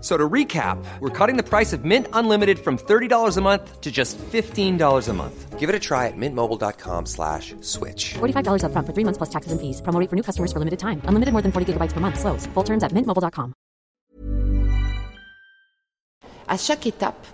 So 0.00 0.16
to 0.16 0.28
recap, 0.28 0.82
we're 1.00 1.10
cutting 1.10 1.36
the 1.36 1.42
price 1.42 1.74
of 1.74 1.84
Mint 1.84 2.06
Unlimited 2.14 2.58
from 2.58 2.78
$30 2.78 3.36
a 3.36 3.40
month 3.42 3.80
to 3.82 3.90
just 3.90 4.16
$15 4.18 5.08
a 5.08 5.12
month. 5.12 5.58
Give 5.58 5.68
it 5.68 5.74
a 5.74 5.78
try 5.78 6.06
at 6.06 6.16
mintmobile.com 6.16 7.04
slash 7.04 7.54
switch. 7.60 8.14
$45 8.14 8.64
upfront 8.64 8.86
for 8.86 8.94
three 8.94 9.04
months 9.04 9.18
plus 9.18 9.28
taxes 9.28 9.52
and 9.52 9.60
fees. 9.60 9.82
Promo 9.82 10.00
rate 10.00 10.08
for 10.08 10.16
new 10.16 10.22
customers 10.22 10.52
for 10.52 10.58
limited 10.58 10.78
time. 10.78 11.02
Unlimited 11.04 11.32
more 11.32 11.42
than 11.42 11.52
40 11.52 11.74
gigabytes 11.74 11.92
per 11.92 12.00
month. 12.00 12.18
Slows. 12.18 12.46
Full 12.54 12.64
terms 12.64 12.82
at 12.82 12.92
mintmobile.com. 12.94 13.52
À 16.48 16.56
chaque 16.56 16.86
étape, 16.86 17.26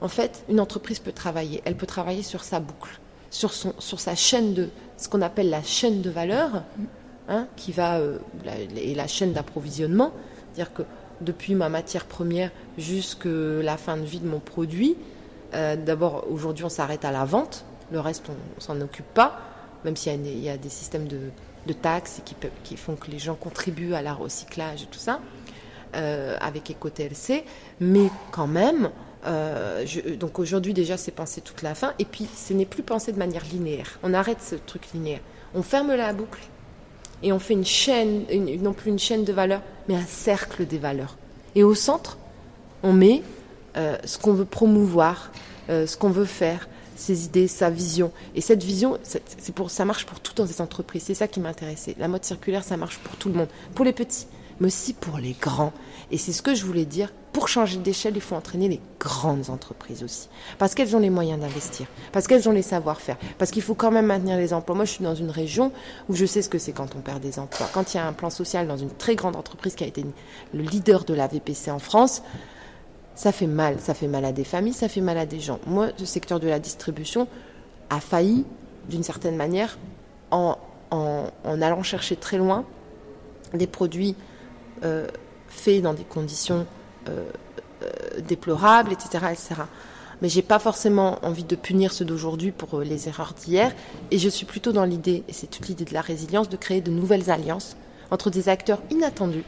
en 0.00 0.08
fait, 0.08 0.44
une 0.48 0.60
entreprise 0.60 1.00
peut 1.00 1.12
travailler. 1.12 1.60
Elle 1.64 1.76
peut 1.76 1.86
travailler 1.86 2.22
sur 2.22 2.44
sa 2.44 2.60
boucle, 2.60 3.00
sur, 3.30 3.52
son, 3.52 3.74
sur 3.78 3.98
sa 4.00 4.14
chaîne 4.14 4.54
de, 4.54 4.70
ce 4.96 5.08
qu'on 5.08 5.22
appelle 5.22 5.50
la 5.50 5.62
chaîne 5.62 6.00
de 6.02 6.08
valeur, 6.08 6.62
hein, 7.28 7.48
qui 7.56 7.72
va, 7.72 7.98
euh, 7.98 8.18
la, 8.44 8.58
et 8.58 8.94
la 8.94 9.08
chaîne 9.08 9.32
d'approvisionnement. 9.32 10.12
C'est-à-dire 10.54 10.72
que 10.72 10.82
depuis 11.20 11.54
ma 11.54 11.68
matière 11.68 12.04
première 12.04 12.50
jusqu'à 12.78 13.28
la 13.28 13.76
fin 13.76 13.96
de 13.96 14.04
vie 14.04 14.20
de 14.20 14.28
mon 14.28 14.40
produit, 14.40 14.96
euh, 15.54 15.76
d'abord, 15.76 16.26
aujourd'hui, 16.30 16.64
on 16.64 16.68
s'arrête 16.68 17.04
à 17.04 17.12
la 17.12 17.24
vente. 17.24 17.64
Le 17.92 18.00
reste, 18.00 18.28
on, 18.28 18.34
on 18.56 18.60
s'en 18.60 18.80
occupe 18.80 19.06
pas, 19.14 19.38
même 19.84 19.96
s'il 19.96 20.26
y 20.26 20.40
y 20.40 20.48
a 20.48 20.56
des 20.56 20.68
systèmes 20.68 21.06
de, 21.06 21.18
taxes 21.72 22.20
qui, 22.62 22.76
font 22.76 22.94
que 22.94 23.10
les 23.10 23.18
gens 23.18 23.34
contribuent 23.34 23.94
à 23.94 24.02
la 24.02 24.14
recyclage 24.14 24.84
et 24.84 24.86
tout 24.86 24.98
ça, 24.98 25.20
euh, 25.96 26.36
avec 26.40 26.70
EcoTLC. 26.70 27.44
Mais 27.80 28.08
quand 28.30 28.46
même, 28.46 28.90
euh, 29.26 29.84
donc 30.18 30.38
aujourd'hui, 30.38 30.74
déjà, 30.74 30.96
c'est 30.96 31.10
pensé 31.10 31.40
toute 31.40 31.62
la 31.62 31.74
fin. 31.74 31.92
Et 31.98 32.04
puis, 32.04 32.28
ce 32.34 32.52
n'est 32.52 32.66
plus 32.66 32.82
pensé 32.82 33.12
de 33.12 33.18
manière 33.18 33.44
linéaire. 33.44 33.98
On 34.02 34.14
arrête 34.14 34.40
ce 34.40 34.54
truc 34.54 34.92
linéaire. 34.92 35.20
On 35.54 35.62
ferme 35.62 35.94
la 35.94 36.12
boucle 36.12 36.40
et 37.22 37.32
on 37.32 37.38
fait 37.38 37.54
une 37.54 37.64
chaîne, 37.64 38.24
non 38.60 38.72
plus 38.72 38.90
une 38.90 38.98
chaîne 38.98 39.24
de 39.24 39.32
valeurs, 39.32 39.62
mais 39.88 39.96
un 39.96 40.06
cercle 40.06 40.66
des 40.66 40.78
valeurs. 40.78 41.16
Et 41.54 41.64
au 41.64 41.74
centre, 41.74 42.18
on 42.82 42.92
met 42.92 43.22
euh, 43.76 43.96
ce 44.04 44.18
qu'on 44.18 44.32
veut 44.32 44.44
promouvoir, 44.44 45.30
euh, 45.70 45.86
ce 45.86 45.96
qu'on 45.96 46.10
veut 46.10 46.24
faire, 46.24 46.68
ses 46.96 47.24
idées, 47.24 47.48
sa 47.48 47.70
vision. 47.70 48.12
Et 48.34 48.40
cette 48.40 48.62
vision, 48.62 48.98
c'est 49.02 49.54
pour, 49.54 49.70
ça 49.70 49.84
marche 49.84 50.06
pour 50.06 50.20
toutes 50.20 50.40
les 50.40 50.60
entreprises. 50.60 51.04
C'est 51.04 51.14
ça 51.14 51.28
qui 51.28 51.40
m'intéressait. 51.40 51.94
La 51.98 52.08
mode 52.08 52.24
circulaire, 52.24 52.64
ça 52.64 52.76
marche 52.76 52.98
pour 52.98 53.16
tout 53.16 53.28
le 53.28 53.34
monde, 53.34 53.48
pour 53.74 53.84
les 53.84 53.92
petits, 53.92 54.26
mais 54.60 54.68
aussi 54.68 54.92
pour 54.92 55.18
les 55.18 55.36
grands. 55.40 55.72
Et 56.12 56.18
c'est 56.18 56.32
ce 56.32 56.40
que 56.42 56.54
je 56.54 56.64
voulais 56.64 56.84
dire. 56.84 57.12
Pour 57.32 57.48
changer 57.48 57.76
d'échelle, 57.78 58.14
il 58.16 58.22
faut 58.22 58.34
entraîner 58.36 58.68
les 58.68 58.80
grandes 58.98 59.50
entreprises 59.50 60.02
aussi. 60.02 60.28
Parce 60.58 60.74
qu'elles 60.74 60.94
ont 60.96 61.00
les 61.00 61.10
moyens 61.10 61.38
d'investir, 61.40 61.86
parce 62.12 62.26
qu'elles 62.26 62.48
ont 62.48 62.52
les 62.52 62.62
savoir-faire, 62.62 63.16
parce 63.38 63.50
qu'il 63.50 63.60
faut 63.62 63.74
quand 63.74 63.90
même 63.90 64.06
maintenir 64.06 64.38
les 64.38 64.54
emplois. 64.54 64.74
Moi, 64.76 64.84
je 64.86 64.92
suis 64.92 65.04
dans 65.04 65.14
une 65.16 65.30
région 65.30 65.72
où 66.08 66.14
je 66.14 66.24
sais 66.24 66.40
ce 66.42 66.48
que 66.48 66.58
c'est 66.58 66.72
quand 66.72 66.94
on 66.96 67.00
perd 67.00 67.20
des 67.20 67.38
emplois. 67.38 67.68
Quand 67.74 67.92
il 67.92 67.98
y 67.98 68.00
a 68.00 68.06
un 68.06 68.12
plan 68.14 68.30
social 68.30 68.66
dans 68.68 68.76
une 68.78 68.88
très 68.90 69.16
grande 69.16 69.36
entreprise 69.36 69.74
qui 69.74 69.84
a 69.84 69.86
été 69.86 70.04
le 70.54 70.62
leader 70.62 71.04
de 71.04 71.12
la 71.12 71.26
VPC 71.26 71.70
en 71.70 71.78
France, 71.80 72.22
ça 73.14 73.32
fait 73.32 73.46
mal. 73.48 73.76
Ça 73.80 73.92
fait 73.94 74.08
mal 74.08 74.24
à 74.24 74.32
des 74.32 74.44
familles, 74.44 74.72
ça 74.74 74.88
fait 74.88 75.00
mal 75.02 75.18
à 75.18 75.26
des 75.26 75.40
gens. 75.40 75.58
Moi, 75.66 75.88
le 75.98 76.04
secteur 76.06 76.40
de 76.40 76.48
la 76.48 76.58
distribution 76.58 77.28
a 77.90 78.00
failli, 78.00 78.44
d'une 78.88 79.02
certaine 79.02 79.36
manière, 79.36 79.76
en, 80.30 80.56
en- 80.90 81.26
allant 81.44 81.82
chercher 81.82 82.16
très 82.16 82.38
loin 82.38 82.64
des 83.52 83.66
produits 83.66 84.14
euh, 84.84 85.06
faits 85.56 85.82
dans 85.82 85.94
des 85.94 86.04
conditions 86.04 86.66
euh, 87.08 87.24
euh, 87.82 88.20
déplorables, 88.20 88.92
etc., 88.92 89.26
etc. 89.30 89.54
Mais 90.22 90.28
j'ai 90.28 90.42
pas 90.42 90.58
forcément 90.58 91.18
envie 91.22 91.44
de 91.44 91.56
punir 91.56 91.92
ceux 91.92 92.04
d'aujourd'hui 92.04 92.50
pour 92.50 92.78
euh, 92.78 92.84
les 92.84 93.08
erreurs 93.08 93.34
d'hier. 93.34 93.74
Et 94.10 94.18
je 94.18 94.28
suis 94.28 94.46
plutôt 94.46 94.72
dans 94.72 94.84
l'idée, 94.84 95.24
et 95.28 95.32
c'est 95.32 95.46
toute 95.46 95.68
l'idée 95.68 95.84
de 95.84 95.92
la 95.92 96.00
résilience, 96.00 96.48
de 96.48 96.56
créer 96.56 96.80
de 96.80 96.90
nouvelles 96.90 97.30
alliances 97.30 97.76
entre 98.10 98.30
des 98.30 98.48
acteurs 98.48 98.80
inattendus, 98.90 99.44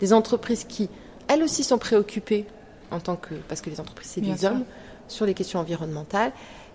des 0.00 0.12
entreprises 0.12 0.64
qui, 0.64 0.88
elles 1.28 1.42
aussi, 1.42 1.64
sont 1.64 1.78
préoccupées 1.78 2.46
en 2.90 3.00
tant 3.00 3.16
que, 3.16 3.34
parce 3.48 3.62
que 3.62 3.70
les 3.70 3.80
entreprises, 3.80 4.10
c'est 4.14 4.20
des 4.20 4.44
hommes, 4.44 4.64
sur 5.08 5.26
les 5.26 5.34
questions 5.34 5.58
environnementales, 5.58 6.32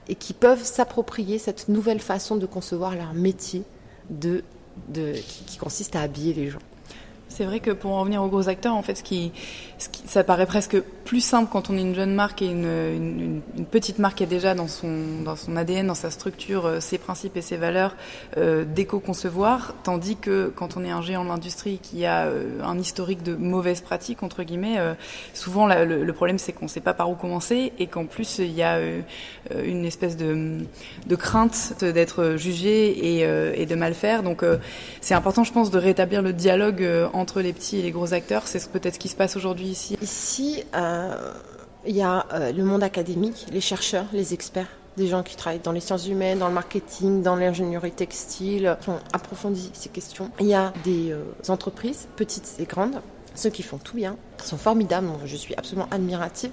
et 0.10 0.16
qui 0.16 0.34
peuvent 0.34 0.64
s'approprier 0.64 1.38
cette 1.38 1.70
nouvelle 1.70 2.00
façon 2.00 2.36
de 2.38 2.46
concevoir 2.46 2.96
leur 2.96 3.14
métier 3.14 3.64
de, 4.10 4.44
de, 4.90 5.14
qui, 5.14 5.44
qui 5.46 5.58
consiste 5.58 5.96
à 5.96 6.02
habiller 6.02 6.34
les 6.34 6.50
gens. 6.50 6.60
C'est 7.38 7.46
vrai 7.46 7.60
que 7.60 7.70
pour 7.70 7.92
en 7.92 8.00
revenir 8.00 8.24
aux 8.24 8.30
gros 8.30 8.50
acteurs, 8.50 8.74
en 8.74 8.82
fait, 8.82 8.96
ce 8.96 9.04
qui- 9.04 9.32
ça 9.78 10.24
paraît 10.24 10.48
presque 10.48 10.82
plus 11.06 11.22
simple 11.22 11.50
quand 11.52 11.70
on 11.70 11.78
est 11.78 11.82
une 11.82 11.96
jeune 11.96 12.14
marque 12.14 12.42
et 12.42 12.48
une, 12.48 13.42
petite 13.72 14.00
marque 14.00 14.18
qui 14.18 14.24
a 14.24 14.28
déjà 14.28 14.56
dans 14.56 14.68
son, 14.68 14.90
ADN, 15.56 15.88
dans 15.88 15.96
sa 15.96 16.10
structure, 16.10 16.66
euh, 16.66 16.80
ses 16.80 16.98
principes 16.98 17.38
et 17.38 17.42
ses 17.42 17.58
valeurs 17.58 17.96
euh, 18.38 18.66
d'éco-concevoir, 18.66 19.76
tandis 19.84 20.18
que 20.18 20.52
quand 20.56 20.78
on 20.78 20.84
est 20.84 20.90
un 20.90 21.02
géant 21.02 21.24
de 21.24 21.30
l'industrie 21.30 21.80
qui 21.82 22.06
a 22.06 22.26
euh, 22.26 22.62
un 22.64 22.78
historique 22.80 23.24
de 23.24 23.36
mauvaises 23.36 23.82
pratiques, 23.82 24.24
entre 24.24 24.44
guillemets, 24.44 24.78
souvent 25.34 25.68
le, 25.68 26.12
problème 26.12 26.40
c'est 26.40 26.52
qu'on 26.52 26.66
ne 26.66 26.70
sait 26.70 26.82
pas 26.82 26.94
par 26.94 27.10
où 27.10 27.16
commencer 27.16 27.72
et 27.78 27.88
qu'en 27.88 28.06
plus 28.06 28.40
il 28.40 28.52
y 28.52 28.64
a 28.64 28.80
une 29.64 29.86
espèce 29.86 30.18
de, 30.18 30.66
crainte 31.18 31.76
d'être 31.82 32.36
jugé 32.38 33.22
et, 33.22 33.66
de 33.66 33.76
mal 33.76 33.94
faire. 33.94 34.24
Donc 34.24 34.44
c'est 35.02 35.14
important, 35.14 35.44
je 35.44 35.54
pense, 35.54 35.70
de 35.70 35.78
rétablir 35.78 36.22
le 36.22 36.34
dialogue 36.34 36.88
entre 37.14 37.42
les 37.42 37.54
petits 37.54 37.80
et 37.80 37.82
les 37.82 37.92
gros 37.92 38.14
acteurs. 38.14 38.48
C'est 38.48 38.60
ce- 38.60 38.70
peut-être 38.70 38.96
ce 38.96 39.00
qui 39.00 39.10
se 39.10 39.16
passe 39.16 39.36
aujourd'hui 39.36 39.67
ici. 39.70 40.64
Euh, 40.76 41.34
il 41.86 41.96
y 41.96 42.02
a 42.02 42.26
euh, 42.34 42.52
le 42.52 42.64
monde 42.64 42.84
académique, 42.84 43.46
les 43.52 43.62
chercheurs, 43.62 44.06
les 44.12 44.34
experts, 44.34 44.68
des 44.98 45.08
gens 45.08 45.24
qui 45.24 45.36
travaillent 45.36 45.60
dans 45.60 45.72
les 45.72 45.80
sciences 45.80 46.08
humaines, 46.08 46.40
dans 46.40 46.48
le 46.48 46.54
marketing, 46.54 47.22
dans 47.22 47.36
l'ingénierie 47.36 47.92
textile, 47.92 48.78
qui 48.82 48.90
ont 48.90 49.00
approfondi 49.14 49.70
ces 49.74 49.90
questions. 49.90 50.32
Il 50.40 50.48
y 50.48 50.54
a 50.54 50.74
des 50.84 51.12
euh, 51.12 51.24
entreprises, 51.50 52.08
petites 52.16 52.56
et 52.60 52.66
grandes, 52.66 53.02
ceux 53.36 53.50
qui 53.50 53.64
font 53.64 53.78
tout 53.78 53.96
bien, 53.96 54.18
qui 54.38 54.48
sont 54.48 54.58
formidables, 54.58 55.08
dont 55.08 55.20
je 55.26 55.36
suis 55.36 55.56
absolument 55.56 55.88
admirative, 55.92 56.52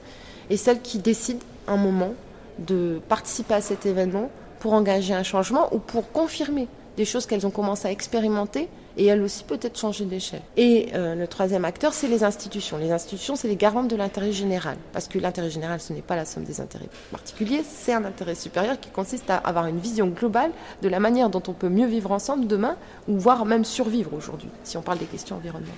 et 0.51 0.57
celles 0.57 0.83
qui 0.83 0.99
décident 0.99 1.45
un 1.67 1.77
moment 1.77 2.15
de 2.59 3.01
participer 3.09 3.55
à 3.55 3.61
cet 3.61 3.87
événement 3.87 4.31
pour 4.61 4.75
engager 4.75 5.15
un 5.15 5.23
changement 5.23 5.73
ou 5.75 5.79
pour 5.79 6.13
confirmer 6.13 6.69
des 6.97 7.05
choses 7.05 7.27
qu'elles 7.27 7.47
ont 7.47 7.51
commencé 7.51 7.89
à 7.89 7.91
expérimenter 7.91 8.69
et 8.97 9.07
elles 9.07 9.23
aussi 9.23 9.45
peut-être 9.45 9.79
changer 9.79 10.05
d'échelle. 10.05 10.43
Et 10.57 10.89
euh, 10.95 11.15
le 11.15 11.27
troisième 11.27 11.65
acteur, 11.65 11.93
c'est 11.93 12.09
les 12.09 12.25
institutions. 12.25 12.77
Les 12.79 12.93
institutions, 12.93 13.37
c'est 13.37 13.49
les 13.49 13.57
garantes 13.57 13.89
de 13.89 13.97
l'intérêt 13.97 14.33
général. 14.33 14.77
Parce 14.93 15.09
que 15.09 15.19
l'intérêt 15.19 15.51
général, 15.51 15.81
ce 15.81 15.93
n'est 15.93 16.03
pas 16.03 16.17
la 16.17 16.25
somme 16.25 16.45
des 16.45 16.61
intérêts 16.61 16.89
particuliers, 17.11 17.63
c'est 17.65 17.93
un 17.93 18.05
intérêt 18.05 18.35
supérieur 18.35 18.79
qui 18.79 18.91
consiste 18.91 19.31
à 19.31 19.37
avoir 19.37 19.67
une 19.67 19.79
vision 19.79 20.07
globale 20.09 20.53
de 20.83 20.89
la 20.89 21.01
manière 21.01 21.31
dont 21.31 21.43
on 21.49 21.53
peut 21.53 21.69
mieux 21.69 21.87
vivre 21.87 22.13
ensemble 22.13 22.47
demain, 22.47 22.77
ou 23.09 23.19
voire 23.19 23.45
même 23.45 23.65
survivre 23.65 24.15
aujourd'hui, 24.15 24.49
si 24.63 24.77
on 24.77 24.83
parle 24.83 24.99
des 24.99 25.07
questions 25.07 25.37
environnementales. 25.37 25.75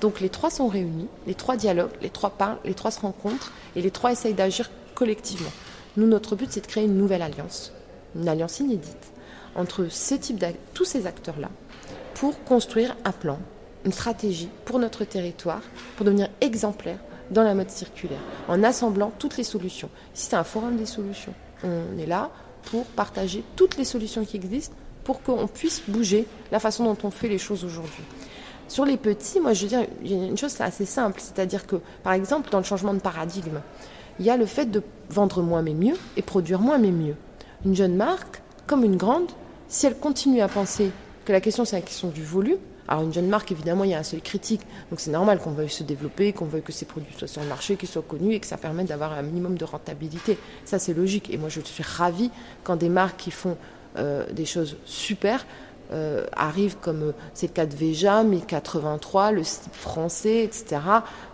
Donc 0.00 0.20
les 0.20 0.28
trois 0.28 0.50
sont 0.50 0.66
réunis, 0.66 1.06
les 1.28 1.34
trois 1.34 1.56
dialoguent, 1.56 1.92
les 2.02 2.10
trois 2.10 2.30
parlent, 2.30 2.58
les 2.64 2.74
trois 2.74 2.90
se 2.90 3.00
rencontrent, 3.00 3.52
et 3.76 3.82
les 3.82 3.92
trois 3.92 4.10
essayent 4.10 4.34
d'agir 4.34 4.70
collectivement. 4.94 5.50
Nous, 5.96 6.06
notre 6.06 6.34
but, 6.36 6.50
c'est 6.50 6.62
de 6.62 6.66
créer 6.66 6.84
une 6.84 6.96
nouvelle 6.96 7.22
alliance, 7.22 7.72
une 8.16 8.28
alliance 8.28 8.58
inédite, 8.60 9.12
entre 9.54 9.86
tous 10.74 10.84
ces 10.84 11.06
acteurs-là, 11.06 11.50
pour 12.22 12.44
construire 12.44 12.94
un 13.04 13.10
plan, 13.10 13.40
une 13.84 13.90
stratégie 13.90 14.48
pour 14.64 14.78
notre 14.78 15.04
territoire, 15.04 15.60
pour 15.96 16.06
devenir 16.06 16.28
exemplaire 16.40 17.00
dans 17.32 17.42
la 17.42 17.52
mode 17.52 17.68
circulaire, 17.68 18.20
en 18.46 18.62
assemblant 18.62 19.10
toutes 19.18 19.36
les 19.36 19.42
solutions. 19.42 19.90
Ici, 20.14 20.28
c'est 20.30 20.36
un 20.36 20.44
forum 20.44 20.76
des 20.76 20.86
solutions. 20.86 21.34
On 21.64 21.98
est 21.98 22.06
là 22.06 22.30
pour 22.66 22.84
partager 22.84 23.42
toutes 23.56 23.76
les 23.76 23.84
solutions 23.84 24.24
qui 24.24 24.36
existent 24.36 24.76
pour 25.02 25.20
qu'on 25.20 25.48
puisse 25.48 25.82
bouger 25.88 26.28
la 26.52 26.60
façon 26.60 26.84
dont 26.84 26.96
on 27.02 27.10
fait 27.10 27.26
les 27.26 27.38
choses 27.38 27.64
aujourd'hui. 27.64 28.04
Sur 28.68 28.84
les 28.84 28.98
petits, 28.98 29.40
moi 29.40 29.52
je 29.52 29.62
veux 29.62 29.68
dire, 29.70 29.84
il 30.04 30.12
y 30.12 30.14
a 30.14 30.24
une 30.24 30.38
chose 30.38 30.60
assez 30.60 30.86
simple, 30.86 31.20
c'est-à-dire 31.20 31.66
que, 31.66 31.74
par 32.04 32.12
exemple, 32.12 32.50
dans 32.50 32.58
le 32.58 32.64
changement 32.64 32.94
de 32.94 33.00
paradigme, 33.00 33.58
il 34.20 34.26
y 34.26 34.30
a 34.30 34.36
le 34.36 34.46
fait 34.46 34.66
de 34.66 34.84
vendre 35.10 35.42
moins 35.42 35.62
mais 35.62 35.74
mieux 35.74 35.96
et 36.16 36.22
produire 36.22 36.60
moins 36.60 36.78
mais 36.78 36.92
mieux. 36.92 37.16
Une 37.64 37.74
jeune 37.74 37.96
marque, 37.96 38.42
comme 38.68 38.84
une 38.84 38.96
grande, 38.96 39.32
si 39.66 39.86
elle 39.86 39.98
continue 39.98 40.40
à 40.40 40.46
penser 40.46 40.92
que 41.24 41.32
la 41.32 41.40
question 41.40 41.64
c'est 41.64 41.76
la 41.76 41.82
question 41.82 42.08
du 42.08 42.22
volume, 42.22 42.58
alors 42.88 43.04
une 43.04 43.12
jeune 43.12 43.28
marque, 43.28 43.52
évidemment, 43.52 43.84
il 43.84 43.90
y 43.90 43.94
a 43.94 43.98
un 43.98 44.02
seuil 44.02 44.20
critique, 44.20 44.60
donc 44.90 45.00
c'est 45.00 45.10
normal 45.10 45.38
qu'on 45.38 45.52
veuille 45.52 45.70
se 45.70 45.82
développer, 45.82 46.32
qu'on 46.32 46.46
veuille 46.46 46.62
que 46.62 46.72
ses 46.72 46.84
produits 46.84 47.14
soient 47.16 47.28
sur 47.28 47.40
le 47.40 47.48
marché, 47.48 47.76
qu'ils 47.76 47.88
soient 47.88 48.02
connus 48.02 48.34
et 48.34 48.40
que 48.40 48.46
ça 48.46 48.56
permette 48.56 48.88
d'avoir 48.88 49.12
un 49.12 49.22
minimum 49.22 49.56
de 49.56 49.64
rentabilité. 49.64 50.36
Ça 50.64 50.78
c'est 50.78 50.94
logique 50.94 51.30
et 51.30 51.38
moi 51.38 51.48
je 51.48 51.60
suis 51.60 51.82
ravie 51.82 52.30
quand 52.64 52.76
des 52.76 52.88
marques 52.88 53.18
qui 53.18 53.30
font 53.30 53.56
euh, 53.98 54.24
des 54.32 54.46
choses 54.46 54.76
super 54.84 55.46
euh, 55.92 56.24
arrivent 56.32 56.76
comme 56.80 57.02
euh, 57.02 57.12
c'est 57.34 57.48
le 57.48 57.52
cas 57.52 57.66
de 57.66 57.76
Veja, 57.76 58.22
1083, 58.24 59.32
le 59.32 59.44
slip 59.44 59.74
français, 59.74 60.42
etc., 60.42 60.80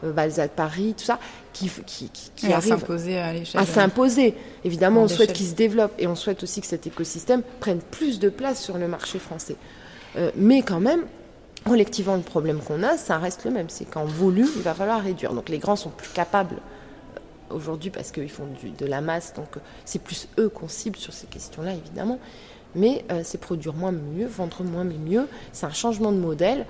Balzac 0.02 0.50
Paris, 0.50 0.94
tout 0.98 1.04
ça, 1.04 1.20
qui, 1.52 1.70
qui, 1.86 2.10
qui, 2.34 2.52
à 2.52 2.60
s'imposer 2.60 3.18
à 3.18 3.32
l'échelle. 3.32 3.60
à 3.60 3.66
s'imposer. 3.66 4.34
Évidemment, 4.64 5.02
en 5.02 5.04
on 5.04 5.08
souhaite 5.08 5.30
échelle. 5.30 5.36
qu'il 5.36 5.46
se 5.46 5.54
développe 5.54 5.92
et 5.98 6.08
on 6.08 6.16
souhaite 6.16 6.42
aussi 6.42 6.60
que 6.60 6.66
cet 6.66 6.86
écosystème 6.88 7.42
prenne 7.60 7.78
plus 7.78 8.18
de 8.18 8.28
place 8.28 8.60
sur 8.62 8.78
le 8.78 8.88
marché 8.88 9.18
français. 9.20 9.56
Euh, 10.18 10.30
mais 10.34 10.62
quand 10.62 10.80
même, 10.80 11.02
collectivement, 11.64 12.16
le 12.16 12.22
problème 12.22 12.60
qu'on 12.60 12.82
a, 12.82 12.96
ça 12.96 13.18
reste 13.18 13.44
le 13.44 13.50
même. 13.50 13.68
C'est 13.68 13.84
qu'en 13.84 14.04
volume, 14.04 14.48
il 14.56 14.62
va 14.62 14.74
falloir 14.74 15.02
réduire. 15.02 15.32
Donc 15.32 15.48
les 15.48 15.58
grands 15.58 15.76
sont 15.76 15.90
plus 15.90 16.10
capables 16.10 16.56
euh, 16.56 17.54
aujourd'hui 17.54 17.90
parce 17.90 18.10
qu'ils 18.10 18.30
font 18.30 18.48
de 18.78 18.86
la 18.86 19.00
masse, 19.00 19.32
donc 19.34 19.56
euh, 19.56 19.60
c'est 19.84 20.02
plus 20.02 20.28
eux 20.38 20.48
qu'on 20.48 20.68
cible 20.68 20.96
sur 20.96 21.12
ces 21.12 21.26
questions-là, 21.26 21.72
évidemment. 21.72 22.18
mais 22.74 23.04
c'est 23.24 23.40
produire 23.40 23.72
moins 23.74 23.92
mais 23.92 24.22
mieux, 24.22 24.26
vendre 24.26 24.62
moins 24.62 24.84
mais 24.84 24.98
mieux. 24.98 25.26
C'est 25.52 25.66
un 25.66 25.72
changement 25.72 26.12
de 26.12 26.18
modèle 26.18 26.66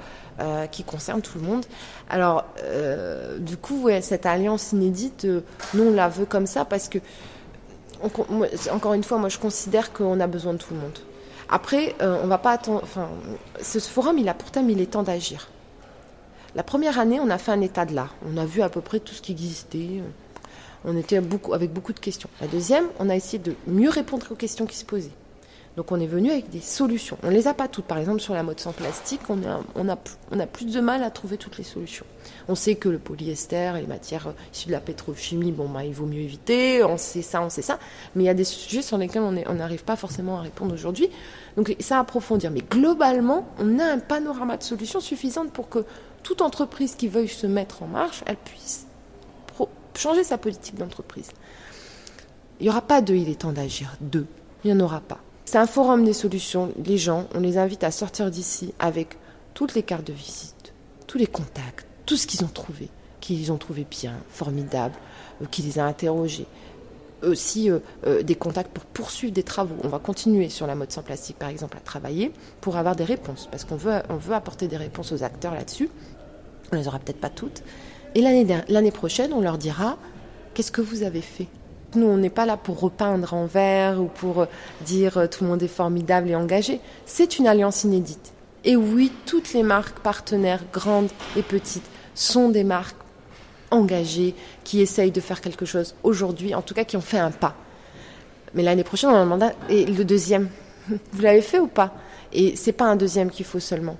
qui 0.70 0.84
concerne 0.84 1.20
tout 1.20 1.38
le 1.38 1.44
monde. 1.44 1.66
Alors, 2.08 2.44
du 3.40 3.56
coup, 3.56 3.88
cette 4.00 4.24
alliance 4.24 4.70
inédite, 4.70 5.26
nous, 5.74 5.82
on 5.82 5.92
la 5.92 6.08
veut 6.08 6.24
comme 6.24 6.46
ça 6.46 6.64
parce 6.64 6.88
que, 6.88 6.98
encore 8.70 8.94
une 8.94 9.02
fois, 9.02 9.18
moi, 9.18 9.28
je 9.28 9.38
considère 9.38 9.92
qu'on 9.92 10.20
a 10.20 10.28
besoin 10.28 10.52
de 10.52 10.58
tout 10.58 10.72
le 10.72 10.80
monde. 10.80 10.98
Après, 11.48 11.94
euh, 12.02 12.20
on 12.22 12.26
va 12.26 12.38
pas 12.38 12.52
attendre. 12.52 12.80
Enfin, 12.82 13.08
ce 13.62 13.78
forum, 13.78 14.18
il 14.18 14.28
a 14.28 14.34
pour 14.34 14.50
thème, 14.50 14.70
il 14.70 14.80
est 14.80 14.86
temps 14.86 15.02
d'agir. 15.02 15.48
La 16.54 16.62
première 16.62 16.98
année, 16.98 17.20
on 17.20 17.30
a 17.30 17.38
fait 17.38 17.52
un 17.52 17.60
état 17.60 17.84
de 17.84 17.94
l'art. 17.94 18.14
On 18.26 18.36
a 18.36 18.44
vu 18.44 18.62
à 18.62 18.68
peu 18.68 18.80
près 18.80 19.00
tout 19.00 19.14
ce 19.14 19.22
qui 19.22 19.32
existait. 19.32 20.02
On 20.84 20.96
était 20.96 21.16
avec 21.16 21.72
beaucoup 21.72 21.92
de 21.92 22.00
questions. 22.00 22.28
La 22.40 22.46
deuxième, 22.46 22.86
on 22.98 23.08
a 23.10 23.16
essayé 23.16 23.38
de 23.38 23.54
mieux 23.66 23.90
répondre 23.90 24.26
aux 24.30 24.34
questions 24.34 24.66
qui 24.66 24.76
se 24.76 24.84
posaient. 24.84 25.10
Donc 25.78 25.92
on 25.92 26.00
est 26.00 26.08
venu 26.08 26.32
avec 26.32 26.50
des 26.50 26.60
solutions. 26.60 27.16
On 27.22 27.28
ne 27.28 27.32
les 27.32 27.46
a 27.46 27.54
pas 27.54 27.68
toutes. 27.68 27.84
Par 27.84 27.98
exemple, 27.98 28.18
sur 28.18 28.34
la 28.34 28.42
mode 28.42 28.58
sans 28.58 28.72
plastique, 28.72 29.20
on 29.30 29.38
a, 29.88 30.46
plus 30.46 30.66
de 30.66 30.80
mal 30.80 31.04
à 31.04 31.10
trouver 31.10 31.36
toutes 31.36 31.56
les 31.56 31.62
solutions. 31.62 32.04
On 32.48 32.56
sait 32.56 32.74
que 32.74 32.88
le 32.88 32.98
polyester 32.98 33.74
et 33.76 33.82
les 33.82 33.86
matières 33.86 34.26
euh, 34.26 34.32
issues 34.52 34.66
de 34.66 34.72
la 34.72 34.80
pétrochimie, 34.80 35.52
bon, 35.52 35.68
bah, 35.68 35.84
il 35.84 35.94
vaut 35.94 36.06
mieux 36.06 36.18
éviter. 36.18 36.82
On 36.82 36.96
sait 36.96 37.22
ça, 37.22 37.42
on 37.42 37.48
sait 37.48 37.62
ça. 37.62 37.78
Mais 38.16 38.24
il 38.24 38.26
y 38.26 38.28
a 38.28 38.34
des 38.34 38.42
sujets 38.42 38.82
sur 38.82 38.98
lesquels 38.98 39.22
on 39.22 39.54
n'arrive 39.54 39.84
pas 39.84 39.94
forcément 39.94 40.38
à 40.38 40.40
répondre 40.40 40.74
aujourd'hui. 40.74 41.10
Donc 41.56 41.76
ça 41.78 41.98
à 41.98 42.00
approfondir. 42.00 42.50
Mais 42.50 42.64
globalement, 42.68 43.46
on 43.60 43.78
a 43.78 43.84
un 43.84 44.00
panorama 44.00 44.56
de 44.56 44.64
solutions 44.64 44.98
suffisantes 44.98 45.52
pour 45.52 45.68
que 45.68 45.84
toute 46.24 46.42
entreprise 46.42 46.96
qui 46.96 47.06
veuille 47.06 47.28
se 47.28 47.46
mettre 47.46 47.84
en 47.84 47.86
marche, 47.86 48.24
elle 48.26 48.34
puisse 48.34 48.88
changer 49.94 50.24
sa 50.24 50.38
politique 50.38 50.74
d'entreprise. 50.74 51.30
Il 52.58 52.64
n'y 52.64 52.68
aura 52.68 52.82
pas 52.82 53.00
de 53.00 53.14
il 53.14 53.28
est 53.28 53.42
temps 53.42 53.52
d'agir, 53.52 53.94
deux. 54.00 54.26
Il 54.64 54.74
n'y 54.74 54.82
en 54.82 54.84
aura 54.84 54.98
pas. 54.98 55.20
C'est 55.50 55.56
un 55.56 55.66
forum 55.66 56.04
des 56.04 56.12
solutions. 56.12 56.74
Les 56.84 56.98
gens, 56.98 57.26
on 57.34 57.40
les 57.40 57.56
invite 57.56 57.82
à 57.82 57.90
sortir 57.90 58.30
d'ici 58.30 58.74
avec 58.78 59.16
toutes 59.54 59.74
les 59.74 59.82
cartes 59.82 60.06
de 60.06 60.12
visite, 60.12 60.74
tous 61.06 61.16
les 61.16 61.26
contacts, 61.26 61.86
tout 62.04 62.18
ce 62.18 62.26
qu'ils 62.26 62.44
ont 62.44 62.48
trouvé, 62.48 62.90
qu'ils 63.20 63.50
ont 63.50 63.56
trouvé 63.56 63.86
bien, 63.90 64.12
formidable, 64.28 64.94
euh, 65.40 65.46
qui 65.50 65.62
les 65.62 65.78
a 65.78 65.86
interrogés. 65.86 66.44
Aussi 67.22 67.70
euh, 67.70 67.78
euh, 68.06 68.22
des 68.22 68.34
contacts 68.34 68.70
pour 68.70 68.84
poursuivre 68.84 69.32
des 69.32 69.42
travaux. 69.42 69.76
On 69.84 69.88
va 69.88 69.98
continuer 69.98 70.50
sur 70.50 70.66
la 70.66 70.74
mode 70.74 70.92
sans 70.92 71.02
plastique, 71.02 71.38
par 71.38 71.48
exemple, 71.48 71.78
à 71.78 71.80
travailler 71.80 72.30
pour 72.60 72.76
avoir 72.76 72.94
des 72.94 73.04
réponses, 73.04 73.48
parce 73.50 73.64
qu'on 73.64 73.76
veut, 73.76 74.02
apporter 74.34 74.68
des 74.68 74.76
réponses 74.76 75.12
aux 75.12 75.22
acteurs 75.22 75.54
là-dessus. 75.54 75.88
On 76.72 76.76
les 76.76 76.88
aura 76.88 76.98
peut-être 76.98 77.22
pas 77.22 77.30
toutes. 77.30 77.62
Et 78.14 78.20
l'année 78.20 78.92
prochaine, 78.92 79.32
on 79.32 79.40
leur 79.40 79.56
dira 79.56 79.96
qu'est-ce 80.52 80.72
que 80.72 80.82
vous 80.82 81.04
avez 81.04 81.22
fait? 81.22 81.48
Nous, 81.94 82.06
on 82.06 82.16
n'est 82.18 82.28
pas 82.30 82.44
là 82.46 82.56
pour 82.56 82.80
repeindre 82.80 83.32
en 83.32 83.46
vert 83.46 84.00
ou 84.00 84.06
pour 84.06 84.42
euh, 84.42 84.46
dire 84.82 85.16
euh, 85.18 85.26
tout 85.26 85.44
le 85.44 85.50
monde 85.50 85.62
est 85.62 85.68
formidable 85.68 86.28
et 86.30 86.34
engagé. 86.36 86.80
C'est 87.06 87.38
une 87.38 87.46
alliance 87.46 87.84
inédite. 87.84 88.32
Et 88.64 88.76
oui, 88.76 89.10
toutes 89.24 89.52
les 89.54 89.62
marques 89.62 90.00
partenaires, 90.00 90.62
grandes 90.72 91.08
et 91.36 91.42
petites, 91.42 91.86
sont 92.14 92.50
des 92.50 92.64
marques 92.64 92.96
engagées 93.70 94.34
qui 94.64 94.80
essayent 94.80 95.10
de 95.12 95.20
faire 95.20 95.40
quelque 95.40 95.64
chose 95.64 95.94
aujourd'hui, 96.02 96.54
en 96.54 96.62
tout 96.62 96.74
cas 96.74 96.84
qui 96.84 96.96
ont 96.96 97.02
fait 97.02 97.18
un 97.18 97.30
pas. 97.30 97.54
Mais 98.54 98.62
l'année 98.62 98.84
prochaine, 98.84 99.10
on 99.10 99.20
demande 99.20 99.42
un- 99.44 99.52
et 99.68 99.86
le 99.86 100.04
deuxième, 100.04 100.48
vous 101.12 101.22
l'avez 101.22 101.42
fait 101.42 101.58
ou 101.58 101.68
pas? 101.68 101.94
Et 102.32 102.56
c'est 102.56 102.72
pas 102.72 102.84
un 102.86 102.96
deuxième 102.96 103.30
qu'il 103.30 103.46
faut 103.46 103.60
seulement. 103.60 103.96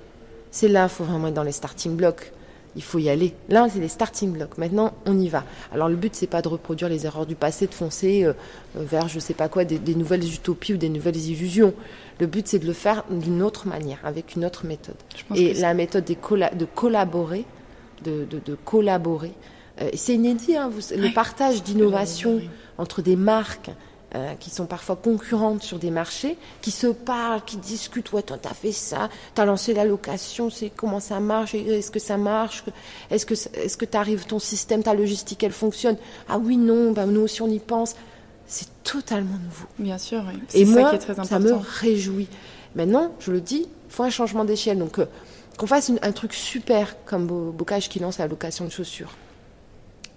C'est 0.51 0.68
là, 0.68 0.84
il 0.84 0.89
faut 0.91 1.05
vraiment 1.05 1.28
être 1.28 1.34
dans 1.34 1.43
les 1.43 1.53
starting 1.53 1.97
blocks. 1.97 2.32
Il 2.79 2.83
faut 2.85 2.99
y 3.01 3.09
aller. 3.11 3.35
Là, 3.49 3.66
c'est 3.70 3.81
les 3.81 3.89
starting 3.89 4.31
blocks. 4.33 4.57
Maintenant, 4.57 4.93
on 5.05 5.18
y 5.18 5.29
va. 5.29 5.43
Alors, 5.74 5.89
le 5.89 5.97
but, 5.97 6.14
c'est 6.14 6.29
pas 6.29 6.43
de 6.43 6.49
reproduire 6.49 6.89
les 6.89 7.07
erreurs 7.07 7.26
du 7.26 7.35
passé, 7.35 7.66
de 7.66 7.74
foncer 7.74 8.22
euh, 8.24 8.33
euh, 8.76 8.85
vers, 8.85 9.09
je 9.09 9.18
sais 9.18 9.35
pas 9.35 9.49
quoi, 9.49 9.64
des, 9.64 9.79
des 9.81 9.97
nouvelles 9.97 10.24
utopies 10.33 10.74
ou 10.74 10.76
des 10.76 10.89
nouvelles 10.89 11.16
illusions. 11.16 11.74
Le 12.20 12.26
but, 12.29 12.47
c'est 12.47 12.61
de 12.61 12.66
le 12.66 12.72
faire 12.72 13.03
d'une 13.11 13.43
autre 13.43 13.66
manière, 13.66 13.99
avec 14.05 14.37
une 14.37 14.45
autre 14.45 14.64
méthode. 14.64 14.95
Et 15.35 15.55
la 15.61 15.74
méthode 15.74 16.05
des 16.05 16.14
colla- 16.14 16.55
de 16.55 16.64
collaborer, 16.66 17.45
de, 18.05 18.24
de- 18.31 18.41
de 18.45 18.55
collaborer. 18.64 19.33
Euh, 19.83 19.91
c'est 19.95 20.14
inédit, 20.14 20.57
hein, 20.57 20.70
vous- 20.72 20.95
le 20.97 21.12
partage 21.12 21.62
d'innovation 21.64 22.41
entre 22.79 23.03
des 23.03 23.16
marques 23.16 23.70
euh, 24.15 24.35
qui 24.41 24.49
sont 24.51 24.67
parfois 24.67 24.97
concurrentes 24.97 25.63
sur 25.63 25.79
des 25.79 25.91
marchés, 25.91 26.37
qui 26.63 26.71
se 26.71 26.87
parlent, 26.87 27.43
qui 27.45 27.57
discutent. 27.59 28.11
Ouais, 28.13 28.23
toi, 28.23 28.39
t'as 28.41 28.55
fait 28.55 28.73
ça, 28.73 29.11
t'as 29.35 29.45
lancé 29.45 29.75
la 29.75 29.85
location, 29.85 30.49
c'est 30.51 30.71
comment 30.71 31.01
ça 31.01 31.21
marche, 31.21 31.55
est-ce 31.55 31.91
que 31.91 31.99
ça 31.99 32.17
marche, 32.17 32.65
est-ce 33.11 33.27
que 33.27 33.35
est-ce 33.35 33.77
que 33.77 33.85
t'arrives, 33.85 34.25
ton 34.27 34.39
système, 34.39 34.83
ta 34.83 34.95
logistique, 34.95 35.43
elle 35.43 35.53
fonctionne? 35.53 35.97
Ah 36.29 36.39
oui, 36.39 36.57
non, 36.57 36.93
bah, 36.93 37.05
nous 37.07 37.21
aussi 37.21 37.43
on 37.43 37.49
y 37.49 37.59
pense. 37.59 37.95
C'est 38.47 38.69
totalement 38.83 39.37
nouveau. 39.45 39.67
Bien 39.79 39.99
sûr, 39.99 40.25
oui. 40.27 40.41
Et 40.55 40.65
ça 40.65 40.71
moi, 40.73 40.89
qui 40.91 40.97
est 40.97 40.99
très 41.01 41.25
ça 41.25 41.39
me 41.39 41.53
réjouit. 41.53 42.29
Maintenant, 42.75 43.13
je 43.21 43.31
le 43.31 43.43
dis, 43.43 43.67
il 43.69 43.93
faut 43.93 44.05
un 44.05 44.11
changement 44.11 44.47
d'échelle. 44.47 44.79
Donc, 44.79 44.99
euh, 44.99 45.05
qu'on 45.59 45.67
fasse 45.67 45.89
une- 45.91 45.99
un 46.01 46.13
truc 46.13 46.33
super 46.33 46.97
comme 47.05 47.27
Bo- 47.27 47.51
Bocage 47.53 47.91
qui 47.91 47.99
lance 47.99 48.17
la 48.17 48.27
location 48.27 48.65
de 48.65 48.71
chaussures. 48.71 49.13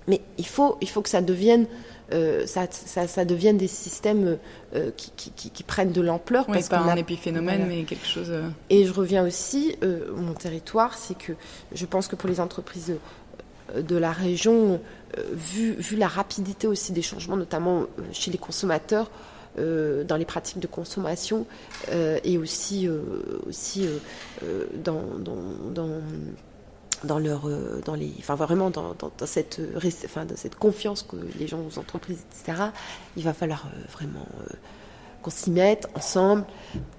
Mais 0.08 0.22
il 0.38 0.46
faut, 0.48 0.78
il 0.82 0.90
faut 0.90 1.02
que 1.02 1.10
ça 1.10 1.22
devienne, 1.22 1.68
euh, 2.14 2.46
ça, 2.46 2.68
ça, 2.70 3.08
ça 3.08 3.26
devienne 3.26 3.58
des 3.58 3.68
systèmes 3.68 4.38
euh, 4.76 4.92
qui, 4.98 5.12
qui, 5.16 5.32
qui- 5.32 5.50
qui 5.50 5.64
prennent 5.64 5.92
de 5.92 6.02
l'ampleur. 6.02 6.46
Oui, 6.48 6.54
parce 6.56 6.70
pas 6.70 6.78
un 6.80 6.96
épiphénomène, 6.96 7.62
Voilà. 7.62 7.76
mais 7.76 7.84
quelque 7.84 8.06
chose. 8.08 8.28
euh, 8.30 8.48
et 8.70 8.86
je 8.86 8.94
reviens 8.94 9.26
aussi, 9.26 9.76
mon 10.16 10.34
territoire, 10.34 10.98
c'est 10.98 11.18
que 11.18 11.34
je 11.74 11.86
pense 11.86 12.08
que 12.08 12.16
pour 12.16 12.30
les 12.30 12.40
entreprises 12.40 12.94
de 13.76 13.96
la 13.96 14.12
région, 14.12 14.82
vu, 15.34 15.74
vu 15.74 15.96
la 15.96 16.08
rapidité 16.08 16.68
aussi 16.68 16.92
des 16.92 17.02
changements, 17.02 17.38
notamment 17.38 17.86
chez 18.12 18.32
les 18.32 18.38
consommateurs, 18.38 19.10
euh, 19.60 20.04
dans 20.06 20.16
les 20.16 20.26
pratiques 20.26 20.60
de 20.60 20.68
consommation, 20.68 21.46
euh, 21.90 22.20
et 22.24 22.38
aussi, 22.38 22.88
euh, 22.88 23.02
aussi 23.48 23.86
dans, 24.84 25.04
dans, 25.20 25.38
dans, 25.74 25.90
dans 27.04 27.20
leur, 27.20 27.48
euh, 27.48 27.82
dans 27.86 27.96
les, 27.96 28.14
enfin 28.20 28.36
vraiment 28.36 28.70
dans, 28.70 28.96
cette, 29.26 29.60
euh, 29.60 29.90
enfin, 30.06 30.26
dans 30.26 30.36
cette 30.36 30.56
confiance 30.56 31.04
que 31.04 31.16
les 31.40 31.48
gens 31.48 31.60
aux 31.60 31.80
entreprises, 31.80 32.24
etc. 32.32 32.70
Il 33.18 33.24
va 33.24 33.34
falloir 33.34 33.66
euh, 33.66 33.80
vraiment 33.92 34.26
qu'on 35.22 35.32
s'y 35.32 35.52
mette 35.52 35.88
ensemble, 35.96 36.46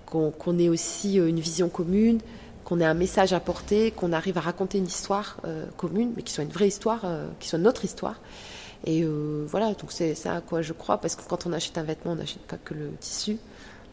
qu'on 0.06 0.58
ait 0.58 0.68
aussi 0.68 1.16
une 1.16 1.40
vision 1.40 1.68
commune, 1.68 2.20
qu'on 2.64 2.78
ait 2.78 2.84
un 2.84 2.94
message 2.94 3.32
à 3.32 3.40
porter, 3.40 3.90
qu'on 3.90 4.12
arrive 4.12 4.38
à 4.38 4.42
raconter 4.42 4.78
une 4.78 4.86
histoire 4.86 5.40
commune, 5.76 6.12
mais 6.14 6.22
qui 6.22 6.32
soit 6.32 6.44
une 6.44 6.50
vraie 6.50 6.68
histoire, 6.68 7.04
qui 7.40 7.48
soit 7.48 7.58
notre 7.58 7.84
histoire. 7.84 8.20
Et 8.84 9.04
voilà, 9.48 9.72
donc 9.72 9.90
c'est 9.90 10.14
ça 10.14 10.36
à 10.36 10.40
quoi 10.40 10.62
je 10.62 10.72
crois, 10.72 10.98
parce 10.98 11.16
que 11.16 11.22
quand 11.28 11.46
on 11.46 11.52
achète 11.52 11.78
un 11.78 11.82
vêtement, 11.82 12.12
on 12.12 12.16
n'achète 12.16 12.42
pas 12.42 12.58
que 12.58 12.74
le 12.74 12.92
tissu, 13.00 13.38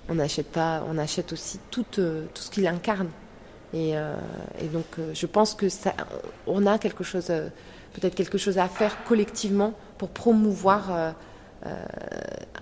on 0.10 0.16
n'achète 0.16 0.52
pas, 0.52 0.84
on 0.88 1.00
achète 1.00 1.34
aussi 1.34 1.58
tout, 1.72 1.86
tout 1.92 2.02
ce 2.36 2.52
qu'il 2.52 2.68
incarne. 2.68 3.10
Et, 3.74 3.96
euh, 3.96 4.16
et 4.62 4.66
donc, 4.66 4.86
euh, 4.98 5.12
je 5.14 5.26
pense 5.26 5.54
que 5.54 5.70
ça, 5.70 5.94
on 6.48 6.66
a 6.66 6.80
quelque 6.80 7.04
chose, 7.04 7.28
euh, 7.30 7.50
peut-être 7.94 8.16
quelque 8.16 8.38
chose 8.38 8.58
à 8.58 8.68
faire 8.68 9.04
collectivement 9.04 9.74
pour 9.98 10.10
promouvoir 10.10 11.14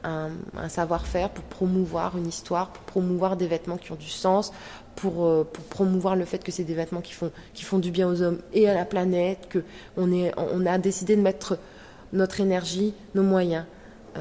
un, 0.03 0.30
savoir-faire, 0.70 1.30
pour 1.30 1.43
promouvoir 1.45 2.18
une 2.18 2.28
histoire, 2.28 2.72
pour 2.72 2.84
promouvoir 2.84 3.38
des 3.38 3.47
vêtements 3.47 3.78
qui 3.78 3.91
ont 3.91 3.97
du 3.97 4.10
sens, 4.10 4.51
pour, 4.95 5.45
promouvoir 5.70 6.16
le 6.16 6.26
fait 6.26 6.43
que 6.43 6.51
c'est 6.51 6.64
des 6.64 6.74
vêtements 6.74 7.01
qui 7.01 7.14
font, 7.14 7.32
qui 7.53 7.64
font 7.64 7.78
du 7.78 7.91
bien 7.91 8.10
aux 8.10 8.24
hommes 8.24 8.39
et 8.53 8.68
à 8.68 8.74
la 8.74 8.86
planète, 8.86 9.47
que 9.49 9.64
on, 9.97 10.12
est, 10.12 10.34
on 10.38 10.66
a 10.66 10.80
décidé 10.80 11.16
de 11.16 11.22
mettre 11.22 11.60
notre 12.12 12.39
énergie, 12.41 12.95
nos 13.14 13.22
moyens, 13.22 13.66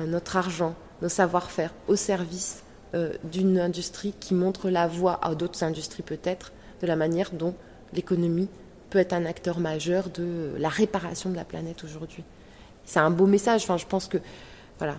notre 0.07 0.37
argent, 0.37 0.75
nos 1.01 1.09
savoir-faire 1.09 1.73
au 1.89 1.97
service 1.97 2.63
d'une 3.25 3.59
industrie 3.59 4.13
qui 4.21 4.35
montre 4.35 4.69
la 4.69 4.87
voie 4.87 5.19
à 5.23 5.35
d'autres 5.35 5.65
industries 5.65 6.03
peut-être, 6.03 6.53
de 6.81 6.87
la 6.87 6.97
manière 6.97 7.31
dont 7.33 7.55
l'économie 7.93 8.49
peut 8.91 8.99
être 8.99 9.13
un 9.13 9.27
acteur 9.27 9.59
majeur 9.59 10.09
de 10.11 10.53
la 10.59 10.69
réparation 10.69 11.31
de 11.31 11.37
la 11.37 11.45
planète 11.45 11.85
aujourd'hui. 11.85 12.25
C'est 12.85 13.01
un 13.01 13.11
beau 13.11 13.27
message, 13.27 13.63
enfin, 13.65 13.77
je 13.77 13.87
pense 13.87 14.07
que 14.07 14.19
voilà, 14.79 14.97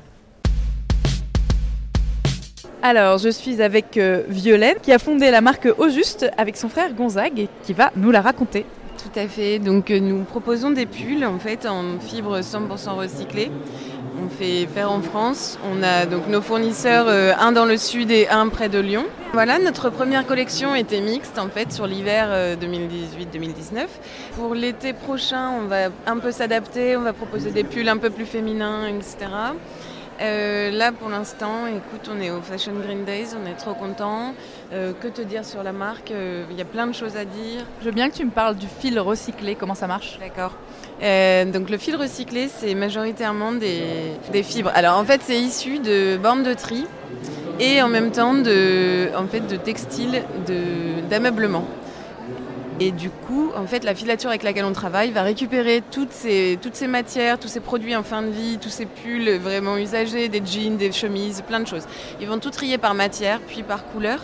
Alors, 2.81 3.17
je 3.17 3.29
suis 3.29 3.61
avec 3.61 3.97
euh, 3.97 4.23
Violaine, 4.27 4.77
qui 4.81 4.93
a 4.93 4.99
fondé 4.99 5.31
la 5.31 5.41
marque 5.41 5.67
Au 5.77 5.89
Juste 5.89 6.29
avec 6.37 6.57
son 6.57 6.69
frère 6.69 6.93
Gonzague 6.93 7.39
et 7.39 7.49
qui 7.63 7.73
va 7.73 7.91
nous 7.95 8.11
la 8.11 8.21
raconter. 8.21 8.65
Tout 8.97 9.19
à 9.19 9.27
fait. 9.27 9.59
Donc 9.59 9.91
euh, 9.91 9.99
nous 9.99 10.23
proposons 10.23 10.71
des 10.71 10.85
pulls 10.85 11.25
en 11.25 11.39
fait 11.39 11.65
en 11.65 11.99
fibre 11.99 12.39
100% 12.39 12.95
recyclée. 12.95 13.51
On 14.27 14.29
fait 14.29 14.67
faire 14.67 14.91
en 14.91 15.01
France. 15.01 15.57
On 15.71 15.81
a 15.83 16.05
donc 16.05 16.27
nos 16.27 16.41
fournisseurs, 16.41 17.05
euh, 17.07 17.31
un 17.39 17.53
dans 17.53 17.63
le 17.63 17.77
sud 17.77 18.11
et 18.11 18.27
un 18.27 18.49
près 18.49 18.67
de 18.67 18.77
Lyon. 18.77 19.05
Voilà, 19.31 19.57
notre 19.57 19.89
première 19.89 20.27
collection 20.27 20.75
était 20.75 20.99
mixte 20.99 21.39
en 21.39 21.47
fait 21.47 21.71
sur 21.71 21.87
l'hiver 21.87 22.27
euh, 22.29 22.57
2018-2019. 22.57 23.85
Pour 24.35 24.53
l'été 24.53 24.91
prochain, 24.91 25.51
on 25.61 25.67
va 25.67 25.89
un 26.05 26.17
peu 26.17 26.31
s'adapter. 26.31 26.97
On 26.97 27.03
va 27.03 27.13
proposer 27.13 27.51
des 27.51 27.63
pulls 27.63 27.87
un 27.87 27.95
peu 27.95 28.09
plus 28.09 28.25
féminins, 28.25 28.87
etc. 28.87 29.27
Euh, 30.19 30.71
là, 30.71 30.91
pour 30.91 31.09
l'instant, 31.09 31.67
écoute, 31.67 32.09
on 32.11 32.19
est 32.19 32.31
au 32.31 32.41
Fashion 32.41 32.73
Green 32.73 33.05
Days, 33.05 33.29
on 33.41 33.47
est 33.47 33.53
trop 33.55 33.73
contents. 33.73 34.33
Euh, 34.73 34.91
que 34.99 35.07
te 35.07 35.21
dire 35.21 35.45
sur 35.45 35.63
la 35.63 35.71
marque? 35.71 36.11
Euh, 36.11 36.43
Il 36.49 36.57
y 36.57 36.61
a 36.61 36.65
plein 36.65 36.87
de 36.87 36.93
choses 36.93 37.15
à 37.15 37.25
dire. 37.25 37.63
Je 37.81 37.85
veux 37.85 37.91
bien 37.91 38.09
que 38.09 38.15
tu 38.15 38.25
me 38.25 38.31
parles 38.31 38.55
du 38.55 38.67
fil 38.67 38.99
recyclé, 38.99 39.55
comment 39.55 39.75
ça 39.75 39.87
marche? 39.87 40.17
D'accord. 40.19 40.53
Euh, 41.03 41.45
donc 41.45 41.69
le 41.69 41.77
fil 41.77 41.95
recyclé, 41.95 42.47
c'est 42.47 42.73
majoritairement 42.75 43.51
des, 43.51 44.43
fibres. 44.43 44.71
Alors 44.73 44.97
en 44.97 45.03
fait, 45.03 45.21
c'est 45.23 45.37
issu 45.37 45.79
de 45.79 46.17
bornes 46.17 46.43
de 46.43 46.53
tri. 46.53 46.85
et 47.59 47.81
en 47.81 47.87
même 47.87 48.11
temps 48.11 48.33
de, 48.33 49.09
en 49.15 49.27
fait, 49.27 49.41
de 49.41 49.55
textile, 49.55 50.23
d'ameublement. 51.09 51.65
Et 52.79 52.91
du 52.91 53.09
coup, 53.09 53.51
en 53.55 53.65
fait, 53.65 53.83
la 53.83 53.95
filature 53.95 54.29
avec 54.29 54.43
laquelle 54.43 54.65
on 54.65 54.73
travaille 54.73 55.09
va 55.09 55.23
récupérer 55.23 55.81
toutes 55.89 56.11
ces, 56.11 56.59
toutes 56.61 56.75
ces 56.75 56.85
matières, 56.85 57.39
tous 57.39 57.47
ces 57.47 57.59
produits 57.59 57.95
en 57.95 58.03
fin 58.03 58.21
de 58.21 58.29
vie, 58.29 58.59
tous 58.61 58.69
ces 58.69 58.85
pulls 58.85 59.37
vraiment 59.37 59.77
usagés, 59.77 60.29
des 60.29 60.43
jeans, 60.45 60.77
des 60.77 60.91
chemises, 60.91 61.41
plein 61.47 61.59
de 61.59 61.67
choses. 61.67 61.87
Ils 62.21 62.27
vont 62.27 62.37
tout 62.37 62.51
trier 62.51 62.77
par 62.77 62.93
matière, 62.93 63.39
puis 63.39 63.63
par 63.63 63.87
couleur. 63.87 64.19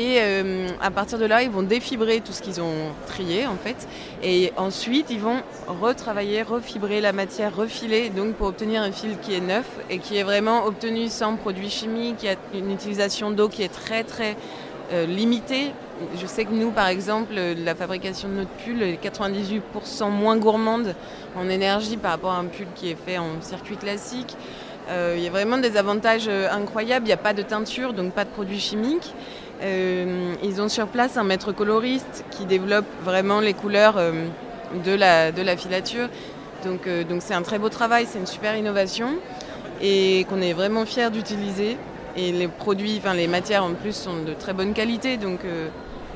Et 0.00 0.16
euh, 0.20 0.66
à 0.80 0.90
partir 0.90 1.18
de 1.18 1.26
là, 1.26 1.42
ils 1.42 1.50
vont 1.50 1.62
défibrer 1.62 2.22
tout 2.22 2.32
ce 2.32 2.40
qu'ils 2.40 2.62
ont 2.62 2.94
trié 3.06 3.46
en 3.46 3.56
fait. 3.56 3.86
Et 4.22 4.50
ensuite, 4.56 5.08
ils 5.10 5.20
vont 5.20 5.42
retravailler, 5.66 6.40
refibrer 6.40 7.02
la 7.02 7.12
matière, 7.12 7.54
refiler, 7.54 8.08
donc 8.08 8.32
pour 8.36 8.46
obtenir 8.46 8.80
un 8.80 8.92
fil 8.92 9.18
qui 9.18 9.34
est 9.34 9.42
neuf 9.42 9.66
et 9.90 9.98
qui 9.98 10.16
est 10.16 10.22
vraiment 10.22 10.64
obtenu 10.64 11.08
sans 11.08 11.36
produits 11.36 11.68
chimiques, 11.68 12.16
qui 12.16 12.28
a 12.28 12.36
une 12.54 12.72
utilisation 12.72 13.30
d'eau 13.30 13.50
qui 13.50 13.62
est 13.62 13.68
très 13.68 14.02
très 14.02 14.38
euh, 14.94 15.04
limitée. 15.04 15.72
Je 16.18 16.26
sais 16.26 16.46
que 16.46 16.52
nous, 16.54 16.70
par 16.70 16.86
exemple, 16.86 17.34
la 17.34 17.74
fabrication 17.74 18.30
de 18.30 18.34
notre 18.36 18.50
pull 18.64 18.82
est 18.82 19.04
98% 19.04 20.08
moins 20.08 20.38
gourmande 20.38 20.94
en 21.36 21.46
énergie 21.50 21.98
par 21.98 22.12
rapport 22.12 22.30
à 22.30 22.38
un 22.38 22.46
pull 22.46 22.68
qui 22.74 22.90
est 22.90 22.96
fait 22.96 23.18
en 23.18 23.42
circuit 23.42 23.76
classique. 23.76 24.34
Euh, 24.88 25.14
il 25.18 25.22
y 25.22 25.26
a 25.26 25.30
vraiment 25.30 25.58
des 25.58 25.76
avantages 25.76 26.26
incroyables. 26.26 27.04
Il 27.04 27.08
n'y 27.08 27.12
a 27.12 27.18
pas 27.18 27.34
de 27.34 27.42
teinture, 27.42 27.92
donc 27.92 28.14
pas 28.14 28.24
de 28.24 28.30
produits 28.30 28.58
chimiques. 28.58 29.14
Euh, 29.62 30.34
ils 30.42 30.60
ont 30.60 30.68
sur 30.68 30.86
place 30.86 31.16
un 31.16 31.24
maître 31.24 31.52
coloriste 31.52 32.24
qui 32.30 32.46
développe 32.46 32.86
vraiment 33.04 33.40
les 33.40 33.52
couleurs 33.52 33.96
euh, 33.98 34.12
de, 34.84 34.92
la, 34.92 35.32
de 35.32 35.42
la 35.42 35.56
filature. 35.56 36.08
Donc 36.64 36.86
euh, 36.86 37.04
donc 37.04 37.20
c'est 37.22 37.34
un 37.34 37.42
très 37.42 37.58
beau 37.58 37.68
travail, 37.68 38.06
c'est 38.08 38.18
une 38.18 38.26
super 38.26 38.56
innovation 38.56 39.08
et 39.82 40.26
qu'on 40.28 40.40
est 40.40 40.52
vraiment 40.52 40.86
fiers 40.86 41.10
d'utiliser. 41.10 41.76
Et 42.16 42.32
les 42.32 42.48
produits, 42.48 42.96
enfin 42.98 43.14
les 43.14 43.28
matières 43.28 43.64
en 43.64 43.74
plus 43.74 43.94
sont 43.94 44.22
de 44.26 44.32
très 44.32 44.52
bonne 44.52 44.72
qualité. 44.72 45.16
Donc 45.16 45.40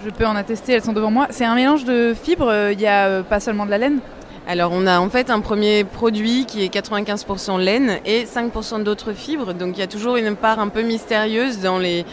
je 0.04 0.10
peux 0.10 0.26
en 0.26 0.34
attester, 0.36 0.72
elles 0.72 0.82
sont 0.82 0.92
devant 0.92 1.10
moi. 1.10 1.28
C'est 1.30 1.44
un 1.44 1.54
mélange 1.54 1.84
de 1.84 2.14
fibres, 2.20 2.70
il 2.72 2.78
n'y 2.78 2.86
a 2.86 3.22
pas 3.22 3.40
seulement 3.40 3.64
de 3.64 3.70
la 3.70 3.78
laine 3.78 4.00
alors 4.46 4.72
on 4.74 4.86
a 4.86 5.00
en 5.00 5.08
fait 5.08 5.30
un 5.30 5.40
premier 5.40 5.84
produit 5.84 6.44
qui 6.44 6.62
est 6.62 6.74
95% 6.74 7.58
laine 7.58 7.98
et 8.04 8.24
5% 8.24 8.82
d'autres 8.82 9.14
fibres. 9.14 9.54
Donc 9.54 9.76
il 9.76 9.80
y 9.80 9.82
a 9.82 9.86
toujours 9.86 10.16
une 10.16 10.36
part 10.36 10.58
un 10.58 10.68
peu 10.68 10.82
mystérieuse 10.82 11.60
dans 11.60 11.78
les, 11.78 12.04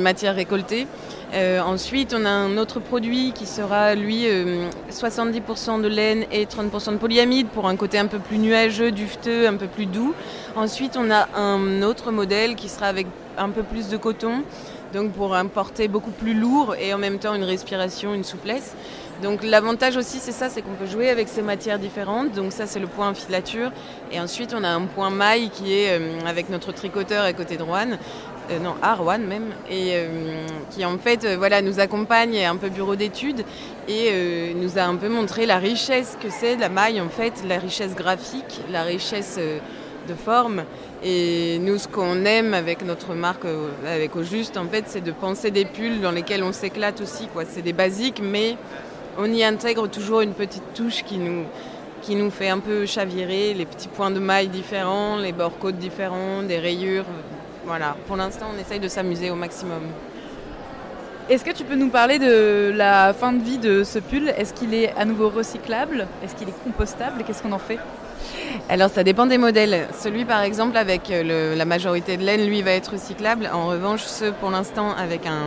matières 0.00 0.36
récoltées. 0.36 0.86
Euh, 1.34 1.60
ensuite, 1.60 2.14
on 2.16 2.24
a 2.26 2.30
un 2.30 2.58
autre 2.58 2.78
produit 2.78 3.32
qui 3.32 3.46
sera, 3.46 3.94
lui, 3.94 4.26
70% 4.90 5.80
euh, 5.80 5.82
de 5.82 5.88
laine 5.88 6.24
et 6.30 6.44
30% 6.44 6.92
de 6.92 6.96
polyamide 6.98 7.48
pour 7.48 7.66
un 7.66 7.74
côté 7.74 7.98
un 7.98 8.06
peu 8.06 8.18
plus 8.18 8.38
nuageux, 8.38 8.92
dufteux, 8.92 9.48
un 9.48 9.56
peu 9.56 9.66
plus 9.66 9.86
doux. 9.86 10.14
Ensuite, 10.56 10.96
on 10.96 11.10
a 11.10 11.28
un 11.34 11.82
autre 11.82 12.12
modèle 12.12 12.54
qui 12.54 12.68
sera 12.68 12.86
avec 12.86 13.06
un 13.38 13.48
peu 13.48 13.62
plus 13.62 13.88
de 13.88 13.96
coton, 13.96 14.42
donc 14.92 15.12
pour 15.12 15.34
un 15.34 15.46
porté 15.46 15.88
beaucoup 15.88 16.10
plus 16.10 16.34
lourd 16.34 16.76
et 16.78 16.92
en 16.92 16.98
même 16.98 17.18
temps 17.18 17.34
une 17.34 17.44
respiration, 17.44 18.14
une 18.14 18.24
souplesse. 18.24 18.74
Donc 19.22 19.44
l'avantage 19.44 19.96
aussi 19.96 20.18
c'est 20.18 20.32
ça, 20.32 20.48
c'est 20.50 20.62
qu'on 20.62 20.74
peut 20.74 20.86
jouer 20.86 21.08
avec 21.08 21.28
ces 21.28 21.42
matières 21.42 21.78
différentes. 21.78 22.32
Donc 22.32 22.52
ça 22.52 22.66
c'est 22.66 22.80
le 22.80 22.88
point 22.88 23.14
filature. 23.14 23.70
Et 24.10 24.18
ensuite 24.18 24.52
on 24.58 24.64
a 24.64 24.68
un 24.68 24.82
point 24.82 25.10
maille 25.10 25.48
qui 25.50 25.74
est 25.74 25.92
euh, 25.92 26.18
avec 26.26 26.50
notre 26.50 26.72
tricoteur 26.72 27.22
à 27.22 27.32
côté 27.32 27.56
de 27.56 27.62
Rouen. 27.62 27.98
Euh, 28.50 28.58
non, 28.58 28.74
à 28.82 28.96
Rouen 28.96 29.18
même, 29.18 29.54
et 29.70 29.92
euh, 29.92 30.46
qui 30.70 30.84
en 30.84 30.98
fait 30.98 31.24
voilà, 31.36 31.62
nous 31.62 31.78
accompagne, 31.78 32.44
un 32.44 32.56
peu 32.56 32.68
bureau 32.68 32.96
d'études, 32.96 33.44
et 33.88 34.52
nous 34.56 34.78
a 34.78 34.82
un 34.82 34.96
peu 34.96 35.08
montré 35.08 35.46
la 35.46 35.58
richesse 35.58 36.18
que 36.20 36.28
c'est 36.28 36.56
la 36.56 36.68
maille, 36.68 37.00
en 37.00 37.08
fait, 37.08 37.32
la 37.48 37.58
richesse 37.58 37.94
graphique, 37.94 38.60
la 38.70 38.82
richesse 38.82 39.38
de 39.38 40.14
forme. 40.14 40.64
Et 41.04 41.58
nous, 41.60 41.78
ce 41.78 41.86
qu'on 41.86 42.24
aime 42.24 42.52
avec 42.52 42.84
notre 42.84 43.14
marque, 43.14 43.44
avec 43.86 44.16
Au 44.16 44.22
Juste, 44.24 44.56
en 44.56 44.66
fait, 44.66 44.84
c'est 44.88 45.02
de 45.02 45.12
penser 45.12 45.52
des 45.52 45.64
pulls 45.64 46.00
dans 46.00 46.12
lesquels 46.12 46.42
on 46.42 46.52
s'éclate 46.52 47.00
aussi. 47.00 47.28
C'est 47.48 47.62
des 47.62 47.72
basiques, 47.72 48.20
mais 48.22 48.56
on 49.18 49.26
y 49.32 49.44
intègre 49.44 49.88
toujours 49.88 50.20
une 50.20 50.34
petite 50.34 50.74
touche 50.74 51.02
qui 51.04 51.18
nous, 51.18 51.44
qui 52.02 52.14
nous 52.14 52.30
fait 52.30 52.48
un 52.48 52.58
peu 52.58 52.86
chavirer, 52.86 53.54
les 53.54 53.66
petits 53.66 53.88
points 53.88 54.10
de 54.10 54.18
maille 54.18 54.48
différents, 54.48 55.16
les 55.16 55.32
bords 55.32 55.58
côtes 55.58 55.78
différents, 55.78 56.42
des 56.42 56.58
rayures. 56.58 57.04
Voilà, 57.64 57.96
pour 58.06 58.16
l'instant, 58.16 58.46
on 58.54 58.60
essaye 58.60 58.80
de 58.80 58.88
s'amuser 58.88 59.30
au 59.30 59.36
maximum. 59.36 59.82
Est-ce 61.30 61.44
que 61.44 61.52
tu 61.52 61.62
peux 61.62 61.76
nous 61.76 61.88
parler 61.88 62.18
de 62.18 62.72
la 62.74 63.14
fin 63.14 63.32
de 63.32 63.42
vie 63.42 63.58
de 63.58 63.84
ce 63.84 64.00
pull? 64.00 64.28
Est-ce 64.30 64.52
qu'il 64.52 64.74
est 64.74 64.92
à 64.96 65.04
nouveau 65.04 65.28
recyclable? 65.28 66.08
Est-ce 66.24 66.34
qu'il 66.34 66.48
est 66.48 66.64
compostable? 66.64 67.22
Qu'est-ce 67.24 67.42
qu'on 67.42 67.52
en 67.52 67.58
fait? 67.58 67.78
Alors 68.68 68.90
ça 68.90 69.04
dépend 69.04 69.26
des 69.26 69.38
modèles. 69.38 69.86
Celui 69.98 70.24
par 70.24 70.42
exemple 70.42 70.76
avec 70.76 71.10
la 71.10 71.64
majorité 71.64 72.16
de 72.16 72.24
laine, 72.24 72.44
lui 72.44 72.62
va 72.62 72.72
être 72.72 72.92
recyclable. 72.92 73.48
En 73.52 73.68
revanche, 73.68 74.02
ceux 74.02 74.32
pour 74.32 74.50
l'instant 74.50 74.94
avec 74.96 75.26
un, 75.26 75.46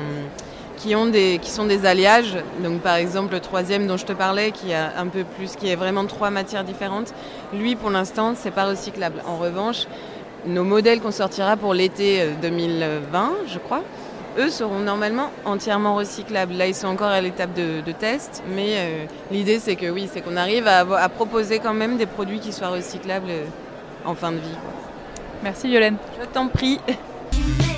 qui, 0.78 0.96
ont 0.96 1.06
des, 1.06 1.40
qui 1.42 1.50
sont 1.50 1.66
des 1.66 1.86
alliages. 1.86 2.38
Donc 2.64 2.82
par 2.82 2.96
exemple 2.96 3.34
le 3.34 3.40
troisième 3.40 3.88
dont 3.88 3.98
je 3.98 4.06
te 4.06 4.14
parlais, 4.14 4.52
qui 4.52 4.74
a 4.74 4.94
un 4.98 5.08
peu 5.08 5.24
plus, 5.24 5.56
qui 5.56 5.70
est 5.70 5.76
vraiment 5.76 6.06
trois 6.06 6.30
matières 6.30 6.64
différentes. 6.64 7.14
Lui 7.54 7.76
pour 7.76 7.90
l'instant 7.90 8.34
c'est 8.36 8.52
pas 8.52 8.66
recyclable. 8.66 9.22
En 9.28 9.38
revanche, 9.38 9.88
nos 10.46 10.64
modèles 10.64 11.02
qu'on 11.02 11.12
sortira 11.12 11.58
pour 11.58 11.74
l'été 11.74 12.30
2020, 12.42 13.24
euh, 13.24 13.30
je 13.48 13.60
crois, 13.60 13.82
eux 14.38 14.50
seront 14.50 14.80
normalement 14.80 15.32
entièrement 15.46 15.96
recyclables. 15.96 16.54
Là, 16.54 16.68
ils 16.68 16.76
sont 16.76 16.88
encore 16.88 17.08
à 17.08 17.22
l'étape 17.22 17.54
de, 17.54 17.92
test, 17.92 18.44
mais 18.54 18.76
euh, 18.76 19.06
l'idée 19.32 19.60
c'est 19.60 19.76
que 19.76 19.90
oui, 19.90 20.10
c'est 20.12 20.22
qu'on 20.22 20.36
arrive 20.36 20.68
à, 20.68 20.80
à, 20.80 21.10
proposer 21.10 21.60
quand 21.60 21.74
même 21.74 21.98
des 21.98 22.06
produits 22.06 22.40
qui 22.40 22.52
soient 22.52 22.70
recyclables 22.70 23.30
euh, 23.30 23.46
en 24.06 24.16
fin 24.16 24.32
de 24.32 24.38
vie. 24.38 24.58
Merci 25.44 25.70
Yolène. 25.70 25.98
Je 26.20 26.26
t'en 26.26 26.48
prie. 26.48 26.80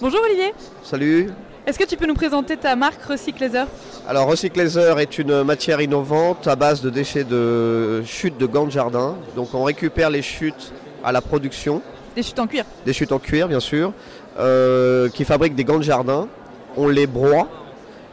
Bonjour 0.00 0.20
Olivier. 0.24 0.54
Salut. 0.84 1.30
Est-ce 1.66 1.76
que 1.76 1.84
tu 1.84 1.96
peux 1.96 2.06
nous 2.06 2.14
présenter 2.14 2.56
ta 2.56 2.76
marque 2.76 3.02
Recyclaser 3.02 3.64
Alors 4.06 4.28
Recyclaser 4.28 4.94
est 4.98 5.18
une 5.18 5.42
matière 5.42 5.80
innovante 5.80 6.46
à 6.46 6.54
base 6.54 6.80
de 6.82 6.88
déchets 6.88 7.24
de 7.24 8.04
chutes 8.04 8.38
de 8.38 8.46
gants 8.46 8.66
de 8.66 8.70
jardin. 8.70 9.16
Donc 9.34 9.54
on 9.54 9.64
récupère 9.64 10.08
les 10.08 10.22
chutes 10.22 10.72
à 11.02 11.10
la 11.10 11.20
production. 11.20 11.82
Des 12.14 12.22
chutes 12.22 12.38
en 12.38 12.46
cuir 12.46 12.64
Des 12.86 12.92
chutes 12.92 13.10
en 13.10 13.18
cuir 13.18 13.48
bien 13.48 13.58
sûr, 13.58 13.92
euh, 14.38 15.08
qui 15.08 15.24
fabriquent 15.24 15.56
des 15.56 15.64
gants 15.64 15.78
de 15.78 15.82
jardin. 15.82 16.28
On 16.76 16.86
les 16.86 17.08
broie 17.08 17.48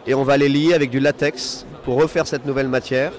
et 0.08 0.16
on 0.16 0.24
va 0.24 0.38
les 0.38 0.50
lier 0.50 0.74
avec 0.74 0.90
du 0.90 1.00
latex 1.00 1.68
pour 1.84 2.02
refaire 2.02 2.26
cette 2.26 2.48
nouvelle 2.48 2.68
matière. 2.68 3.12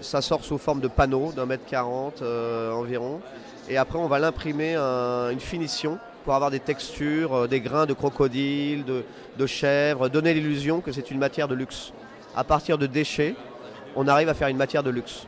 Ça 0.00 0.22
sort 0.22 0.44
sous 0.44 0.58
forme 0.58 0.80
de 0.80 0.88
panneaux 0.88 1.30
d'un 1.30 1.46
mètre 1.46 1.66
quarante 1.66 2.20
euh, 2.22 2.72
environ. 2.72 3.20
Et 3.68 3.76
après 3.76 4.00
on 4.00 4.08
va 4.08 4.18
l'imprimer 4.18 4.74
une 4.74 5.38
finition 5.38 6.00
pour 6.24 6.34
avoir 6.34 6.50
des 6.50 6.60
textures, 6.60 7.34
euh, 7.34 7.46
des 7.46 7.60
grains 7.60 7.86
de 7.86 7.92
crocodile, 7.92 8.84
de, 8.84 9.46
chèvre, 9.46 10.08
donner 10.08 10.34
l'illusion 10.34 10.80
que 10.80 10.92
c'est 10.92 11.10
une 11.10 11.18
matière 11.18 11.48
de 11.48 11.54
luxe. 11.54 11.92
À 12.36 12.44
partir 12.44 12.78
de 12.78 12.86
déchets, 12.86 13.34
on 13.96 14.06
arrive 14.06 14.28
à 14.28 14.34
faire 14.34 14.48
une 14.48 14.56
matière 14.56 14.82
de 14.82 14.90
luxe. 14.90 15.26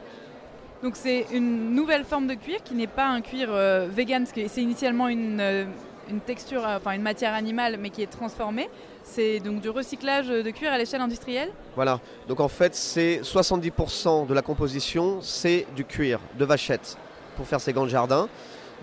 Donc 0.83 0.97
c'est 0.97 1.27
une 1.33 1.75
nouvelle 1.75 2.05
forme 2.05 2.27
de 2.27 2.35
cuir 2.35 2.63
qui 2.63 2.75
n'est 2.75 2.87
pas 2.87 3.07
un 3.07 3.21
cuir 3.21 3.49
euh, 3.51 3.89
vegan, 3.91 4.25
c'est 4.27 4.63
initialement 4.63 5.09
une, 5.09 5.41
euh, 5.41 5.65
une 6.09 6.21
texture, 6.21 6.63
enfin 6.65 6.93
une 6.93 7.03
matière 7.03 7.35
animale, 7.35 7.79
mais 7.81 7.91
qui 7.91 8.03
est 8.03 8.11
transformée. 8.11 8.69
C'est 9.03 9.41
donc 9.41 9.61
du 9.61 9.69
recyclage 9.71 10.29
de 10.29 10.51
cuir 10.51 10.73
à 10.73 10.79
l'échelle 10.79 11.01
industrielle 11.01 11.51
Voilà, 11.75 12.01
donc 12.29 12.41
en 12.41 12.49
fait 12.49 12.75
c'est 12.75 13.21
70% 13.23 14.27
de 14.27 14.35
la 14.35 14.43
composition, 14.43 15.21
c'est 15.21 15.67
du 15.75 15.85
cuir 15.85 16.21
de 16.39 16.45
vachette 16.45 16.97
pour 17.37 17.47
faire 17.47 17.61
ces 17.61 17.73
gants 17.73 17.85
de 17.85 17.91
jardin. 17.91 18.29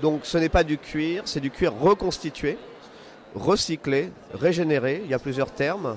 Donc 0.02 0.22
ce 0.24 0.38
n'est 0.38 0.49
pas 0.49 0.64
du 0.64 0.78
cuir, 0.78 1.24
c'est 1.26 1.39
du 1.39 1.52
cuir 1.52 1.74
reconstitué, 1.74 2.58
recyclé, 3.36 4.12
régénéré, 4.34 5.02
il 5.04 5.12
y 5.12 5.14
a 5.14 5.20
plusieurs 5.20 5.52
termes, 5.52 5.95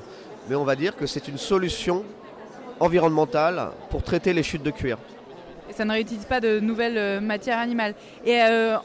mais 0.48 0.56
on 0.56 0.64
va 0.64 0.76
dire 0.76 0.94
que 0.94 1.06
c'est 1.06 1.26
une 1.26 1.38
solution 1.38 2.04
environnementale 2.80 3.70
pour 3.88 4.02
traiter 4.02 4.34
les 4.34 4.42
chutes 4.42 4.62
de 4.62 4.70
cuir. 4.70 4.98
Et 5.70 5.72
ça 5.72 5.86
ne 5.86 5.92
réutilise 5.92 6.26
pas 6.26 6.40
de 6.40 6.60
nouvelles 6.60 6.98
euh, 6.98 7.20
matières 7.20 7.58
animales. 7.58 7.94
Et 8.26 8.42
euh, 8.42 8.76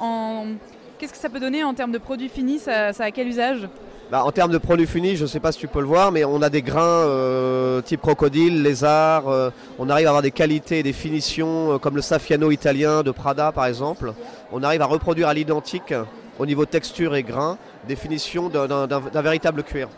qu'est-ce 0.97 1.11
que 1.11 1.20
ça 1.20 1.30
peut 1.30 1.41
donner 1.41 1.65
en 1.65 1.74
termes 1.74 1.91
de 1.91 1.97
produits 1.97 2.30
finis? 2.30 2.59
Ça, 2.59 2.93
ça 2.93 3.03
a 3.03 3.11
quel 3.11 3.28
usage? 3.28 3.67
Bah, 4.12 4.24
en 4.26 4.32
termes 4.32 4.51
de 4.51 4.57
produits 4.57 4.88
finis, 4.88 5.16
je 5.18 5.22
ne 5.22 5.28
sais 5.28 5.39
pas 5.39 5.51
si 5.51 5.60
tu 5.60 5.68
peux 5.68 5.82
le 5.82 5.86
voir, 5.86 6.12
mais 6.12 6.26
on 6.26 6.41
a 6.41 6.49
des 6.49 6.64
grains 6.64 6.82
euh, 6.82 7.80
type 7.82 8.01
crocodile, 8.01 8.64
lézard. 8.64 9.28
Euh, 9.28 9.51
on 9.78 9.88
arrive 9.88 10.07
à 10.07 10.10
avoir 10.10 10.24
des 10.24 10.32
qualités 10.32 10.80
et 10.80 10.84
des 10.84 10.93
finitions 10.93 11.74
euh, 11.74 11.78
comme 11.78 11.95
le 11.95 12.01
Saffiano 12.01 12.49
italien 12.49 13.03
de 13.03 13.12
Prada 13.12 13.51
par 13.51 13.68
exemple. 13.68 14.14
On 14.51 14.64
arrive 14.64 14.82
à 14.82 14.88
reproduire 14.88 15.28
à 15.28 15.36
l'identique 15.36 15.93
au 16.39 16.47
niveau 16.47 16.66
texture 16.66 17.14
et 17.14 17.22
grain 17.22 17.60
des 17.88 17.95
finitions 17.95 18.49
d'un 18.49 19.22
véritable 19.22 19.62
cuir. 19.62 19.89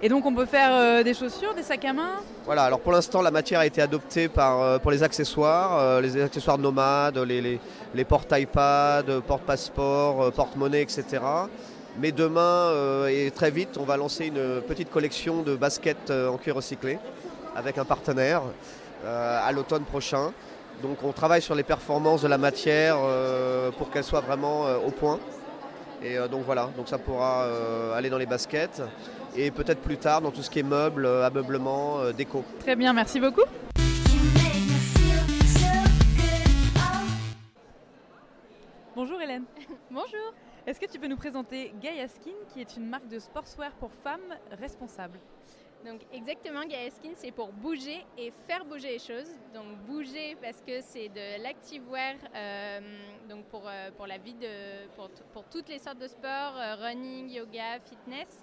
Et 0.00 0.08
donc 0.08 0.26
on 0.26 0.34
peut 0.34 0.46
faire 0.46 1.02
des 1.02 1.14
chaussures, 1.14 1.54
des 1.54 1.62
sacs 1.62 1.84
à 1.86 1.92
main? 1.92 2.10
Voilà, 2.44 2.64
alors 2.64 2.80
pour 2.80 2.92
l'instant 2.92 3.22
la 3.22 3.30
matière 3.30 3.60
a 3.60 3.66
été 3.66 3.80
adoptée 3.80 4.28
par, 4.28 4.78
pour 4.80 4.90
les 4.90 5.02
accessoires, 5.02 6.00
les 6.02 6.20
accessoires 6.22 6.58
nomades, 6.58 7.18
les, 7.18 7.40
les, 7.40 7.58
les 7.94 8.04
porte-iPad, 8.04 9.20
porte-passeport, 9.20 10.30
porte-monnaie, 10.32 10.82
etc. 10.82 11.20
Mais 11.98 12.10
demain 12.10 12.40
euh, 12.40 13.06
et 13.06 13.30
très 13.30 13.50
vite, 13.50 13.78
on 13.78 13.84
va 13.84 13.96
lancer 13.96 14.26
une 14.26 14.60
petite 14.62 14.90
collection 14.90 15.42
de 15.42 15.54
baskets 15.54 16.10
euh, 16.10 16.28
en 16.28 16.38
cuir 16.38 16.56
recyclé 16.56 16.98
avec 17.54 17.78
un 17.78 17.84
partenaire 17.84 18.42
euh, 19.04 19.40
à 19.42 19.52
l'automne 19.52 19.84
prochain. 19.84 20.32
Donc 20.82 21.04
on 21.04 21.12
travaille 21.12 21.40
sur 21.40 21.54
les 21.54 21.62
performances 21.62 22.22
de 22.22 22.28
la 22.28 22.38
matière 22.38 22.96
euh, 23.00 23.70
pour 23.70 23.90
qu'elle 23.90 24.02
soit 24.02 24.22
vraiment 24.22 24.66
euh, 24.66 24.76
au 24.84 24.90
point. 24.90 25.20
Et 26.02 26.18
euh, 26.18 26.26
donc 26.26 26.42
voilà, 26.44 26.68
donc 26.76 26.88
ça 26.88 26.98
pourra 26.98 27.44
euh, 27.44 27.96
aller 27.96 28.10
dans 28.10 28.18
les 28.18 28.26
baskets 28.26 28.82
et 29.36 29.52
peut-être 29.52 29.80
plus 29.80 29.96
tard 29.96 30.20
dans 30.20 30.32
tout 30.32 30.42
ce 30.42 30.50
qui 30.50 30.58
est 30.58 30.64
meubles, 30.64 31.06
euh, 31.06 31.24
ameublement, 31.24 32.00
euh, 32.00 32.12
déco. 32.12 32.44
Très 32.60 32.74
bien, 32.74 32.92
merci 32.92 33.20
beaucoup. 33.20 33.44
Bonjour 38.96 39.20
Hélène. 39.20 39.44
Bonjour. 39.90 40.34
Est-ce 40.66 40.80
que 40.80 40.86
tu 40.86 40.98
peux 40.98 41.08
nous 41.08 41.18
présenter 41.18 41.74
Gaia 41.78 42.08
Skin, 42.08 42.32
qui 42.48 42.62
est 42.62 42.76
une 42.78 42.86
marque 42.86 43.06
de 43.06 43.18
sportswear 43.18 43.70
pour 43.72 43.92
femmes 43.92 44.34
responsables 44.50 45.20
Donc 45.84 46.00
exactement, 46.10 46.64
Gaia 46.64 46.88
Skin, 46.88 47.10
c'est 47.14 47.32
pour 47.32 47.52
bouger 47.52 48.06
et 48.16 48.32
faire 48.46 48.64
bouger 48.64 48.92
les 48.92 48.98
choses. 48.98 49.28
Donc 49.52 49.76
bouger 49.86 50.38
parce 50.40 50.62
que 50.62 50.80
c'est 50.80 51.10
de 51.10 51.42
l'activewear, 51.42 52.14
euh, 52.34 52.80
donc 53.28 53.44
pour, 53.48 53.68
euh, 53.68 53.90
la 54.06 54.16
vie 54.16 54.32
de, 54.32 54.88
toutes 55.50 55.68
les 55.68 55.78
sortes 55.78 55.98
de 55.98 56.06
sports, 56.06 56.56
euh, 56.56 56.76
running, 56.76 57.28
yoga, 57.28 57.78
fitness. 57.84 58.42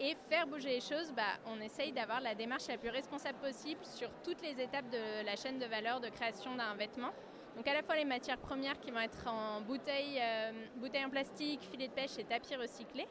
Et 0.00 0.16
faire 0.28 0.48
bouger 0.48 0.70
les 0.70 0.80
choses, 0.80 1.12
bah, 1.12 1.38
on 1.46 1.60
essaye 1.60 1.92
d'avoir 1.92 2.20
la 2.20 2.34
démarche 2.34 2.66
la 2.66 2.76
plus 2.76 2.90
responsable 2.90 3.38
possible 3.38 3.84
sur 3.84 4.10
toutes 4.24 4.42
les 4.42 4.60
étapes 4.60 4.90
de 4.90 5.24
la 5.24 5.36
chaîne 5.36 5.60
de 5.60 5.66
valeur 5.66 6.00
de 6.00 6.08
création 6.08 6.56
d'un 6.56 6.74
vêtement. 6.74 7.12
Donc 7.56 7.68
à 7.68 7.74
la 7.74 7.82
fois 7.82 7.96
les 7.96 8.04
matières 8.04 8.38
premières 8.38 8.80
qui 8.80 8.90
vont 8.90 9.00
être 9.00 9.26
en 9.26 9.60
bouteilles, 9.60 10.18
euh, 10.20 10.52
bouteilles 10.76 11.04
en 11.04 11.10
plastique, 11.10 11.60
filets 11.70 11.88
de 11.88 11.92
pêche 11.92 12.18
et 12.18 12.24
tapis 12.24 12.56
recyclés. 12.56 13.06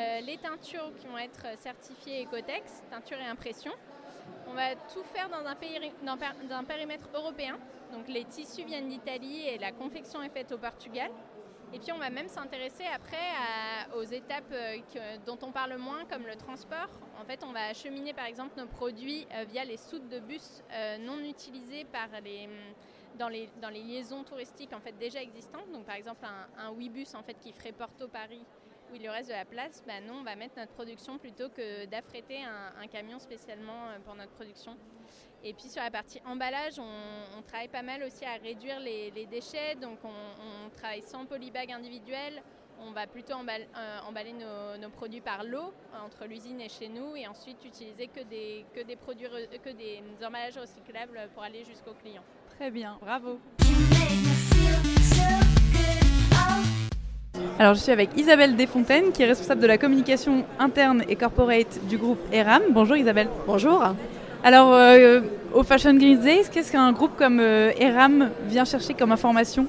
Euh, 0.00 0.20
les 0.20 0.36
teintures 0.36 0.92
qui 1.00 1.06
vont 1.06 1.18
être 1.18 1.58
certifiées 1.58 2.24
Ecotex, 2.24 2.84
teinture 2.90 3.18
et 3.18 3.26
impression. 3.26 3.72
On 4.48 4.54
va 4.54 4.74
tout 4.92 5.02
faire 5.02 5.28
dans 5.28 5.44
un, 5.46 6.64
périmètre 6.64 7.08
européen. 7.14 7.58
Donc 7.92 8.06
les 8.08 8.24
tissus 8.24 8.64
viennent 8.64 8.88
d'Italie 8.88 9.48
et 9.48 9.58
la 9.58 9.72
confection 9.72 10.22
est 10.22 10.28
faite 10.28 10.52
au 10.52 10.58
Portugal. 10.58 11.10
Et 11.72 11.80
puis 11.80 11.90
on 11.90 11.98
va 11.98 12.10
même 12.10 12.28
s'intéresser 12.28 12.84
après 12.94 13.16
aux 13.96 14.04
étapes 14.04 14.52
euh, 14.52 14.76
dont 15.26 15.38
on 15.42 15.50
parle 15.50 15.76
moins, 15.78 16.04
comme 16.04 16.26
le 16.26 16.36
transport. 16.36 16.88
En 17.20 17.24
fait, 17.24 17.42
on 17.42 17.52
va 17.52 17.66
acheminer 17.66 18.12
par 18.12 18.26
exemple 18.26 18.60
nos 18.60 18.66
produits 18.66 19.26
via 19.48 19.64
les 19.64 19.76
soutes 19.76 20.08
de 20.08 20.20
bus 20.20 20.62
non 21.00 21.18
utilisées 21.18 21.84
par 21.86 22.08
les, 22.22 22.48
dans, 23.16 23.28
les, 23.28 23.48
liaisons 23.70 24.22
touristiques 24.24 24.72
en 24.72 24.80
fait 24.80 24.96
déjà 24.98 25.22
existantes. 25.22 25.70
Donc 25.72 25.84
par 25.84 25.96
exemple 25.96 26.24
un, 26.24 26.66
un 26.66 26.70
en 26.70 27.22
fait 27.22 27.38
qui 27.40 27.52
ferait 27.52 27.72
Porto-Paris 27.72 28.44
où 28.92 28.94
il 28.94 29.08
reste 29.08 29.28
de 29.28 29.34
la 29.34 29.44
place, 29.44 29.82
bah, 29.86 30.00
nous 30.06 30.14
on 30.14 30.22
va 30.22 30.36
mettre 30.36 30.58
notre 30.58 30.72
production 30.72 31.18
plutôt 31.18 31.48
que 31.48 31.86
d'affréter 31.86 32.42
un, 32.42 32.86
camion 32.86 33.18
spécialement 33.18 33.88
euh, 33.88 33.98
pour 34.04 34.14
notre 34.14 34.32
production. 34.32 34.76
Et 35.42 35.52
puis 35.52 35.68
sur 35.68 35.82
la 35.82 35.90
partie 35.90 36.20
emballage, 36.24 36.78
on, 36.78 37.42
travaille 37.42 37.68
pas 37.68 37.82
mal 37.82 38.02
aussi 38.02 38.24
à 38.24 38.34
réduire 38.42 38.80
les, 38.80 39.26
déchets, 39.26 39.74
donc 39.76 39.98
on, 40.04 40.70
travaille 40.76 41.02
sans 41.02 41.26
polybag 41.26 41.70
individuel. 41.72 42.42
On 42.78 42.90
va 42.90 43.06
plutôt 43.06 43.34
emballer, 43.34 43.66
euh, 43.76 44.00
emballer 44.06 44.34
nos, 44.34 44.90
produits 44.90 45.20
par 45.20 45.44
lot 45.44 45.72
entre 46.04 46.26
l'usine 46.26 46.60
et 46.60 46.68
chez 46.68 46.88
nous, 46.88 47.16
et 47.16 47.26
ensuite 47.26 47.64
utiliser 47.64 48.08
que 48.08 48.20
des, 48.20 48.66
que 48.74 48.80
des 48.80 48.96
produits, 48.96 49.28
que 49.64 49.70
des 49.70 50.02
emballages 50.24 50.58
recyclables 50.58 51.28
pour 51.34 51.42
aller 51.42 51.64
jusqu'au 51.64 51.94
client. 51.94 52.22
Très 52.58 52.70
bien, 52.70 52.96
bravo. 53.02 53.38
Alors 57.58 57.74
je 57.74 57.80
suis 57.80 57.92
avec 57.92 58.10
Isabelle 58.16 58.56
Desfontaines 58.56 59.12
qui 59.12 59.22
est 59.22 59.26
responsable 59.26 59.60
de 59.60 59.66
la 59.66 59.76
communication 59.76 60.44
interne 60.58 61.02
et 61.06 61.16
corporate 61.16 61.78
du 61.86 61.98
groupe 61.98 62.18
ERAM. 62.32 62.62
Bonjour 62.70 62.96
Isabelle. 62.96 63.28
Bonjour. 63.46 63.84
Alors 64.42 64.72
euh, 64.72 65.20
au 65.52 65.64
Fashion 65.64 65.94
Green 65.94 66.18
Days, 66.18 66.44
qu'est-ce 66.50 66.72
qu'un 66.72 66.92
groupe 66.92 67.14
comme 67.16 67.40
euh, 67.40 67.72
ERAM 67.78 68.30
vient 68.46 68.64
chercher 68.64 68.94
comme 68.94 69.12
information? 69.12 69.66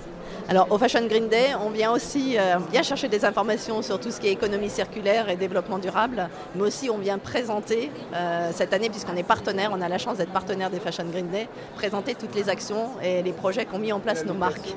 Alors 0.50 0.72
au 0.72 0.78
Fashion 0.78 1.06
Green 1.08 1.28
Day, 1.28 1.56
on 1.62 1.70
vient 1.70 1.92
aussi 1.92 2.38
euh, 2.38 2.56
vient 2.72 2.82
chercher 2.82 3.10
des 3.10 3.26
informations 3.26 3.82
sur 3.82 4.00
tout 4.00 4.12
ce 4.12 4.22
qui 4.22 4.28
est 4.28 4.32
économie 4.32 4.70
circulaire 4.70 5.28
et 5.28 5.36
développement 5.36 5.78
durable, 5.78 6.30
mais 6.56 6.62
aussi 6.62 6.90
on 6.90 6.98
vient 6.98 7.18
présenter 7.18 7.92
euh, 8.16 8.50
cette 8.54 8.72
année, 8.74 8.90
puisqu'on 8.90 9.18
est 9.18 9.24
partenaire, 9.24 9.72
on 9.74 9.82
a 9.82 9.90
la 9.90 9.98
chance 9.98 10.18
d'être 10.18 10.32
partenaire 10.32 10.70
des 10.70 10.80
Fashion 10.80 11.04
Green 11.12 11.28
Day, 11.28 11.50
présenter 11.76 12.16
toutes 12.16 12.34
les 12.34 12.48
actions 12.48 12.92
et 13.04 13.22
les 13.24 13.34
projets 13.34 13.66
qu'ont 13.66 13.80
mis 13.80 13.92
en 13.92 14.00
place 14.00 14.24
nos 14.24 14.34
marques. 14.34 14.74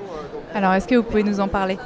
Alors 0.55 0.73
est-ce 0.73 0.89
que 0.89 0.97
vous 0.97 1.05
pouvez 1.05 1.23
nous 1.23 1.39
en 1.39 1.47
parler? 1.47 1.79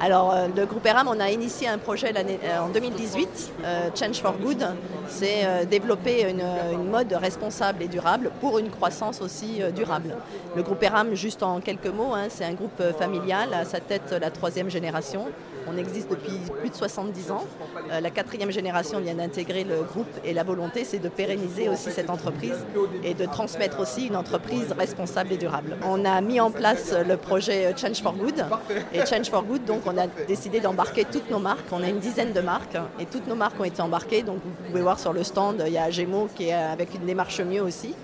Alors, 0.00 0.32
euh, 0.32 0.46
le 0.56 0.64
groupe 0.64 0.86
ERAM, 0.86 1.08
on 1.08 1.18
a 1.18 1.30
initié 1.30 1.66
un 1.66 1.78
projet 1.78 2.12
euh, 2.14 2.58
en 2.60 2.68
2018, 2.68 3.52
euh, 3.64 3.90
Change 3.98 4.20
for 4.20 4.34
Good. 4.38 4.64
C'est 5.08 5.44
euh, 5.44 5.64
développer 5.64 6.28
une, 6.30 6.44
mode 6.88 7.12
responsable 7.12 7.82
et 7.82 7.88
durable 7.88 8.30
pour 8.40 8.58
une 8.58 8.70
croissance 8.70 9.20
aussi 9.20 9.60
euh, 9.60 9.70
durable. 9.70 10.14
Le 10.54 10.62
groupe 10.62 10.82
ERAM, 10.82 11.14
juste 11.14 11.42
en 11.42 11.60
quelques 11.60 11.88
mots, 11.88 12.14
hein, 12.14 12.26
c'est 12.28 12.44
un 12.44 12.52
groupe 12.52 12.80
euh, 12.80 12.92
familial, 12.92 13.52
à 13.52 13.64
sa 13.64 13.80
tête 13.80 14.14
la 14.20 14.30
troisième 14.30 14.70
génération. 14.70 15.26
On 15.66 15.76
existe 15.76 16.10
depuis 16.10 16.38
plus 16.60 16.70
de 16.70 16.74
70 16.74 17.30
ans. 17.30 17.44
Euh, 17.90 18.00
la 18.00 18.10
quatrième 18.10 18.50
génération 18.50 19.00
vient 19.00 19.14
d'intégrer 19.14 19.64
le 19.64 19.82
groupe 19.82 20.06
et 20.24 20.32
la 20.32 20.44
volonté, 20.44 20.84
c'est 20.84 20.98
de 20.98 21.08
pérenniser 21.08 21.68
aussi 21.68 21.90
cette 21.90 22.10
entreprise 22.10 22.64
et 23.02 23.14
de 23.14 23.24
transmettre 23.24 23.80
aussi 23.80 24.06
une 24.06 24.16
entreprise 24.16 24.72
responsable 24.76 25.32
et 25.32 25.36
durable. 25.36 25.76
On 25.84 26.04
a 26.04 26.20
mis 26.20 26.40
en 26.40 26.50
place 26.50 26.94
le 27.06 27.16
projet 27.16 27.74
Change 27.76 28.02
for 28.02 28.14
Good. 28.14 28.44
Et 28.92 29.04
Change 29.06 29.30
for 29.30 29.42
Good, 29.42 29.64
donc, 29.64 29.82
on 29.86 29.96
a 29.98 30.06
décidé 30.26 30.60
d'embarquer 30.60 31.04
toutes 31.04 31.30
nos 31.30 31.38
marques. 31.38 31.66
On 31.72 31.82
a 31.82 31.88
une 31.88 31.98
dizaine 31.98 32.32
de 32.32 32.40
marques 32.40 32.76
et 32.98 33.06
toutes 33.06 33.26
nos 33.26 33.34
marques 33.34 33.58
ont 33.60 33.64
été 33.64 33.82
embarquées. 33.82 34.22
Donc, 34.22 34.38
vous 34.44 34.66
pouvez 34.68 34.82
voir 34.82 34.98
sur 34.98 35.12
le 35.12 35.22
stand, 35.22 35.62
il 35.66 35.72
y 35.72 35.78
a 35.78 35.90
Gémeaux 35.90 36.28
qui 36.34 36.48
est 36.48 36.54
avec 36.54 36.94
une 36.94 37.06
démarche 37.06 37.40
mieux 37.40 37.62
aussi 37.62 37.94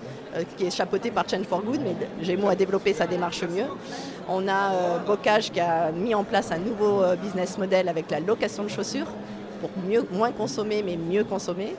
qui 0.57 0.65
est 0.65 0.71
chapeauté 0.71 1.11
par 1.11 1.27
Change 1.29 1.45
for 1.45 1.61
Good, 1.61 1.81
mais 1.83 1.95
Gémeaux 2.25 2.49
a 2.49 2.55
développé 2.55 2.93
sa 2.93 3.07
démarche 3.07 3.43
mieux. 3.43 3.67
On 4.27 4.47
a 4.47 4.73
euh, 4.73 4.99
Bocage 4.99 5.51
qui 5.51 5.59
a 5.59 5.91
mis 5.91 6.15
en 6.15 6.23
place 6.23 6.51
un 6.51 6.57
nouveau 6.57 7.01
euh, 7.03 7.15
business 7.15 7.57
model 7.57 7.87
avec 7.89 8.09
la 8.11 8.19
location 8.19 8.63
de 8.63 8.69
chaussures 8.69 9.07
pour 9.61 9.69
moins 10.11 10.31
consommer 10.31 10.83
mais 10.83 10.97
mieux 10.97 11.23
consommer. 11.23 11.75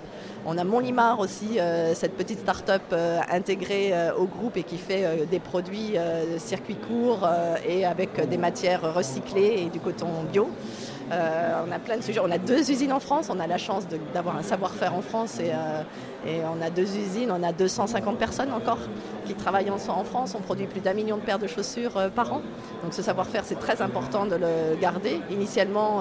On 0.49 0.59
a 0.59 0.65
Montlimar 0.65 1.19
aussi, 1.19 1.59
euh, 1.59 1.93
cette 1.95 2.17
petite 2.17 2.39
start-up 2.39 2.83
euh, 2.93 3.19
intégrée 3.31 3.91
euh, 3.93 4.15
au 4.15 4.27
groupe 4.27 4.57
et 4.57 4.63
qui 4.63 4.79
fait 4.79 5.05
euh, 5.05 5.25
des 5.29 5.41
produits 5.41 5.95
euh, 5.97 6.35
de 6.35 6.39
circuit 6.39 6.77
court 6.77 7.23
euh, 7.25 7.57
et 7.69 7.85
avec 7.85 8.17
euh, 8.19 8.27
des 8.27 8.39
matières 8.39 8.95
recyclées 8.95 9.65
et 9.67 9.71
du 9.71 9.81
coton 9.81 10.07
bio. 10.33 10.49
Euh, 11.13 11.63
on 11.67 11.73
a 11.73 11.79
plein 11.79 11.97
de 11.99 12.03
sujets. 12.03 12.21
On 12.21 12.31
a 12.31 12.39
deux 12.39 12.71
usines 12.71 12.93
en 12.93 13.01
France. 13.01 13.29
On 13.31 13.39
a 13.39 13.47
la 13.47 13.59
chance 13.59 13.85
d'avoir 14.13 14.37
un 14.37 14.43
savoir-faire 14.43 14.95
en 14.95 15.03
France 15.03 15.39
et, 15.39 15.51
euh, 15.51 15.83
et 16.27 16.41
on 16.45 16.61
a 16.65 16.71
deux 16.71 16.97
usines. 16.97 17.31
On 17.31 17.43
a 17.43 17.53
250 17.53 18.19
personnes 18.19 18.53
encore 18.53 18.79
qui 19.27 19.35
travaillent 19.35 19.71
en, 19.71 19.79
France. 19.79 20.35
On 20.35 20.41
produit 20.41 20.67
plus 20.67 20.81
d'un 20.81 20.95
million 20.95 21.17
de 21.17 21.23
paires 21.23 21.39
de 21.39 21.47
chaussures 21.47 21.97
euh, 21.97 22.09
par 22.09 22.33
an. 22.33 22.43
Donc 22.83 22.93
ce 22.93 23.03
savoir-faire, 23.03 23.43
c'est 23.45 23.59
très 23.59 23.83
important 23.83 24.27
de 24.27 24.37
le 24.37 24.81
garder. 24.81 25.21
Initialement, 25.31 26.01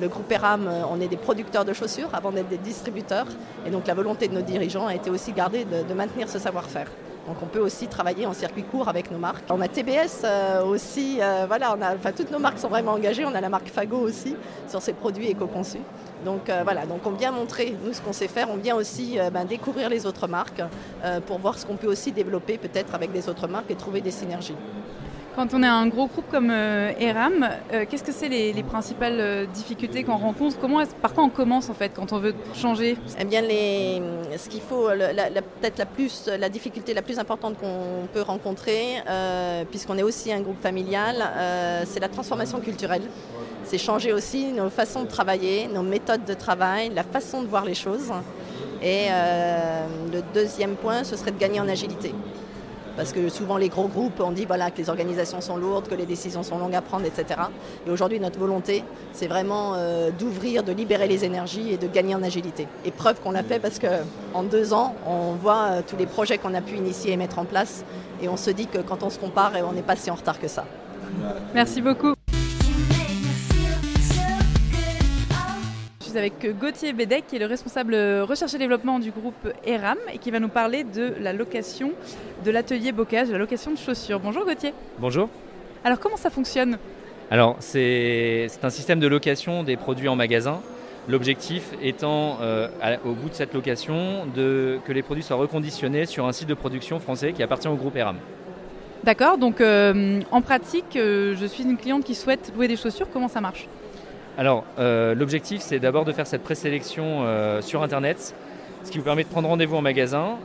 le 0.00 0.08
groupe 0.08 0.30
ERAM, 0.30 0.68
on 0.90 1.00
est 1.00 1.08
des 1.08 1.16
producteurs 1.16 1.64
de 1.64 1.72
chaussures 1.72 2.08
avant 2.12 2.30
d'être 2.32 2.48
des 2.48 2.58
distributeurs. 2.58 3.26
Et 3.66 3.70
donc 3.70 3.86
la 3.86 3.94
volonté 3.94 4.28
de 4.28 4.34
nos 4.34 4.42
dirigeants 4.42 4.86
a 4.86 4.94
été 4.94 5.10
aussi 5.10 5.32
gardée 5.32 5.64
de 5.64 5.94
maintenir 5.94 6.28
ce 6.28 6.38
savoir-faire. 6.38 6.88
Donc 7.26 7.36
on 7.42 7.46
peut 7.46 7.60
aussi 7.60 7.86
travailler 7.86 8.26
en 8.26 8.32
circuit 8.32 8.64
court 8.64 8.88
avec 8.88 9.10
nos 9.10 9.18
marques. 9.18 9.44
On 9.48 9.60
a 9.60 9.68
TBS 9.68 10.22
euh, 10.24 10.64
aussi, 10.64 11.18
euh, 11.20 11.44
voilà, 11.46 11.76
toutes 12.16 12.30
nos 12.30 12.38
marques 12.38 12.58
sont 12.58 12.68
vraiment 12.68 12.92
engagées. 12.92 13.24
On 13.24 13.34
a 13.34 13.40
la 13.40 13.48
marque 13.48 13.68
Fago 13.68 13.98
aussi 13.98 14.36
sur 14.68 14.82
ses 14.82 14.92
produits 14.92 15.28
éco-conçus. 15.28 15.78
Donc 16.24 16.48
euh, 16.48 16.62
voilà, 16.64 16.84
donc 16.86 17.06
on 17.06 17.10
vient 17.10 17.30
montrer 17.30 17.76
nous 17.84 17.92
ce 17.92 18.00
qu'on 18.00 18.12
sait 18.12 18.28
faire. 18.28 18.48
On 18.50 18.56
vient 18.56 18.74
aussi 18.74 19.18
ben, 19.32 19.44
découvrir 19.44 19.88
les 19.88 20.06
autres 20.06 20.26
marques 20.26 20.62
pour 21.26 21.38
voir 21.38 21.58
ce 21.58 21.66
qu'on 21.66 21.76
peut 21.76 21.86
aussi 21.86 22.12
développer 22.12 22.58
peut-être 22.58 22.94
avec 22.94 23.12
des 23.12 23.28
autres 23.28 23.46
marques 23.46 23.70
et 23.70 23.76
trouver 23.76 24.00
des 24.00 24.10
synergies. 24.10 24.56
Quand 25.34 25.54
on 25.54 25.62
est 25.62 25.66
un 25.66 25.86
gros 25.86 26.08
groupe 26.08 26.26
comme 26.30 26.50
euh, 26.50 26.92
ERAM, 27.00 27.48
euh, 27.72 27.86
qu'est-ce 27.88 28.04
que 28.04 28.12
c'est 28.12 28.28
les, 28.28 28.52
les 28.52 28.62
principales 28.62 29.16
euh, 29.18 29.46
difficultés 29.46 30.04
qu'on 30.04 30.18
rencontre? 30.18 30.58
Comment 30.60 30.82
Par 31.00 31.14
quoi 31.14 31.24
on 31.24 31.30
commence 31.30 31.70
en 31.70 31.74
fait 31.74 31.90
quand 31.94 32.12
on 32.12 32.18
veut 32.18 32.34
changer? 32.54 32.98
Eh 33.18 33.24
bien, 33.24 33.40
ce 33.40 34.48
qu'il 34.50 34.60
faut, 34.60 34.88
peut-être 34.88 35.78
la 35.78 35.86
plus, 35.86 36.28
la 36.38 36.50
difficulté 36.50 36.92
la 36.92 37.00
plus 37.00 37.18
importante 37.18 37.56
qu'on 37.58 38.06
peut 38.12 38.20
rencontrer, 38.20 38.96
puisqu'on 39.70 39.96
est 39.96 40.02
aussi 40.02 40.32
un 40.32 40.40
groupe 40.40 40.60
familial, 40.60 41.16
c'est 41.86 42.00
la 42.00 42.08
transformation 42.08 42.60
culturelle. 42.60 43.02
C'est 43.64 43.78
changer 43.78 44.12
aussi 44.12 44.52
nos 44.52 44.68
façons 44.68 45.02
de 45.02 45.08
travailler, 45.08 45.66
nos 45.68 45.82
méthodes 45.82 46.24
de 46.24 46.34
travail, 46.34 46.90
la 46.94 47.04
façon 47.04 47.42
de 47.42 47.46
voir 47.46 47.64
les 47.64 47.74
choses. 47.74 48.12
Et 48.82 49.06
le 50.12 50.20
deuxième 50.34 50.74
point, 50.74 51.04
ce 51.04 51.16
serait 51.16 51.32
de 51.32 51.38
gagner 51.38 51.60
en 51.60 51.68
agilité. 51.68 52.12
Parce 52.96 53.12
que 53.12 53.28
souvent 53.28 53.56
les 53.56 53.68
gros 53.68 53.88
groupes, 53.88 54.20
on 54.20 54.32
dit 54.32 54.44
voilà, 54.44 54.70
que 54.70 54.78
les 54.78 54.90
organisations 54.90 55.40
sont 55.40 55.56
lourdes, 55.56 55.88
que 55.88 55.94
les 55.94 56.06
décisions 56.06 56.42
sont 56.42 56.58
longues 56.58 56.74
à 56.74 56.82
prendre, 56.82 57.06
etc. 57.06 57.40
Et 57.86 57.90
aujourd'hui, 57.90 58.20
notre 58.20 58.38
volonté, 58.38 58.84
c'est 59.12 59.26
vraiment 59.26 59.74
euh, 59.74 60.10
d'ouvrir, 60.10 60.62
de 60.62 60.72
libérer 60.72 61.08
les 61.08 61.24
énergies 61.24 61.72
et 61.72 61.76
de 61.76 61.86
gagner 61.86 62.14
en 62.14 62.22
agilité. 62.22 62.68
Et 62.84 62.90
preuve 62.90 63.20
qu'on 63.20 63.32
l'a 63.32 63.42
fait 63.42 63.58
parce 63.58 63.78
qu'en 63.78 64.42
deux 64.42 64.72
ans, 64.72 64.94
on 65.06 65.32
voit 65.32 65.68
euh, 65.70 65.82
tous 65.86 65.96
les 65.96 66.06
projets 66.06 66.38
qu'on 66.38 66.54
a 66.54 66.60
pu 66.60 66.76
initier 66.76 67.12
et 67.12 67.16
mettre 67.16 67.38
en 67.38 67.44
place. 67.44 67.84
Et 68.20 68.28
on 68.28 68.36
se 68.36 68.50
dit 68.50 68.66
que 68.66 68.78
quand 68.78 69.02
on 69.02 69.10
se 69.10 69.18
compare, 69.18 69.52
on 69.68 69.72
n'est 69.72 69.82
pas 69.82 69.96
si 69.96 70.10
en 70.10 70.14
retard 70.14 70.38
que 70.38 70.48
ça. 70.48 70.64
Merci 71.54 71.80
beaucoup. 71.80 72.14
Suis 76.12 76.18
avec 76.18 76.58
Gauthier 76.58 76.92
Bédec, 76.92 77.26
qui 77.26 77.36
est 77.36 77.38
le 77.38 77.46
responsable 77.46 77.94
recherche 78.22 78.52
et 78.52 78.58
développement 78.58 78.98
du 78.98 79.10
groupe 79.10 79.48
ERAM 79.64 79.96
et 80.12 80.18
qui 80.18 80.30
va 80.30 80.40
nous 80.40 80.48
parler 80.48 80.84
de 80.84 81.14
la 81.20 81.32
location 81.32 81.92
de 82.44 82.50
l'atelier 82.50 82.92
bocage, 82.92 83.28
de 83.28 83.32
la 83.32 83.38
location 83.38 83.70
de 83.70 83.78
chaussures. 83.78 84.20
Bonjour 84.20 84.44
Gauthier. 84.44 84.74
Bonjour. 84.98 85.30
Alors 85.84 85.98
comment 85.98 86.18
ça 86.18 86.28
fonctionne? 86.28 86.76
Alors 87.30 87.56
c'est 87.60 88.48
un 88.62 88.70
système 88.70 89.00
de 89.00 89.06
location 89.06 89.62
des 89.62 89.76
produits 89.76 90.08
en 90.08 90.16
magasin. 90.16 90.60
L'objectif 91.08 91.72
étant, 91.82 92.38
euh, 92.42 92.68
au 93.06 93.12
bout 93.12 93.30
de 93.30 93.34
cette 93.34 93.54
location, 93.54 94.26
de, 94.36 94.78
que 94.84 94.92
les 94.92 95.02
produits 95.02 95.24
soient 95.24 95.38
reconditionnés 95.38 96.04
sur 96.04 96.26
un 96.26 96.32
site 96.32 96.48
de 96.48 96.54
production 96.54 97.00
français 97.00 97.32
qui 97.32 97.42
appartient 97.42 97.68
au 97.68 97.74
groupe 97.74 97.96
ERAM. 97.96 98.16
D'accord, 99.02 99.38
donc 99.38 99.60
euh, 99.60 100.20
en 100.30 100.42
pratique, 100.42 100.94
euh, 100.94 101.34
je 101.40 101.46
suis 101.46 101.64
une 101.64 101.76
cliente 101.76 102.04
qui 102.04 102.14
souhaite 102.14 102.52
louer 102.54 102.68
des 102.68 102.76
chaussures, 102.76 103.08
comment 103.10 103.28
ça 103.28 103.40
marche? 103.40 103.66
Alors, 104.38 104.64
l'objectif 104.78 105.60
c'est 105.60 105.78
d'abord 105.78 106.04
de 106.04 106.12
faire 106.12 106.26
cette 106.26 106.42
présélection 106.42 107.24
sur 107.60 107.82
Internet, 107.82 108.34
ce 108.84 108.90
qui 108.90 108.98
vous 108.98 109.04
permet 109.04 109.24
de 109.24 109.28
prendre 109.28 109.48
rendez-vous 109.48 109.76
en 109.76 109.82
magasin, 109.82 110.36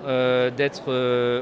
d'être 0.58 0.92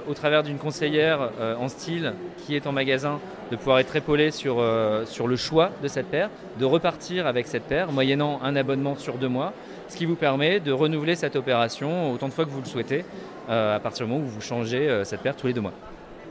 au 0.07 0.13
travers 0.13 0.43
d'une 0.43 0.57
conseillère 0.57 1.31
en 1.59 1.67
style 1.67 2.13
qui 2.37 2.55
est 2.55 2.67
en 2.67 2.71
magasin, 2.71 3.19
de 3.51 3.55
pouvoir 3.55 3.79
être 3.79 3.95
épaulé 3.95 4.31
sur, 4.31 4.63
sur 5.05 5.27
le 5.27 5.35
choix 5.35 5.71
de 5.81 5.87
cette 5.87 6.07
paire, 6.07 6.29
de 6.59 6.65
repartir 6.65 7.27
avec 7.27 7.47
cette 7.47 7.63
paire, 7.63 7.91
moyennant 7.91 8.39
un 8.43 8.55
abonnement 8.55 8.95
sur 8.95 9.15
deux 9.15 9.27
mois, 9.27 9.53
ce 9.87 9.97
qui 9.97 10.05
vous 10.05 10.15
permet 10.15 10.59
de 10.59 10.71
renouveler 10.71 11.15
cette 11.15 11.35
opération 11.35 12.11
autant 12.11 12.27
de 12.27 12.33
fois 12.33 12.45
que 12.45 12.51
vous 12.51 12.61
le 12.61 12.67
souhaitez, 12.67 13.05
à 13.49 13.79
partir 13.81 14.05
du 14.05 14.11
moment 14.11 14.23
où 14.23 14.29
vous 14.29 14.41
changez 14.41 15.01
cette 15.03 15.21
paire 15.21 15.35
tous 15.35 15.47
les 15.47 15.53
deux 15.53 15.61
mois. 15.61 15.73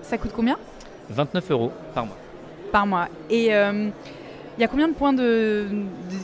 Ça 0.02 0.16
coûte 0.16 0.32
combien? 0.34 0.56
29 1.10 1.50
euros 1.50 1.72
par 1.92 2.06
mois. 2.06 2.16
Par 2.72 2.86
mois. 2.86 3.08
Et 3.30 3.50
il 4.57 4.61
y 4.61 4.64
a 4.64 4.68
combien 4.68 4.88
de 4.88 4.94
points 4.94 5.12
de, 5.12 5.66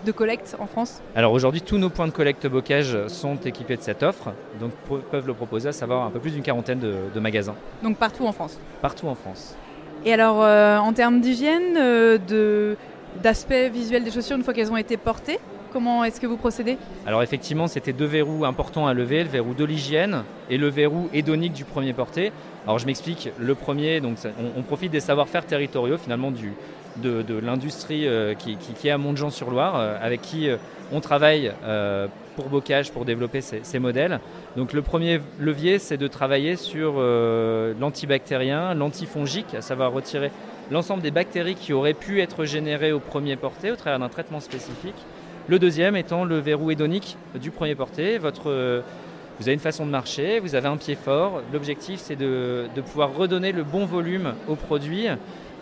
de, 0.04 0.12
collecte 0.12 0.56
en 0.58 0.66
France 0.66 1.02
Alors 1.16 1.32
aujourd'hui, 1.32 1.62
tous 1.62 1.78
nos 1.78 1.90
points 1.90 2.06
de 2.06 2.12
collecte 2.12 2.46
bocage 2.46 2.96
sont 3.08 3.36
équipés 3.36 3.76
de 3.76 3.82
cette 3.82 4.02
offre, 4.02 4.32
donc 4.60 4.72
peuvent 5.10 5.26
le 5.26 5.34
proposer 5.34 5.68
à 5.68 5.72
savoir 5.72 6.04
un 6.06 6.10
peu 6.10 6.20
plus 6.20 6.30
d'une 6.30 6.42
quarantaine 6.42 6.78
de, 6.78 7.20
magasins. 7.20 7.56
Donc 7.82 7.96
partout 7.96 8.26
en 8.26 8.32
France 8.32 8.58
Partout 8.82 9.08
en 9.08 9.14
France. 9.14 9.56
Et 10.04 10.12
alors, 10.12 10.42
euh, 10.42 10.78
en 10.78 10.92
termes 10.92 11.20
d'hygiène, 11.20 11.76
euh, 11.76 12.18
de, 12.18 12.76
d'aspect 13.22 13.68
visuel 13.68 14.04
des 14.04 14.10
chaussures 14.10 14.36
une 14.36 14.44
fois 14.44 14.54
qu'elles 14.54 14.72
ont 14.72 14.76
été 14.76 14.96
portées, 14.96 15.38
Comment 15.72 16.02
est-ce 16.02 16.20
que 16.20 16.26
vous 16.26 16.36
procédez 16.36 16.78
Alors 17.06 17.22
effectivement, 17.22 17.68
c'était 17.68 17.92
deux 17.92 18.04
verrous 18.04 18.44
importants 18.44 18.88
à 18.88 18.94
lever, 18.94 19.22
le 19.22 19.28
verrou 19.28 19.54
de 19.54 19.64
l'hygiène 19.64 20.24
et 20.48 20.58
le 20.58 20.68
verrou 20.68 21.08
hédonique 21.12 21.52
du 21.52 21.64
premier 21.64 21.92
porté. 21.92 22.32
Alors 22.64 22.80
je 22.80 22.86
m'explique, 22.86 23.30
le 23.38 23.54
premier, 23.54 24.00
donc 24.00 24.16
on, 24.56 24.62
profite 24.62 24.90
des 24.90 24.98
savoir-faire 24.98 25.46
territoriaux 25.46 25.96
finalement 25.96 26.32
du, 26.32 26.54
de, 27.00 27.38
l'industrie 27.38 28.06
euh, 28.06 28.34
qui, 28.34 28.56
est 28.84 28.90
à 28.90 28.98
Montjean-sur-Loire, 28.98 29.76
euh, 29.76 29.96
avec 30.00 30.22
qui 30.22 30.48
euh, 30.48 30.56
on 30.92 31.00
travaille 31.00 31.52
pour 32.34 32.48
Bocage 32.48 32.90
pour 32.90 33.04
développer 33.04 33.40
ces, 33.40 33.78
modèles. 33.78 34.18
Donc 34.56 34.72
le 34.72 34.82
premier 34.82 35.20
levier, 35.38 35.78
c'est 35.78 35.96
de 35.96 36.08
travailler 36.08 36.56
sur 36.56 36.94
l'antibactérien, 37.78 38.74
l'antifongique, 38.74 39.54
à 39.54 39.60
savoir 39.60 39.92
retirer 39.92 40.32
l'ensemble 40.72 41.00
des 41.02 41.12
bactéries 41.12 41.54
qui 41.54 41.72
auraient 41.72 41.94
pu 41.94 42.20
être 42.20 42.44
générées 42.44 42.90
au 42.90 42.98
premier 42.98 43.36
porté 43.36 43.70
au 43.70 43.76
travers 43.76 44.00
d'un 44.00 44.08
traitement 44.08 44.40
spécifique. 44.40 44.96
Le 45.46 45.60
deuxième 45.60 45.94
étant 45.94 46.24
le 46.24 46.38
verrou 46.38 46.72
hédonique 46.72 47.16
du 47.40 47.52
premier 47.52 47.76
porté. 47.76 48.18
Votre, 48.18 48.82
vous 49.40 49.48
avez 49.48 49.54
une 49.54 49.60
façon 49.60 49.86
de 49.86 49.90
marcher, 49.90 50.38
vous 50.38 50.54
avez 50.54 50.68
un 50.68 50.76
pied 50.76 50.94
fort. 50.94 51.40
L'objectif, 51.50 51.98
c'est 51.98 52.14
de, 52.14 52.68
pouvoir 52.84 53.14
redonner 53.14 53.52
le 53.52 53.64
bon 53.64 53.86
volume 53.86 54.34
au 54.48 54.54
produit 54.54 55.06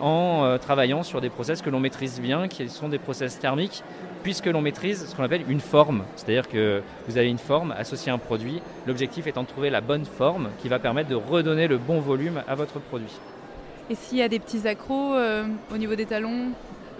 en 0.00 0.42
euh, 0.44 0.58
travaillant 0.58 1.04
sur 1.04 1.20
des 1.20 1.28
process 1.28 1.62
que 1.62 1.70
l'on 1.70 1.78
maîtrise 1.78 2.20
bien, 2.20 2.48
qui 2.48 2.68
sont 2.68 2.88
des 2.88 2.98
process 2.98 3.38
thermiques, 3.38 3.84
puisque 4.24 4.46
l'on 4.46 4.62
maîtrise 4.62 5.06
ce 5.08 5.14
qu'on 5.14 5.22
appelle 5.22 5.44
une 5.48 5.60
forme. 5.60 6.02
C'est-à-dire 6.16 6.48
que 6.48 6.82
vous 7.06 7.18
avez 7.18 7.28
une 7.28 7.38
forme 7.38 7.72
associée 7.78 8.10
à 8.10 8.16
un 8.16 8.18
produit. 8.18 8.60
L'objectif 8.88 9.28
étant 9.28 9.44
de 9.44 9.48
trouver 9.48 9.70
la 9.70 9.80
bonne 9.80 10.06
forme 10.06 10.48
qui 10.60 10.68
va 10.68 10.80
permettre 10.80 11.08
de 11.08 11.14
redonner 11.14 11.68
le 11.68 11.78
bon 11.78 12.00
volume 12.00 12.42
à 12.48 12.56
votre 12.56 12.80
produit. 12.80 13.16
Et 13.90 13.94
s'il 13.94 14.18
y 14.18 14.22
a 14.22 14.28
des 14.28 14.40
petits 14.40 14.66
accros 14.66 15.14
euh, 15.14 15.44
au 15.72 15.78
niveau 15.78 15.94
des 15.94 16.06
talons 16.06 16.50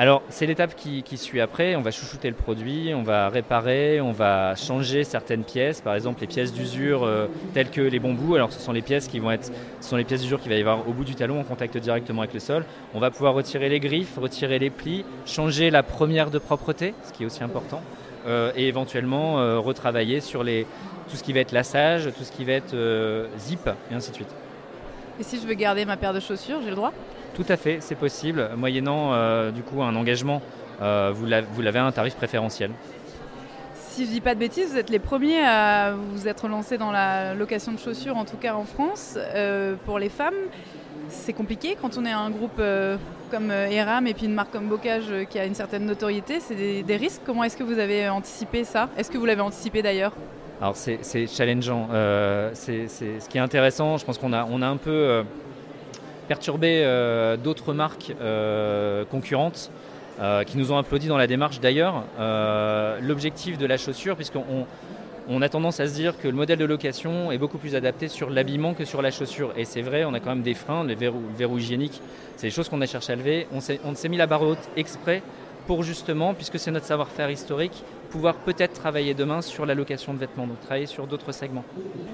alors, 0.00 0.22
c'est 0.28 0.46
l'étape 0.46 0.76
qui, 0.76 1.02
suit 1.16 1.40
après. 1.40 1.74
On 1.74 1.80
va 1.80 1.90
chouchouter 1.90 2.28
le 2.28 2.36
produit, 2.36 2.94
on 2.94 3.02
va 3.02 3.28
réparer, 3.28 4.00
on 4.00 4.12
va 4.12 4.54
changer 4.54 5.02
certaines 5.02 5.42
pièces. 5.42 5.80
Par 5.80 5.96
exemple, 5.96 6.20
les 6.20 6.28
pièces 6.28 6.52
d'usure 6.52 7.02
euh, 7.02 7.26
telles 7.52 7.68
que 7.68 7.80
les 7.80 7.98
bambous. 7.98 8.36
Alors, 8.36 8.52
ce 8.52 8.60
sont 8.60 8.70
les 8.70 8.80
pièces 8.80 9.08
qui 9.08 9.18
vont 9.18 9.32
être, 9.32 9.50
ce 9.80 9.88
sont 9.88 9.96
les 9.96 10.04
pièces 10.04 10.20
d'usure 10.20 10.40
qui 10.40 10.48
va 10.48 10.54
y 10.54 10.60
avoir 10.60 10.88
au 10.88 10.92
bout 10.92 11.02
du 11.02 11.16
talon 11.16 11.40
en 11.40 11.42
contact 11.42 11.76
directement 11.76 12.22
avec 12.22 12.32
le 12.32 12.38
sol. 12.38 12.64
On 12.94 13.00
va 13.00 13.10
pouvoir 13.10 13.34
retirer 13.34 13.68
les 13.68 13.80
griffes, 13.80 14.16
retirer 14.18 14.60
les 14.60 14.70
plis, 14.70 15.04
changer 15.26 15.68
la 15.70 15.82
première 15.82 16.30
de 16.30 16.38
propreté, 16.38 16.94
ce 17.02 17.12
qui 17.12 17.24
est 17.24 17.26
aussi 17.26 17.42
important, 17.42 17.82
euh, 18.28 18.52
et 18.54 18.68
éventuellement 18.68 19.40
euh, 19.40 19.58
retravailler 19.58 20.20
sur 20.20 20.44
les, 20.44 20.64
tout 21.10 21.16
ce 21.16 21.24
qui 21.24 21.32
va 21.32 21.40
être 21.40 21.50
lassage, 21.50 22.08
tout 22.16 22.22
ce 22.22 22.30
qui 22.30 22.44
va 22.44 22.52
être 22.52 22.76
zip, 23.36 23.68
et 23.90 23.94
ainsi 23.94 24.10
de 24.12 24.14
suite. 24.14 24.30
Et 25.18 25.24
si 25.24 25.40
je 25.40 25.46
veux 25.48 25.54
garder 25.54 25.84
ma 25.84 25.96
paire 25.96 26.14
de 26.14 26.20
chaussures, 26.20 26.60
j'ai 26.62 26.70
le 26.70 26.76
droit? 26.76 26.92
Tout 27.34 27.46
à 27.48 27.56
fait, 27.56 27.78
c'est 27.80 27.94
possible, 27.94 28.50
moyennant 28.56 29.12
euh, 29.12 29.50
du 29.50 29.62
coup 29.62 29.82
un 29.82 29.94
engagement, 29.94 30.42
euh, 30.82 31.12
vous 31.14 31.26
l'avez 31.62 31.78
à 31.78 31.84
un 31.84 31.92
tarif 31.92 32.14
préférentiel. 32.14 32.70
Si 33.74 34.06
je 34.06 34.10
dis 34.10 34.20
pas 34.20 34.34
de 34.34 34.40
bêtises, 34.40 34.72
vous 34.72 34.78
êtes 34.78 34.90
les 34.90 34.98
premiers 34.98 35.44
à 35.44 35.94
vous 35.94 36.28
être 36.28 36.46
lancés 36.46 36.78
dans 36.78 36.92
la 36.92 37.34
location 37.34 37.72
de 37.72 37.78
chaussures, 37.78 38.16
en 38.16 38.24
tout 38.24 38.36
cas 38.36 38.54
en 38.54 38.64
France, 38.64 39.16
euh, 39.16 39.74
pour 39.84 39.98
les 39.98 40.08
femmes. 40.08 40.34
C'est 41.08 41.32
compliqué 41.32 41.76
quand 41.80 41.96
on 41.96 42.04
est 42.04 42.12
un 42.12 42.28
groupe 42.28 42.60
comme 43.30 43.50
ERAM 43.50 44.06
et 44.06 44.14
puis 44.14 44.26
une 44.26 44.34
marque 44.34 44.50
comme 44.50 44.68
Bocage 44.68 45.10
qui 45.30 45.38
a 45.38 45.46
une 45.46 45.54
certaine 45.54 45.86
notoriété. 45.86 46.38
C'est 46.38 46.82
des, 46.82 46.96
risques. 46.96 47.22
Comment 47.24 47.44
est-ce 47.44 47.56
que 47.56 47.62
vous 47.62 47.78
avez 47.78 48.08
anticipé 48.08 48.64
ça? 48.64 48.90
Est-ce 48.98 49.10
que 49.10 49.16
vous 49.16 49.24
l'avez 49.24 49.40
anticipé 49.40 49.80
d'ailleurs? 49.80 50.12
Alors 50.60 50.76
c'est 50.76 51.26
challengeant. 51.26 51.88
c'est 52.52 52.88
ce 52.88 53.28
qui 53.28 53.38
est 53.38 53.40
intéressant, 53.40 53.96
je 53.96 54.04
pense 54.04 54.18
qu'on 54.18 54.32
a, 54.34 54.46
on 54.50 54.60
a 54.60 54.66
un 54.66 54.76
peu 54.76 55.24
perturber 56.28 56.82
euh, 56.84 57.36
d'autres 57.36 57.72
marques 57.72 58.14
euh, 58.20 59.04
concurrentes 59.06 59.70
euh, 60.20 60.44
qui 60.44 60.58
nous 60.58 60.70
ont 60.70 60.76
applaudi 60.76 61.08
dans 61.08 61.16
la 61.16 61.26
démarche 61.26 61.58
d'ailleurs. 61.60 62.04
L'objectif 63.00 63.58
de 63.58 63.66
la 63.66 63.76
chaussure, 63.76 64.14
puisqu'on 64.14 64.66
on 65.30 65.42
a 65.42 65.48
tendance 65.48 65.78
à 65.80 65.86
se 65.86 65.94
dire 65.94 66.18
que 66.18 66.28
le 66.28 66.34
modèle 66.34 66.58
de 66.58 66.64
location 66.64 67.30
est 67.30 67.38
beaucoup 67.38 67.58
plus 67.58 67.74
adapté 67.74 68.08
sur 68.08 68.30
l'habillement 68.30 68.72
que 68.72 68.84
sur 68.84 69.02
la 69.02 69.10
chaussure. 69.10 69.52
Et 69.56 69.64
c'est 69.64 69.82
vrai, 69.82 70.04
on 70.04 70.14
a 70.14 70.20
quand 70.20 70.30
même 70.30 70.42
des 70.42 70.54
freins, 70.54 70.84
les 70.84 70.94
verrous, 70.94 71.22
verrous 71.36 71.58
hygiéniques, 71.58 72.00
c'est 72.36 72.46
des 72.46 72.50
choses 72.50 72.68
qu'on 72.68 72.80
a 72.80 72.86
cherché 72.86 73.12
à 73.12 73.16
lever. 73.16 73.46
On 73.52 73.60
s'est 73.94 74.08
mis 74.08 74.16
la 74.16 74.26
barre 74.26 74.42
haute 74.42 74.68
exprès 74.76 75.22
pour 75.66 75.82
justement, 75.82 76.32
puisque 76.32 76.58
c'est 76.58 76.70
notre 76.70 76.86
savoir-faire 76.86 77.30
historique, 77.30 77.84
pouvoir 78.08 78.34
peut-être 78.36 78.72
travailler 78.72 79.14
demain 79.14 79.42
sur 79.42 79.66
la 79.66 79.74
location 79.74 80.14
de 80.14 80.18
vêtements, 80.18 80.46
donc 80.46 80.60
travailler 80.60 80.86
sur 80.86 81.06
d'autres 81.06 81.32
segments. 81.32 81.64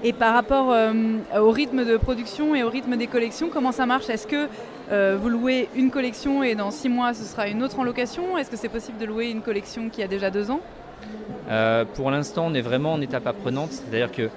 Et 0.03 0.13
par 0.13 0.35
rapport 0.35 0.73
euh, 0.73 0.93
au 1.39 1.51
rythme 1.51 1.85
de 1.85 1.97
production 1.97 2.55
et 2.55 2.63
au 2.63 2.71
rythme 2.71 2.97
des 2.97 3.07
collections, 3.07 3.49
comment 3.53 3.73
ça 3.73 3.87
marche? 3.87 4.11
Est-ce 4.11 4.27
que 4.27 4.49
euh, 4.91 5.17
vous 5.21 5.29
louez 5.29 5.69
une 5.75 5.91
collection 5.91 6.43
et 6.43 6.55
dans 6.55 6.71
six 6.71 6.89
mois 6.89 7.15
ce 7.15 7.25
sera 7.25 7.49
une 7.49 7.63
autre 7.63 7.79
en 7.79 7.85
location? 7.85 8.37
Est-ce 8.37 8.51
que 8.51 8.57
c'est 8.57 8.69
possible 8.69 8.99
de 8.99 9.07
louer 9.07 9.31
une 9.31 9.41
collection 9.41 9.89
qui 9.89 10.03
a 10.03 10.09
déjà 10.09 10.31
deux 10.31 10.51
ans? 10.51 10.61
Euh, 11.51 11.85
Pour 11.95 12.11
l'instant, 12.11 12.47
on 12.47 12.55
est 12.55 12.63
vraiment 12.63 12.93
en 12.93 13.01
étape 13.01 13.27
apprenante, 13.27 13.73
c'est-à-dire 13.73 14.13
que 14.13 14.29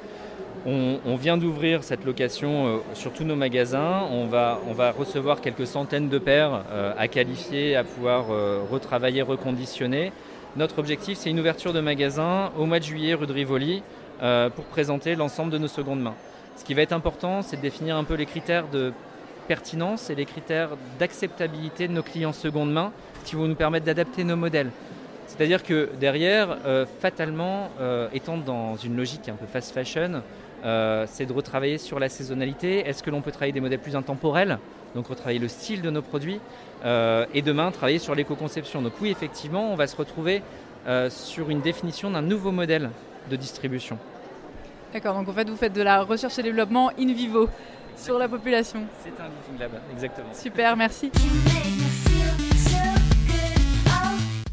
on, 0.66 1.16
vient 1.16 1.38
d'ouvrir 1.38 1.82
cette 1.82 2.04
location 2.04 2.82
sur 2.94 3.14
tous 3.14 3.24
nos 3.24 3.38
magasins. 3.38 4.02
On 4.12 4.26
va, 4.26 4.60
on 4.68 4.74
va 4.74 4.92
recevoir 4.92 5.40
quelques 5.40 5.66
centaines 5.66 6.10
de 6.10 6.18
paires 6.18 6.66
à 6.98 7.08
qualifier, 7.08 7.78
à 7.78 7.86
pouvoir 7.86 8.26
retravailler, 8.70 9.22
reconditionner. 9.22 10.12
Notre 10.58 10.80
objectif, 10.80 11.20
c'est 11.20 11.30
une 11.30 11.40
ouverture 11.40 11.72
de 11.72 11.82
magasin 11.82 12.52
au 12.58 12.66
mois 12.66 12.80
de 12.80 12.84
juillet 12.84 13.14
rue 13.14 13.28
de 13.28 13.32
Rivoli 13.32 13.84
euh, 14.24 14.50
pour 14.50 14.66
présenter 14.66 15.14
l'ensemble 15.14 15.52
de 15.52 15.60
nos 15.60 15.68
secondes 15.68 16.02
mains. 16.02 16.16
Ce 16.56 16.66
qui 16.66 16.74
va 16.74 16.82
être 16.82 16.94
important, 16.94 17.44
c'est 17.44 17.58
de 17.58 17.62
définir 17.62 17.96
un 17.96 18.04
peu 18.04 18.16
les 18.16 18.26
critères 18.26 18.68
de 18.68 18.92
pertinence 19.48 20.10
et 20.10 20.16
les 20.16 20.26
critères 20.26 20.70
d'acceptabilité 20.98 21.88
de 21.88 21.94
nos 21.94 22.02
clients 22.02 22.34
seconde 22.34 22.74
main 22.74 22.92
qui 23.24 23.36
vont 23.36 23.48
nous 23.48 23.54
permettre 23.54 23.86
d'adapter 23.86 24.24
nos 24.24 24.36
modèles. 24.36 24.72
C'est-à-dire 25.28 25.62
que 25.62 25.92
derrière, 26.00 26.58
euh, 26.66 26.88
fatalement, 27.02 27.70
euh, 27.80 28.08
étant 28.12 28.38
dans 28.38 28.78
une 28.78 28.98
logique 28.98 29.30
un 29.30 29.36
peu 29.36 29.46
fast 29.46 29.72
fashion, 29.72 30.24
c'est 31.06 31.28
de 31.28 31.34
retravailler 31.34 31.78
sur 31.78 32.00
la 32.00 32.10
saisonnalité. 32.10 32.80
Est-ce 32.80 33.04
que 33.04 33.12
l'on 33.12 33.22
peut 33.22 33.32
travailler 33.32 33.54
des 33.54 33.62
modèles 33.62 33.80
plus 33.80 33.96
intemporels? 33.96 34.58
Donc 34.96 35.08
retravailler 35.08 35.40
le 35.40 35.48
style 35.48 35.82
de 35.82 35.90
nos 35.90 36.02
produits. 36.02 36.40
Euh, 36.86 37.26
et 37.34 37.42
demain 37.42 37.72
travailler 37.72 38.00
sur 38.00 38.14
l'éco-conception. 38.14 38.82
Donc 38.82 38.94
oui, 39.02 39.10
effectivement, 39.10 39.72
on 39.72 39.76
va 39.76 39.88
se 39.88 39.96
retrouver 39.96 40.44
euh, 40.88 41.10
sur 41.10 41.50
une 41.50 41.62
définition 41.62 42.12
d'un 42.12 42.22
nouveau 42.22 42.52
modèle 42.52 42.92
de 43.32 43.36
distribution. 43.36 43.98
D'accord, 44.94 45.16
donc 45.16 45.28
en 45.28 45.34
fait 45.34 45.50
vous 45.50 45.58
faites 45.58 45.74
de 45.74 45.82
la 45.82 46.04
recherche 46.04 46.38
et 46.40 46.44
développement 46.44 46.92
in 47.00 47.12
vivo 47.14 47.50
sur 47.98 48.18
la 48.20 48.28
population. 48.28 48.84
C'est 49.04 49.10
un 49.22 49.28
living 49.28 49.60
lab, 49.60 49.72
exactement. 49.92 50.30
Super, 50.34 50.78
merci. 50.78 51.12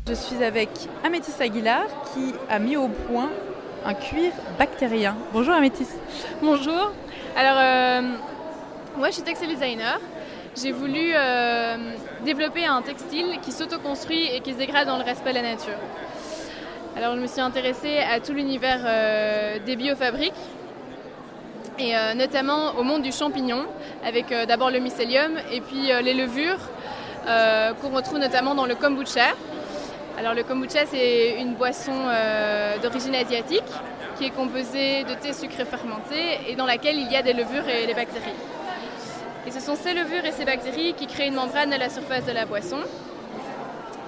Je 0.09 0.15
suis 0.15 0.43
avec 0.43 0.71
Amétis 1.05 1.41
Aguilar 1.41 1.85
qui 2.13 2.35
a 2.49 2.59
mis 2.59 2.77
au 2.77 2.89
point 2.89 3.31
un 3.85 3.95
cuir 3.95 4.33
bactérien. 4.59 5.15
Bonjour 5.33 5.55
Amétis. 5.55 5.89
Bonjour. 6.43 6.93
Alors, 7.37 7.59
euh, 7.59 8.17
moi 8.97 9.09
je 9.09 9.15
suis 9.15 9.23
textile 9.23 9.49
designer 9.49 10.01
j'ai 10.57 10.73
voulu 10.73 11.13
euh, 11.15 11.77
développer 12.25 12.65
un 12.65 12.83
textile 12.83 13.39
qui 13.43 13.53
s'autoconstruit 13.53 14.29
et 14.33 14.41
qui 14.41 14.53
se 14.53 14.59
dégrade 14.59 14.87
dans 14.87 14.99
le 14.99 15.05
respect 15.05 15.31
de 15.31 15.37
la 15.37 15.43
nature. 15.43 15.79
Alors 16.97 17.17
je 17.17 17.21
me 17.21 17.27
suis 17.27 17.41
intéressée 17.41 17.99
à 17.99 18.21
tout 18.21 18.33
l'univers 18.33 18.81
des 19.67 19.75
biofabriques 19.75 20.33
et 21.77 21.93
notamment 22.15 22.77
au 22.79 22.85
monde 22.85 23.03
du 23.03 23.11
champignon 23.11 23.65
avec 24.05 24.27
d'abord 24.47 24.71
le 24.71 24.79
mycélium 24.79 25.33
et 25.51 25.61
puis 25.61 25.91
les 26.05 26.15
levures 26.15 26.61
qu'on 27.81 27.91
retrouve 27.91 28.19
notamment 28.19 28.55
dans 28.55 28.67
le 28.67 28.77
kombucha. 28.77 29.35
Alors 30.17 30.35
le 30.35 30.45
kombucha 30.45 30.87
c'est 30.87 31.35
une 31.41 31.55
boisson 31.55 31.95
d'origine 32.81 33.17
asiatique 33.17 33.65
qui 34.17 34.27
est 34.27 34.31
composée 34.31 35.03
de 35.03 35.15
thé 35.15 35.33
sucré 35.33 35.65
fermenté 35.65 36.39
et 36.49 36.55
dans 36.55 36.67
laquelle 36.67 36.97
il 36.97 37.11
y 37.11 37.17
a 37.17 37.23
des 37.23 37.33
levures 37.33 37.69
et 37.69 37.89
des 37.89 37.95
bactéries. 37.95 38.54
Et 39.47 39.51
ce 39.51 39.61
sont 39.61 39.77
ces 39.77 39.93
levures 39.93 40.25
et 40.25 40.33
ces 40.33 40.45
bactéries 40.45 40.95
qui 40.95 41.07
créent 41.07 41.29
une 41.29 41.35
membrane 41.35 41.73
à 41.73 41.79
la 41.79 41.91
surface 41.91 42.25
de 42.25 42.33
la 42.33 42.47
boisson. 42.47 42.79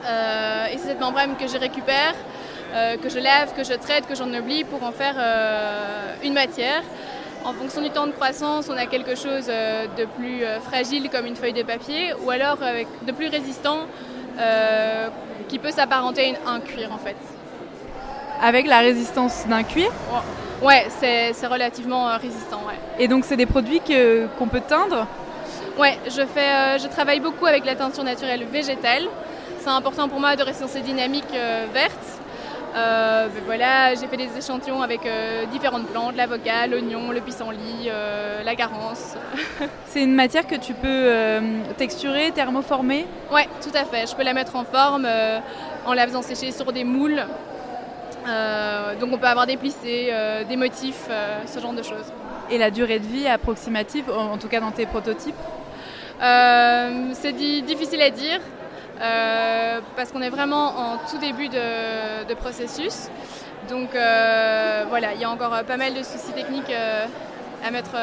Euh, 0.06 0.66
et 0.72 0.78
c'est 0.78 0.88
cette 0.88 1.00
membrane 1.00 1.36
que 1.36 1.46
je 1.46 1.58
récupère, 1.58 2.14
euh, 2.74 2.96
que 2.96 3.10
je 3.10 3.18
lave, 3.18 3.52
que 3.54 3.64
je 3.64 3.74
traite, 3.74 4.06
que 4.06 4.14
j'en 4.14 4.32
oublie 4.32 4.64
pour 4.64 4.82
en 4.82 4.92
faire 4.92 5.14
euh, 5.18 6.14
une 6.22 6.32
matière. 6.32 6.82
En 7.44 7.52
fonction 7.52 7.82
du 7.82 7.90
temps 7.90 8.06
de 8.06 8.12
croissance, 8.12 8.70
on 8.70 8.76
a 8.76 8.86
quelque 8.86 9.14
chose 9.14 9.46
de 9.46 10.04
plus 10.16 10.42
fragile 10.64 11.08
comme 11.10 11.26
une 11.26 11.36
feuille 11.36 11.52
de 11.52 11.62
papier 11.62 12.12
ou 12.24 12.30
alors 12.30 12.58
de 13.06 13.12
plus 13.12 13.28
résistant 13.28 13.86
qui 15.48 15.60
peut 15.60 15.70
s'apparenter 15.70 16.34
à 16.44 16.50
un 16.50 16.60
cuir 16.60 16.90
en 16.92 16.98
fait. 16.98 17.14
Avec 18.42 18.66
la 18.66 18.80
résistance 18.80 19.46
d'un 19.46 19.62
cuir? 19.62 19.92
Ouais, 20.60 20.88
c'est 20.98 21.46
relativement 21.46 22.08
résistant. 22.18 22.62
Ouais. 22.66 22.74
Et 22.98 23.06
donc 23.06 23.24
c'est 23.24 23.36
des 23.36 23.46
produits 23.46 23.80
qu'on 24.36 24.48
peut 24.48 24.62
teindre? 24.66 25.06
Ouais, 25.78 25.98
je, 26.06 26.24
fais, 26.24 26.78
je 26.78 26.88
travaille 26.88 27.20
beaucoup 27.20 27.46
avec 27.46 27.64
la 27.64 27.74
teinture 27.76 28.04
naturelle 28.04 28.44
végétale 28.44 29.08
c'est 29.66 29.72
important 29.72 30.08
pour 30.08 30.20
moi 30.20 30.36
de 30.36 30.44
rester 30.44 30.62
dans 30.62 30.70
ces 30.70 30.80
dynamiques 30.80 31.24
euh, 31.34 31.66
vertes. 31.74 32.20
Euh, 32.76 33.26
ben 33.26 33.42
voilà, 33.46 33.96
j'ai 33.96 34.06
fait 34.06 34.16
des 34.16 34.28
échantillons 34.38 34.80
avec 34.80 35.04
euh, 35.04 35.44
différentes 35.46 35.88
plantes, 35.88 36.14
l'avocat, 36.14 36.68
l'oignon, 36.68 37.10
le 37.10 37.20
pissenlit, 37.20 37.90
la 38.44 38.54
garance. 38.54 39.16
c'est 39.88 40.04
une 40.04 40.14
matière 40.14 40.46
que 40.46 40.54
tu 40.54 40.72
peux 40.72 41.10
texturer, 41.76 42.30
thermoformer? 42.30 43.06
Ouais, 43.32 43.48
tout 43.60 43.76
à 43.76 43.84
fait. 43.84 44.06
Je 44.08 44.14
peux 44.14 44.22
la 44.22 44.34
mettre 44.34 44.54
en 44.54 44.64
forme 44.64 45.08
en 45.84 45.94
la 45.94 46.06
faisant 46.06 46.22
sécher 46.22 46.52
sur 46.52 46.70
des 46.72 46.84
moules. 46.84 47.24
donc 49.00 49.10
on 49.12 49.18
peut 49.18 49.26
avoir 49.26 49.46
des 49.46 49.56
plissés, 49.56 50.12
des 50.48 50.56
motifs, 50.56 51.08
ce 51.46 51.58
genre 51.58 51.72
de 51.72 51.82
choses. 51.82 52.12
Et 52.50 52.58
la 52.58 52.70
durée 52.70 53.00
de 53.00 53.06
vie 53.06 53.26
approximative, 53.26 54.12
en 54.12 54.38
tout 54.38 54.48
cas 54.48 54.60
dans 54.60 54.70
tes 54.70 54.86
prototypes? 54.86 55.34
C'est 56.20 57.32
difficile 57.62 58.02
à 58.02 58.10
dire. 58.10 58.40
Euh, 59.00 59.80
parce 59.94 60.10
qu'on 60.10 60.22
est 60.22 60.30
vraiment 60.30 60.68
en 60.68 60.96
tout 61.10 61.18
début 61.18 61.48
de, 61.48 62.34
processus. 62.34 63.08
Donc 63.68 63.94
euh, 63.94 64.84
voilà, 64.88 65.12
il 65.14 65.20
y 65.20 65.24
a 65.24 65.30
encore 65.30 65.62
pas 65.64 65.76
mal 65.76 65.92
de 65.94 66.02
soucis 66.02 66.32
techniques 66.34 66.70
euh, 66.70 67.04
à 67.66 67.70
mettre 67.70 67.94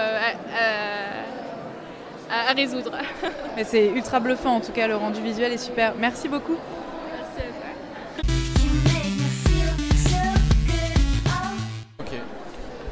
à, 2.31 2.53
résoudre. 2.53 2.91
Mais 3.55 3.63
c'est 3.63 3.87
ultra 3.87 4.19
bluffant 4.19 4.55
en 4.55 4.59
tout 4.59 4.71
cas, 4.71 4.87
le 4.87 4.95
rendu 4.95 5.21
visuel 5.21 5.51
est 5.53 5.57
super. 5.57 5.93
Merci 5.97 6.27
beaucoup. 6.27 6.57
Merci 7.11 7.41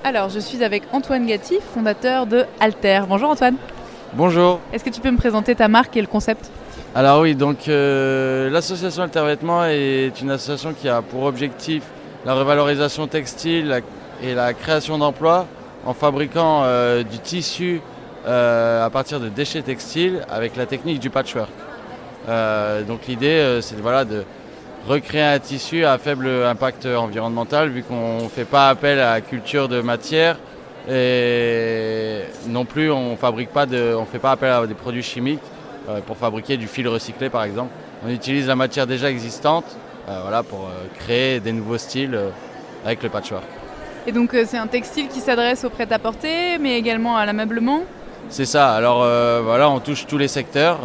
à 0.03 0.07
Alors, 0.07 0.29
je 0.29 0.39
suis 0.39 0.63
avec 0.63 0.83
Antoine 0.91 1.27
Gatti, 1.27 1.59
fondateur 1.73 2.25
de 2.25 2.45
Alter. 2.59 3.01
Bonjour 3.07 3.29
Antoine. 3.29 3.57
Bonjour. 4.13 4.59
Est-ce 4.73 4.83
que 4.83 4.89
tu 4.89 4.99
peux 4.99 5.09
me 5.09 5.17
présenter 5.17 5.55
ta 5.55 5.69
marque 5.69 5.95
et 5.95 6.01
le 6.01 6.07
concept? 6.07 6.51
Alors 6.93 7.21
oui, 7.21 7.33
donc 7.33 7.69
euh, 7.69 8.49
l'association 8.49 9.03
Altervêtements 9.03 9.63
est 9.63 10.19
une 10.21 10.31
association 10.31 10.73
qui 10.73 10.89
a 10.89 11.01
pour 11.01 11.23
objectif 11.23 11.83
la 12.25 12.33
revalorisation 12.33 13.07
textile 13.07 13.81
et 14.21 14.33
la 14.33 14.53
création 14.53 14.97
d'emplois 14.97 15.47
en 15.85 15.93
fabriquant 15.93 16.63
euh, 16.65 17.03
du 17.03 17.19
tissu 17.19 17.79
euh, 18.27 18.85
à 18.85 18.89
partir 18.89 19.21
de 19.21 19.29
déchets 19.29 19.61
textiles 19.61 20.25
avec 20.29 20.57
la 20.57 20.65
technique 20.65 20.99
du 20.99 21.09
patchwork. 21.09 21.49
donc 22.87 23.07
l'idée, 23.07 23.59
c'est 23.61 23.79
voilà, 23.79 24.03
de 24.03 24.25
recréer 24.89 25.23
un 25.23 25.39
tissu 25.39 25.85
à 25.85 25.97
faible 25.97 26.27
impact 26.27 26.85
environnemental 26.85 27.69
vu 27.69 27.83
qu'on 27.83 28.23
ne 28.23 28.29
fait 28.29 28.43
pas 28.43 28.67
appel 28.67 28.99
à 28.99 29.13
la 29.13 29.21
culture 29.21 29.69
de 29.69 29.79
matière 29.79 30.35
et 30.89 32.21
non 32.47 32.65
plus 32.65 32.91
on 32.91 33.15
fabrique 33.15 33.49
pas 33.49 33.65
de, 33.65 33.93
on 33.95 34.05
fait 34.05 34.19
pas 34.19 34.31
appel 34.31 34.49
à 34.49 34.65
des 34.65 34.73
produits 34.73 35.03
chimiques 35.03 35.39
euh, 35.89 35.99
pour 36.05 36.17
fabriquer 36.17 36.57
du 36.57 36.67
fil 36.67 36.87
recyclé 36.87 37.29
par 37.29 37.43
exemple. 37.43 37.71
On 38.05 38.09
utilise 38.09 38.47
la 38.47 38.55
matière 38.55 38.87
déjà 38.87 39.09
existante 39.09 39.65
euh, 40.09 40.19
voilà, 40.21 40.43
pour 40.43 40.61
euh, 40.65 40.87
créer 40.99 41.39
des 41.39 41.51
nouveaux 41.51 41.77
styles 41.77 42.17
avec 42.85 43.03
le 43.03 43.09
patchwork. 43.09 43.43
Et 44.07 44.11
donc 44.11 44.35
c'est 44.45 44.57
un 44.57 44.67
textile 44.67 45.07
qui 45.07 45.19
s'adresse 45.19 45.63
au 45.63 45.69
prêt-à-porter, 45.69 46.57
mais 46.59 46.77
également 46.77 47.17
à 47.17 47.25
l'ameublement? 47.25 47.83
C'est 48.29 48.45
ça, 48.45 48.73
alors 48.73 48.99
voilà, 49.43 49.69
on 49.69 49.79
touche 49.79 50.07
tous 50.07 50.17
les 50.17 50.27
secteurs, 50.27 50.79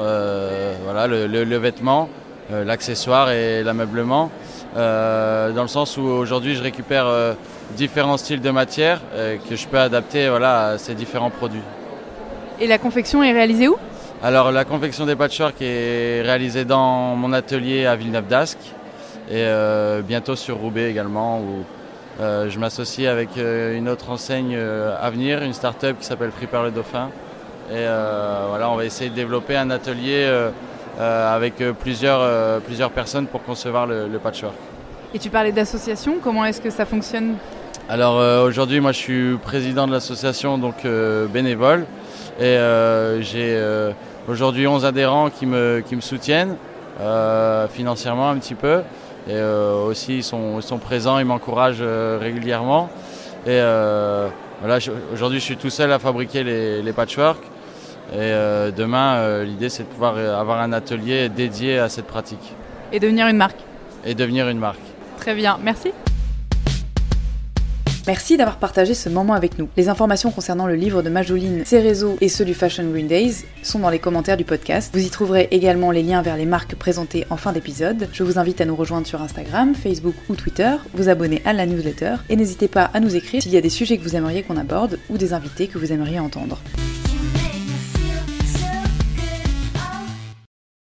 voilà, 0.84 1.06
le, 1.06 1.56
vêtement, 1.56 2.08
l'accessoire 2.50 3.30
et 3.30 3.62
l'ameublement, 3.62 4.30
dans 4.76 5.62
le 5.62 5.68
sens 5.68 5.96
où 5.96 6.02
aujourd'hui 6.02 6.54
je 6.54 6.62
récupère 6.62 7.06
différents 7.76 8.16
styles 8.16 8.40
de 8.40 8.50
matière 8.50 9.00
que 9.48 9.56
je 9.56 9.66
peux 9.66 9.78
adapter 9.78 10.28
voilà, 10.28 10.66
à 10.68 10.78
ces 10.78 10.94
différents 10.94 11.30
produits. 11.30 11.62
Et 12.60 12.66
la 12.66 12.78
confection 12.78 13.22
est 13.22 13.32
réalisée 13.32 13.68
où? 13.68 13.76
Alors 14.22 14.50
la 14.50 14.64
confection 14.64 15.04
des 15.04 15.14
patchwork 15.14 15.56
est 15.60 16.22
réalisée 16.22 16.64
dans 16.64 17.14
mon 17.16 17.32
atelier 17.32 17.84
à 17.84 17.96
Villeneuve 17.96 18.26
d'Ascq 18.28 18.58
et 19.28 19.42
euh, 19.42 20.02
bientôt 20.02 20.36
sur 20.36 20.56
Roubaix 20.56 20.88
également 20.88 21.40
où 21.40 21.64
euh, 22.20 22.48
je 22.48 22.58
m'associe 22.58 23.08
avec 23.08 23.36
euh, 23.36 23.76
une 23.76 23.88
autre 23.88 24.10
enseigne 24.10 24.56
à 24.56 25.10
venir, 25.10 25.42
une 25.42 25.52
start-up 25.52 25.96
qui 26.00 26.06
s'appelle 26.06 26.30
Free 26.30 26.48
le 26.64 26.70
Dauphin. 26.70 27.10
Et 27.70 27.84
voilà, 28.48 28.70
on 28.70 28.76
va 28.76 28.84
essayer 28.84 29.10
de 29.10 29.14
développer 29.16 29.56
un 29.56 29.70
atelier 29.70 30.24
avec 30.98 31.54
plusieurs, 31.80 32.60
plusieurs 32.62 32.90
personnes 32.90 33.26
pour 33.26 33.42
concevoir 33.42 33.86
le, 33.86 34.08
le 34.08 34.18
patchwork. 34.18 34.54
Et 35.14 35.18
tu 35.18 35.30
parlais 35.30 35.52
d'association, 35.52 36.16
comment 36.22 36.44
est-ce 36.44 36.60
que 36.60 36.70
ça 36.70 36.86
fonctionne? 36.86 37.34
Alors 37.88 38.16
aujourd'hui 38.44 38.80
moi 38.80 38.92
je 38.92 38.98
suis 38.98 39.36
président 39.36 39.86
de 39.86 39.92
l'association 39.92 40.58
donc 40.58 40.86
bénévole 41.32 41.86
et 42.40 42.58
j'ai 43.20 43.92
aujourd'hui 44.28 44.66
11 44.66 44.84
adhérents 44.84 45.30
qui 45.30 45.46
me, 45.46 45.82
qui 45.86 45.96
me 45.96 46.00
soutiennent 46.00 46.56
euh, 47.00 47.68
financièrement 47.68 48.30
un 48.30 48.38
petit 48.38 48.54
peu. 48.54 48.80
Et 49.28 49.32
euh, 49.34 49.84
aussi, 49.84 50.18
ils 50.18 50.24
sont, 50.24 50.60
sont, 50.60 50.78
présents, 50.78 51.18
ils 51.18 51.26
m'encouragent 51.26 51.78
euh, 51.80 52.18
régulièrement. 52.20 52.88
Et 53.46 53.60
voilà, 54.60 54.78
aujourd'hui, 55.12 55.38
je 55.38 55.44
suis 55.44 55.56
tout 55.56 55.70
seul 55.70 55.92
à 55.92 55.98
fabriquer 55.98 56.42
les, 56.42 56.82
les 56.82 56.92
patchwork. 56.92 57.38
Et 58.12 58.32
demain, 58.76 59.44
l'idée, 59.44 59.68
c'est 59.68 59.82
de 59.82 59.88
pouvoir 59.88 60.16
avoir 60.16 60.60
un 60.60 60.72
atelier 60.72 61.28
dédié 61.28 61.78
à 61.78 61.88
cette 61.88 62.06
pratique. 62.06 62.54
Et 62.92 63.00
devenir 63.00 63.26
une 63.26 63.36
marque. 63.36 63.58
Et 64.04 64.14
devenir 64.14 64.48
une 64.48 64.58
marque. 64.58 64.78
Très 65.18 65.34
bien, 65.34 65.58
merci. 65.62 65.92
Merci 68.06 68.36
d'avoir 68.36 68.58
partagé 68.58 68.94
ce 68.94 69.08
moment 69.08 69.34
avec 69.34 69.58
nous. 69.58 69.68
Les 69.76 69.88
informations 69.88 70.30
concernant 70.30 70.68
le 70.68 70.76
livre 70.76 71.02
de 71.02 71.10
Majoline, 71.10 71.64
ses 71.64 71.80
réseaux 71.80 72.16
et 72.20 72.28
ceux 72.28 72.44
du 72.44 72.54
Fashion 72.54 72.84
Green 72.88 73.08
Days 73.08 73.44
sont 73.64 73.80
dans 73.80 73.90
les 73.90 73.98
commentaires 73.98 74.36
du 74.36 74.44
podcast. 74.44 74.92
Vous 74.94 75.04
y 75.04 75.10
trouverez 75.10 75.48
également 75.50 75.90
les 75.90 76.04
liens 76.04 76.22
vers 76.22 76.36
les 76.36 76.46
marques 76.46 76.76
présentées 76.76 77.26
en 77.30 77.36
fin 77.36 77.52
d'épisode. 77.52 78.08
Je 78.12 78.22
vous 78.22 78.38
invite 78.38 78.60
à 78.60 78.64
nous 78.64 78.76
rejoindre 78.76 79.08
sur 79.08 79.20
Instagram, 79.22 79.74
Facebook 79.74 80.14
ou 80.28 80.36
Twitter, 80.36 80.70
vous 80.94 81.08
abonner 81.08 81.42
à 81.44 81.52
la 81.52 81.66
newsletter 81.66 82.14
et 82.28 82.36
n'hésitez 82.36 82.68
pas 82.68 82.84
à 82.94 83.00
nous 83.00 83.16
écrire 83.16 83.42
s'il 83.42 83.52
y 83.52 83.56
a 83.56 83.60
des 83.60 83.70
sujets 83.70 83.98
que 83.98 84.04
vous 84.04 84.14
aimeriez 84.14 84.44
qu'on 84.44 84.56
aborde 84.56 85.00
ou 85.10 85.18
des 85.18 85.32
invités 85.32 85.66
que 85.66 85.78
vous 85.78 85.92
aimeriez 85.92 86.20
entendre. 86.20 86.60